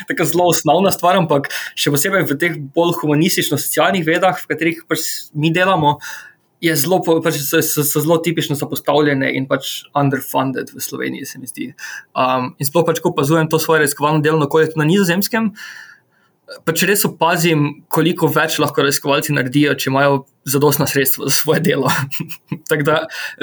Tako 0.07 0.27
zelo 0.31 0.45
osnovna 0.53 0.93
stvar, 0.95 1.19
ampak 1.19 1.49
še 1.75 1.91
posebej 1.91 2.23
v 2.29 2.37
teh 2.39 2.55
bolj 2.77 2.95
humanistično-socialnih 3.01 4.07
vedah, 4.07 4.39
v 4.39 4.53
katerih 4.53 4.79
pač 4.87 5.03
mi 5.35 5.51
delamo, 5.53 5.97
je 6.65 6.75
zelo, 6.81 6.99
pač 7.05 7.39
so, 7.39 7.61
so, 7.63 7.85
so 7.85 8.03
zelo 8.03 8.17
tipično 8.25 8.57
zapostavljene 8.59 9.31
in 9.37 9.47
pač 9.49 9.85
underfunded 9.97 10.73
v 10.73 10.83
Sloveniji, 10.83 11.29
se 11.29 11.41
mi 11.41 11.49
zdi. 11.49 11.71
Um, 12.17 12.53
in 12.59 12.69
sploh 12.69 12.85
pač, 12.87 13.01
ko 13.03 13.13
opazujem 13.13 13.49
to 13.51 13.61
svoje 13.61 13.85
raziskovalno 13.85 14.23
delovno 14.25 14.49
okolje 14.49 14.73
na 14.79 14.87
nizozemskem, 14.87 15.53
pač 16.65 16.83
res 16.85 17.03
opazim, 17.07 17.65
koliko 17.91 18.29
več 18.31 18.59
lahko 18.61 18.85
raziskovalci 18.85 19.33
naredijo, 19.33 19.73
če 19.79 19.89
imajo 19.89 20.19
zadostna 20.49 20.85
sredstva 20.89 21.29
za 21.29 21.33
svoje 21.33 21.63
delo. 21.65 21.89
Tako 22.69 22.85
da, 22.85 22.97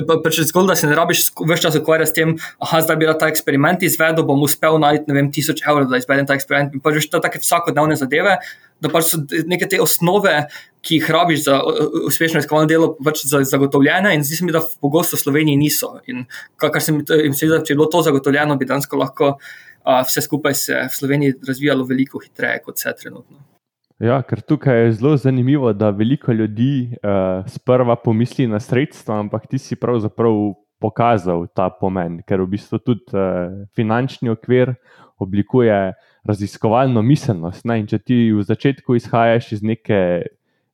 pa, 0.06 0.18
pač 0.22 0.38
zgolj, 0.46 0.70
da 0.70 0.76
se 0.78 0.90
ne 0.90 0.96
rabiš 0.98 1.24
več 1.42 1.64
časa 1.64 1.82
ukvarjati 1.82 2.12
s 2.12 2.16
tem, 2.18 2.34
da 2.62 2.82
zdaj 2.84 2.98
bi 3.00 3.10
ta 3.18 3.30
eksperiment 3.32 3.82
izvedel, 3.86 4.26
bom 4.28 4.44
uspel 4.46 4.78
najti, 4.82 5.10
ne 5.10 5.18
vem, 5.18 5.32
tisoč 5.34 5.64
evrov, 5.66 5.90
da 5.90 5.98
izvedem 6.02 6.28
ta 6.28 6.38
eksperiment. 6.38 6.76
In 6.78 6.84
pač 6.84 7.08
to 7.10 7.18
je 7.18 7.26
take 7.26 7.42
vsakodnevne 7.42 7.98
zadeve, 7.98 8.38
da 8.82 8.92
pač 8.92 9.10
so 9.10 9.22
neke 9.50 9.66
te 9.70 9.82
osnove, 9.82 10.36
ki 10.82 10.98
jih 10.98 11.10
rabiš 11.14 11.44
za 11.44 11.60
uspešno 12.06 12.40
raziskovalno 12.40 12.68
delo, 12.68 12.88
pač 13.04 13.22
zagotovljene 13.26 14.16
in 14.16 14.24
zdi 14.26 14.36
se 14.36 14.44
mi, 14.44 14.54
da 14.54 14.60
pogosto 14.80 15.16
v 15.16 15.22
Sloveniji 15.22 15.60
niso. 15.60 15.92
In 16.10 16.24
kar 16.58 16.82
se 16.82 16.94
mi 16.96 17.04
zdi, 17.06 17.46
če 17.62 17.74
bi 17.74 17.78
bilo 17.78 17.86
to 17.92 18.02
zagotovljeno, 18.02 18.58
bi 18.58 18.66
danes 18.66 18.90
lahko 18.90 19.36
vse 19.84 20.20
skupaj 20.20 20.54
se 20.54 20.74
v 20.74 20.94
Sloveniji 20.94 21.34
razvijalo 21.48 21.84
veliko 21.84 22.18
hitreje, 22.18 22.62
kot 22.64 22.78
se 22.78 22.92
trenutno. 23.02 23.38
Ja, 24.02 24.22
ker 24.22 24.40
tukaj 24.40 24.84
je 24.84 24.92
zelo 24.92 25.16
zanimivo, 25.16 25.72
da 25.72 25.90
veliko 25.90 26.32
ljudi 26.32 26.90
uh, 26.90 27.46
sprva 27.46 27.96
pomisli 27.96 28.46
na 28.46 28.60
sredstva, 28.60 29.20
ampak 29.20 29.46
ti 29.46 29.58
si 29.58 29.76
pravzaprav 29.76 30.34
pokazal 30.82 31.46
ta 31.54 31.68
pomen, 31.70 32.18
ker 32.26 32.42
v 32.42 32.48
bistvu 32.56 32.78
tudi 32.82 33.14
uh, 33.14 33.62
finančni 33.76 34.30
okvir 34.30 34.74
oblikuje 35.22 35.92
raziskovalno 36.26 37.02
miselnost. 37.02 37.64
Ne? 37.64 37.78
In 37.78 37.86
če 37.86 37.98
ti 38.02 38.18
v 38.34 38.42
začetku 38.42 38.98
izhajaš 38.98 39.52
iz 39.52 39.62
neke 39.62 40.00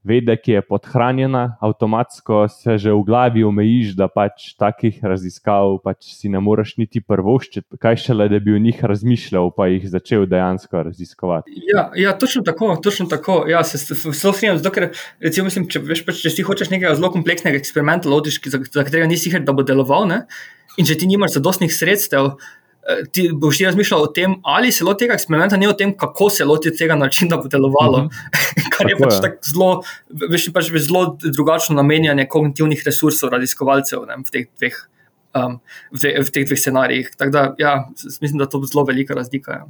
vede, 0.09 0.35
ki 0.41 0.57
je 0.57 0.63
podhranjena, 0.65 1.45
avtomatsko 1.65 2.47
se 2.53 2.79
že 2.79 2.93
v 2.93 3.05
glavi 3.07 3.45
omejiš, 3.45 3.95
da 3.99 4.09
pač 4.09 4.55
takih 4.59 4.99
raziskav 5.05 5.79
pač 5.85 6.11
si 6.17 6.33
ne 6.33 6.41
moreš 6.43 6.77
niti 6.81 7.03
prvoščiti, 7.05 7.79
kaj 7.83 8.01
šele, 8.09 8.29
da 8.33 8.41
bi 8.43 8.57
o 8.57 8.63
njih 8.63 8.83
razmišljal, 8.83 9.53
pa 9.57 9.69
jih 9.71 9.89
začel 9.89 10.27
dejansko 10.31 10.83
raziskovati. 10.89 11.53
Ja, 11.69 11.89
ja 11.97 12.17
točno 12.19 12.43
tako. 12.47 12.75
Točno 12.83 13.07
tako. 13.11 13.45
Ja, 13.49 13.63
se 13.65 13.79
zelo 13.79 14.33
strinjam, 14.33 14.59
zato 14.59 14.75
ker 14.75 14.91
recimo, 15.21 15.49
mislim, 15.49 15.69
če, 15.71 15.83
veš, 15.85 16.05
pač, 16.07 16.23
če 16.25 16.33
si 16.35 16.47
hočeš 16.47 16.73
nekaj 16.75 16.97
zelo 16.99 17.13
kompleksnega 17.15 17.61
eksperimenta, 17.61 18.11
lotiš, 18.11 18.41
za, 18.49 18.63
za 18.65 18.85
katerega 18.85 19.11
nisi 19.11 19.29
sicer, 19.29 19.45
da 19.45 19.55
bo 19.57 19.67
deloval, 19.67 20.09
ne? 20.09 20.25
in 20.79 20.87
če 20.87 20.95
ti 21.01 21.09
nimaš 21.11 21.35
zadostnih 21.39 21.73
sredstev, 21.75 22.37
ti 23.13 23.29
boš 23.33 23.59
ti 23.59 23.65
razmišljal 23.65 24.03
o 24.03 24.07
tem, 24.07 24.35
ali 24.43 24.73
se 24.73 24.85
loti 24.85 25.05
tega 25.05 25.17
eksperimenta, 25.19 25.57
ne 25.57 25.69
o 25.69 25.77
tem, 25.77 25.93
kako 25.97 26.31
se 26.31 26.45
loti 26.45 26.73
tega 26.77 26.97
načina, 26.97 27.37
da 27.37 27.43
bo 27.43 27.49
delovalo. 27.49 28.05
Mm 28.05 28.09
-hmm. 28.09 28.71
Kar 28.77 28.91
je 28.91 28.97
pač 29.01 29.15
je. 29.15 29.21
tako 29.23 29.37
zelo, 29.53 29.71
veš, 30.31 30.53
pač 30.53 30.71
zelo 30.73 31.19
drugačno 31.23 31.77
namenjanje 31.77 32.27
kognitivnih 32.29 32.83
resursov 32.87 33.31
raziskovalcev 33.31 34.07
ne, 34.09 34.17
v 34.27 34.31
teh 34.31 34.47
dveh. 34.59 34.77
Um, 35.37 35.61
v, 35.93 36.01
te, 36.01 36.15
v 36.25 36.31
teh 36.33 36.47
dveh 36.47 36.59
scenarijih. 36.59 37.11
Tako 37.17 37.31
da, 37.31 37.55
ja, 37.59 37.89
mislim, 38.21 38.39
da 38.39 38.47
to 38.47 38.59
je 38.59 38.67
zelo 38.73 38.85
velika 38.85 39.15
razlika. 39.15 39.53
Ja. 39.53 39.65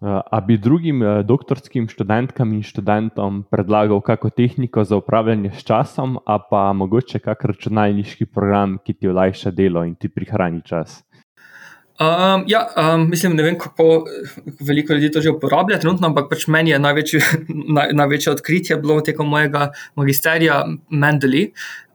Uh, 0.00 0.20
a 0.30 0.40
bi 0.40 0.58
drugim 0.58 1.02
uh, 1.02 1.26
doktorskim 1.26 1.88
študentkam 1.88 2.52
in 2.52 2.62
študentom 2.62 3.44
predlagal 3.50 4.00
kakšno 4.00 4.30
tehniko 4.30 4.84
za 4.84 4.96
upravljanje 4.96 5.50
s 5.50 5.64
časom, 5.64 6.18
a 6.26 6.38
pa 6.38 6.72
mogoče 6.72 7.18
kakšen 7.18 7.50
računalniški 7.50 8.26
program, 8.26 8.78
ki 8.78 8.94
ti 8.94 9.08
olajša 9.08 9.50
delo 9.50 9.82
in 9.84 9.94
ti 9.94 10.08
prihrani 10.08 10.62
čas? 10.62 11.02
Um, 11.98 12.44
ja, 12.46 12.62
um, 12.94 13.08
mislim, 13.10 13.34
ne 13.36 13.42
vem, 13.42 13.56
kako 13.58 14.04
veliko 14.60 14.94
ljudi 14.94 15.10
to 15.12 15.20
že 15.20 15.32
uporablja 15.34 15.80
trenutno, 15.82 16.06
ampak 16.06 16.28
pač 16.30 16.46
meni 16.46 16.70
je 16.70 16.78
največje, 16.78 17.20
naj, 17.76 17.90
največje 17.98 18.32
odkritje 18.32 18.76
bilo 18.78 19.00
tekom 19.02 19.26
mojega 19.26 19.72
magisterija 19.98 20.60
Mendeli, 20.90 21.48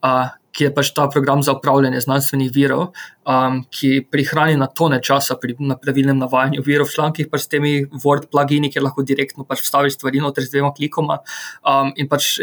uh, 0.04 0.34
ki 0.54 0.68
je 0.68 0.74
pač 0.74 0.92
ta 0.94 1.08
program 1.10 1.42
za 1.44 1.56
upravljanje 1.58 2.04
znanstvenih 2.06 2.52
virov, 2.54 2.92
um, 3.26 3.62
ki 3.74 4.04
prihrani 4.12 4.56
na 4.60 4.68
tone 4.68 5.00
časa 5.04 5.36
pri 5.42 5.56
na 5.60 5.78
pravilnem 5.80 6.20
navajanju 6.22 6.62
virov 6.66 6.92
v 6.92 6.96
člankih, 6.98 7.30
pač 7.32 7.48
s 7.48 7.52
temi 7.52 7.74
Word 8.04 8.30
plugini, 8.32 8.70
kjer 8.72 8.86
lahko 8.86 9.06
direktno 9.08 9.48
pač 9.50 9.64
vstaviš 9.66 9.98
stvari 9.98 10.22
noter 10.22 10.46
z 10.46 10.54
dvema 10.54 10.70
klikoma 10.78 11.20
um, 11.66 11.90
in 11.98 12.10
pač 12.12 12.36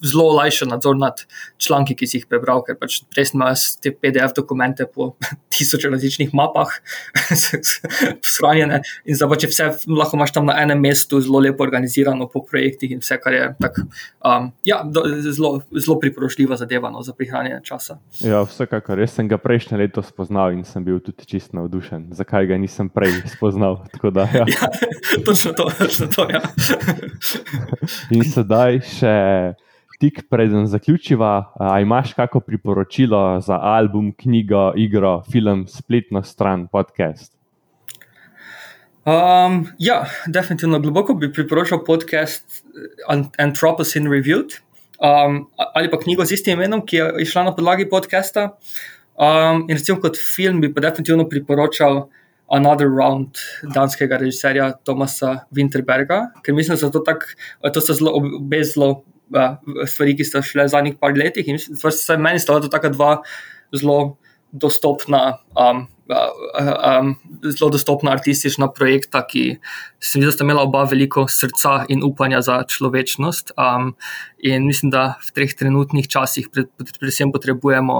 zelo 0.00 0.30
olajša 0.32 0.70
nadzor 0.70 0.96
nad 0.96 1.24
članki, 1.60 1.96
ki 1.98 2.08
si 2.08 2.22
jih 2.22 2.28
prebral, 2.30 2.64
ker 2.64 2.78
pač 2.80 3.02
res 3.16 3.34
imaš 3.36 3.66
te 3.82 3.92
PDF 3.92 4.32
dokumente 4.36 4.88
po 4.88 5.12
tisoč 5.52 5.84
različnih 5.92 6.32
mapah 6.32 6.72
shranjene 8.32 8.80
in 9.04 9.18
zdaj 9.18 9.32
pač 9.34 9.48
vse 9.52 9.68
lahko 9.92 10.16
imaš 10.16 10.32
tam 10.38 10.48
na 10.48 10.56
enem 10.62 10.80
mestu 10.80 11.20
zelo 11.20 11.44
lepo 11.44 11.66
organizirano 11.66 12.30
po 12.32 12.46
projektih 12.48 12.96
in 12.96 13.04
vse, 13.04 13.20
kar 13.20 13.36
je 13.36 13.44
tak, 13.60 13.82
um, 14.24 14.50
ja, 14.64 14.80
do, 14.88 15.04
zelo, 15.28 15.58
zelo 15.76 16.00
priporočljiva 16.00 16.56
zadeva 16.56 16.88
no, 16.94 17.04
za 17.04 17.12
prihranjanje 17.12 17.57
časa. 17.64 17.98
Ja, 18.20 18.42
vsekakor. 18.46 19.00
Jaz 19.00 19.16
sem 19.16 19.28
ga 19.28 19.38
prejšnje 19.40 19.78
leto 19.78 20.02
spoznal 20.02 20.52
in 20.56 20.64
sem 20.64 20.84
bil 20.84 21.00
tudi 21.04 21.26
čist 21.28 21.54
navdušen. 21.56 22.08
Zakaj 22.16 22.48
ga 22.50 22.58
nisem 22.58 22.90
prej 22.90 23.22
spoznal? 23.34 23.82
Da, 24.08 24.24
ja. 24.32 24.44
Ja, 24.48 24.68
točno 25.26 25.52
to, 25.52 25.68
točno 25.78 26.06
to. 26.08 26.24
Ja. 26.32 26.40
in 28.14 28.24
sedaj 28.24 28.80
še. 28.88 29.16
Tik 29.98 30.28
preden 30.30 30.68
zaključiva, 30.70 31.50
ali 31.58 31.82
imaš 31.82 32.12
kakšno 32.14 32.40
priporočilo 32.46 33.40
za 33.42 33.58
album, 33.58 34.12
knjigo, 34.14 34.70
igro, 34.78 35.24
film, 35.26 35.66
spletno 35.66 36.22
stran, 36.22 36.68
podcast? 36.70 37.34
Um, 39.08 39.66
ja, 39.78 40.04
definitivno 40.26 40.78
globoko 40.80 41.14
bi 41.14 41.32
priporočal 41.32 41.84
podcast 41.84 42.64
Anthropocene 43.38 44.10
Reviewed 44.10 44.60
um, 44.98 45.40
ali 45.74 45.90
pa 45.90 45.98
knjigo 45.98 46.26
z 46.26 46.38
istim 46.38 46.58
imenom, 46.58 46.84
ki 46.86 46.96
je 46.96 47.08
išla 47.26 47.48
na 47.48 47.54
podlagi 47.56 47.88
podcasta. 47.90 48.52
Um, 49.18 49.64
in 49.66 49.74
recimo 49.74 49.98
kot 50.02 50.18
film 50.18 50.60
bi 50.62 50.70
pa 50.74 50.82
definitivno 50.84 51.26
priporočal 51.30 52.06
Another 52.48 52.88
Round 52.88 53.36
danskega 53.74 54.16
režiserja 54.16 54.70
Tomasa 54.86 55.44
Winterberga, 55.52 56.28
ker 56.42 56.54
mislim, 56.56 56.78
da 56.78 56.86
so 56.86 56.90
to, 56.94 57.02
tak, 57.04 57.26
to 57.74 57.82
so 57.82 57.96
zelo, 57.98 58.14
obe 58.16 58.62
zelo 58.64 59.02
stvari, 59.84 60.14
ki 60.16 60.24
so 60.24 60.40
šle 60.44 60.64
v 60.64 60.72
zadnjih 60.72 60.96
par 61.00 61.12
letih. 61.18 61.48
In 61.50 61.58
se 61.60 62.16
meni 62.16 62.40
sta 62.40 62.56
to 62.62 62.70
taka 62.72 62.88
dva 62.94 63.18
zelo 63.74 64.16
dostopna. 64.52 65.38
Um, 65.52 65.86
Um, 66.08 67.16
zelo 67.44 67.70
dostopna 67.70 68.14
artistična 68.16 68.70
projekta, 68.72 69.20
ki 69.26 69.58
se 70.00 70.18
mi 70.18 70.22
zdi, 70.22 70.30
da 70.30 70.32
sta 70.32 70.44
imela 70.44 70.62
oba 70.64 70.86
veliko 70.88 71.26
srca 71.28 71.82
in 71.88 72.00
upanja 72.04 72.40
za 72.40 72.62
človečnost. 72.64 73.52
Um, 73.60 73.92
in 74.38 74.64
mislim, 74.66 74.90
da 74.90 75.18
v 75.20 75.34
treh 75.36 75.52
trenutnih 75.52 76.08
časih, 76.08 76.48
predvsem, 76.52 77.32
potrebujemo 77.32 77.98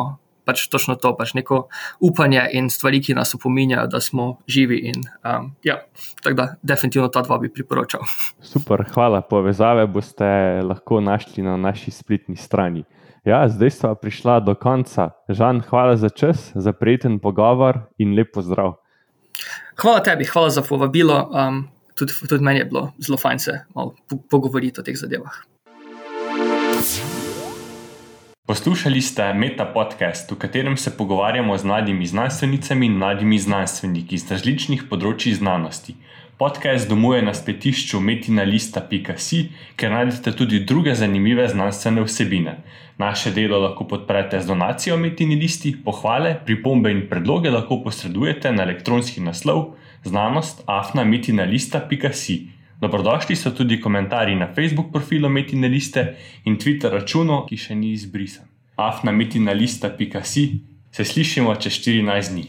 pač 0.49 0.65
točno 0.73 0.97
to, 0.97 1.13
pač 1.13 1.35
neko 1.37 1.67
upanje 2.01 2.47
in 2.57 2.73
stvari, 2.73 3.03
ki 3.05 3.19
nas 3.19 3.35
opominjajo, 3.37 3.85
da 3.93 4.01
smo 4.01 4.39
živi. 4.49 4.81
In, 4.89 5.05
um, 5.21 5.53
ja, 5.67 5.83
tako 6.23 6.37
da, 6.39 6.47
definitivno 6.63 7.11
ta 7.13 7.21
dva 7.27 7.37
bi 7.43 7.53
priporočal. 7.53 8.09
Super, 8.41 8.87
hvala. 8.95 9.21
Povezave 9.21 9.85
boste 9.87 10.25
lahko 10.65 11.03
našli 11.05 11.45
na 11.45 11.59
naši 11.61 11.93
spletni 11.93 12.41
strani. 12.41 12.87
Ja, 13.29 13.49
zdaj 13.49 13.71
smo 13.71 13.95
prišli 13.95 14.41
do 14.47 14.55
konca. 14.55 15.11
Žan, 15.29 15.61
hvala 15.61 15.97
za 15.97 16.09
čas, 16.09 16.53
za 16.55 16.73
prijeten 16.73 17.19
pogovor 17.19 17.79
in 17.99 18.15
lepo 18.17 18.43
zdrav. 18.43 18.79
Hvala 19.77 20.01
tebi, 20.01 20.25
hvala 20.25 20.51
za 20.51 20.63
povabilo. 20.63 21.29
Um, 21.29 21.69
tudi, 21.95 22.13
tudi 22.29 22.45
meni 22.45 22.59
je 22.59 22.65
bilo 22.65 22.93
zelo 22.99 23.19
fajn 23.19 23.39
se 23.39 23.53
malo 23.75 23.95
pogovoriti 24.31 24.81
o 24.81 24.83
teh 24.83 24.97
zadevah. 24.97 25.45
Poslušali 28.47 29.01
ste 29.01 29.35
Meta 29.35 29.67
podcast, 29.75 30.33
v 30.33 30.39
katerem 30.39 30.77
se 30.77 30.97
pogovarjamo 30.97 31.59
z 31.59 31.65
mladimi 31.65 32.07
znanstvenicami 32.07 32.87
in 32.87 32.97
mladimi 32.97 33.39
znanstveniki 33.39 34.15
iz 34.15 34.31
različnih 34.31 34.89
področji 34.89 35.35
znanosti. 35.37 35.95
Podcast 36.39 36.89
domuje 36.89 37.23
na 37.23 37.35
spletišču 37.35 38.01
metinalista.si, 38.01 39.49
kjer 39.77 39.91
najdete 39.93 40.33
tudi 40.33 40.61
druge 40.65 40.95
zanimive 40.95 41.49
znanstvene 41.49 42.05
vsebine. 42.07 42.63
Naše 42.99 43.31
delo 43.31 43.59
lahko 43.63 43.85
podprete 43.85 44.41
z 44.41 44.47
donacijo 44.47 44.97
Metinalisti, 44.97 45.77
pohvale, 45.85 46.35
pripombe 46.45 46.91
in 46.91 47.05
predloge 47.11 47.51
lahko 47.51 47.79
posredujete 47.85 48.53
na 48.53 48.63
elektronski 48.63 49.21
naslov 49.21 49.77
znanost 50.05 50.63
afnametinalista.si. 50.67 52.39
Dobrodošli 52.81 53.37
so 53.37 53.51
tudi 53.51 53.81
komentarji 53.81 54.35
na 54.35 54.51
Facebook 54.55 54.93
profilu 54.93 55.29
Metina 55.29 55.67
Liste 55.67 56.17
in 56.45 56.59
Twitter 56.59 56.91
računu, 56.93 57.45
ki 57.47 57.57
še 57.57 57.75
ni 57.75 57.93
izbrisan. 57.93 58.47
afnametinalista.si 58.77 60.45
se 60.91 61.05
slišimo 61.05 61.55
čez 61.55 61.73
14 61.73 62.31
dni. 62.33 62.45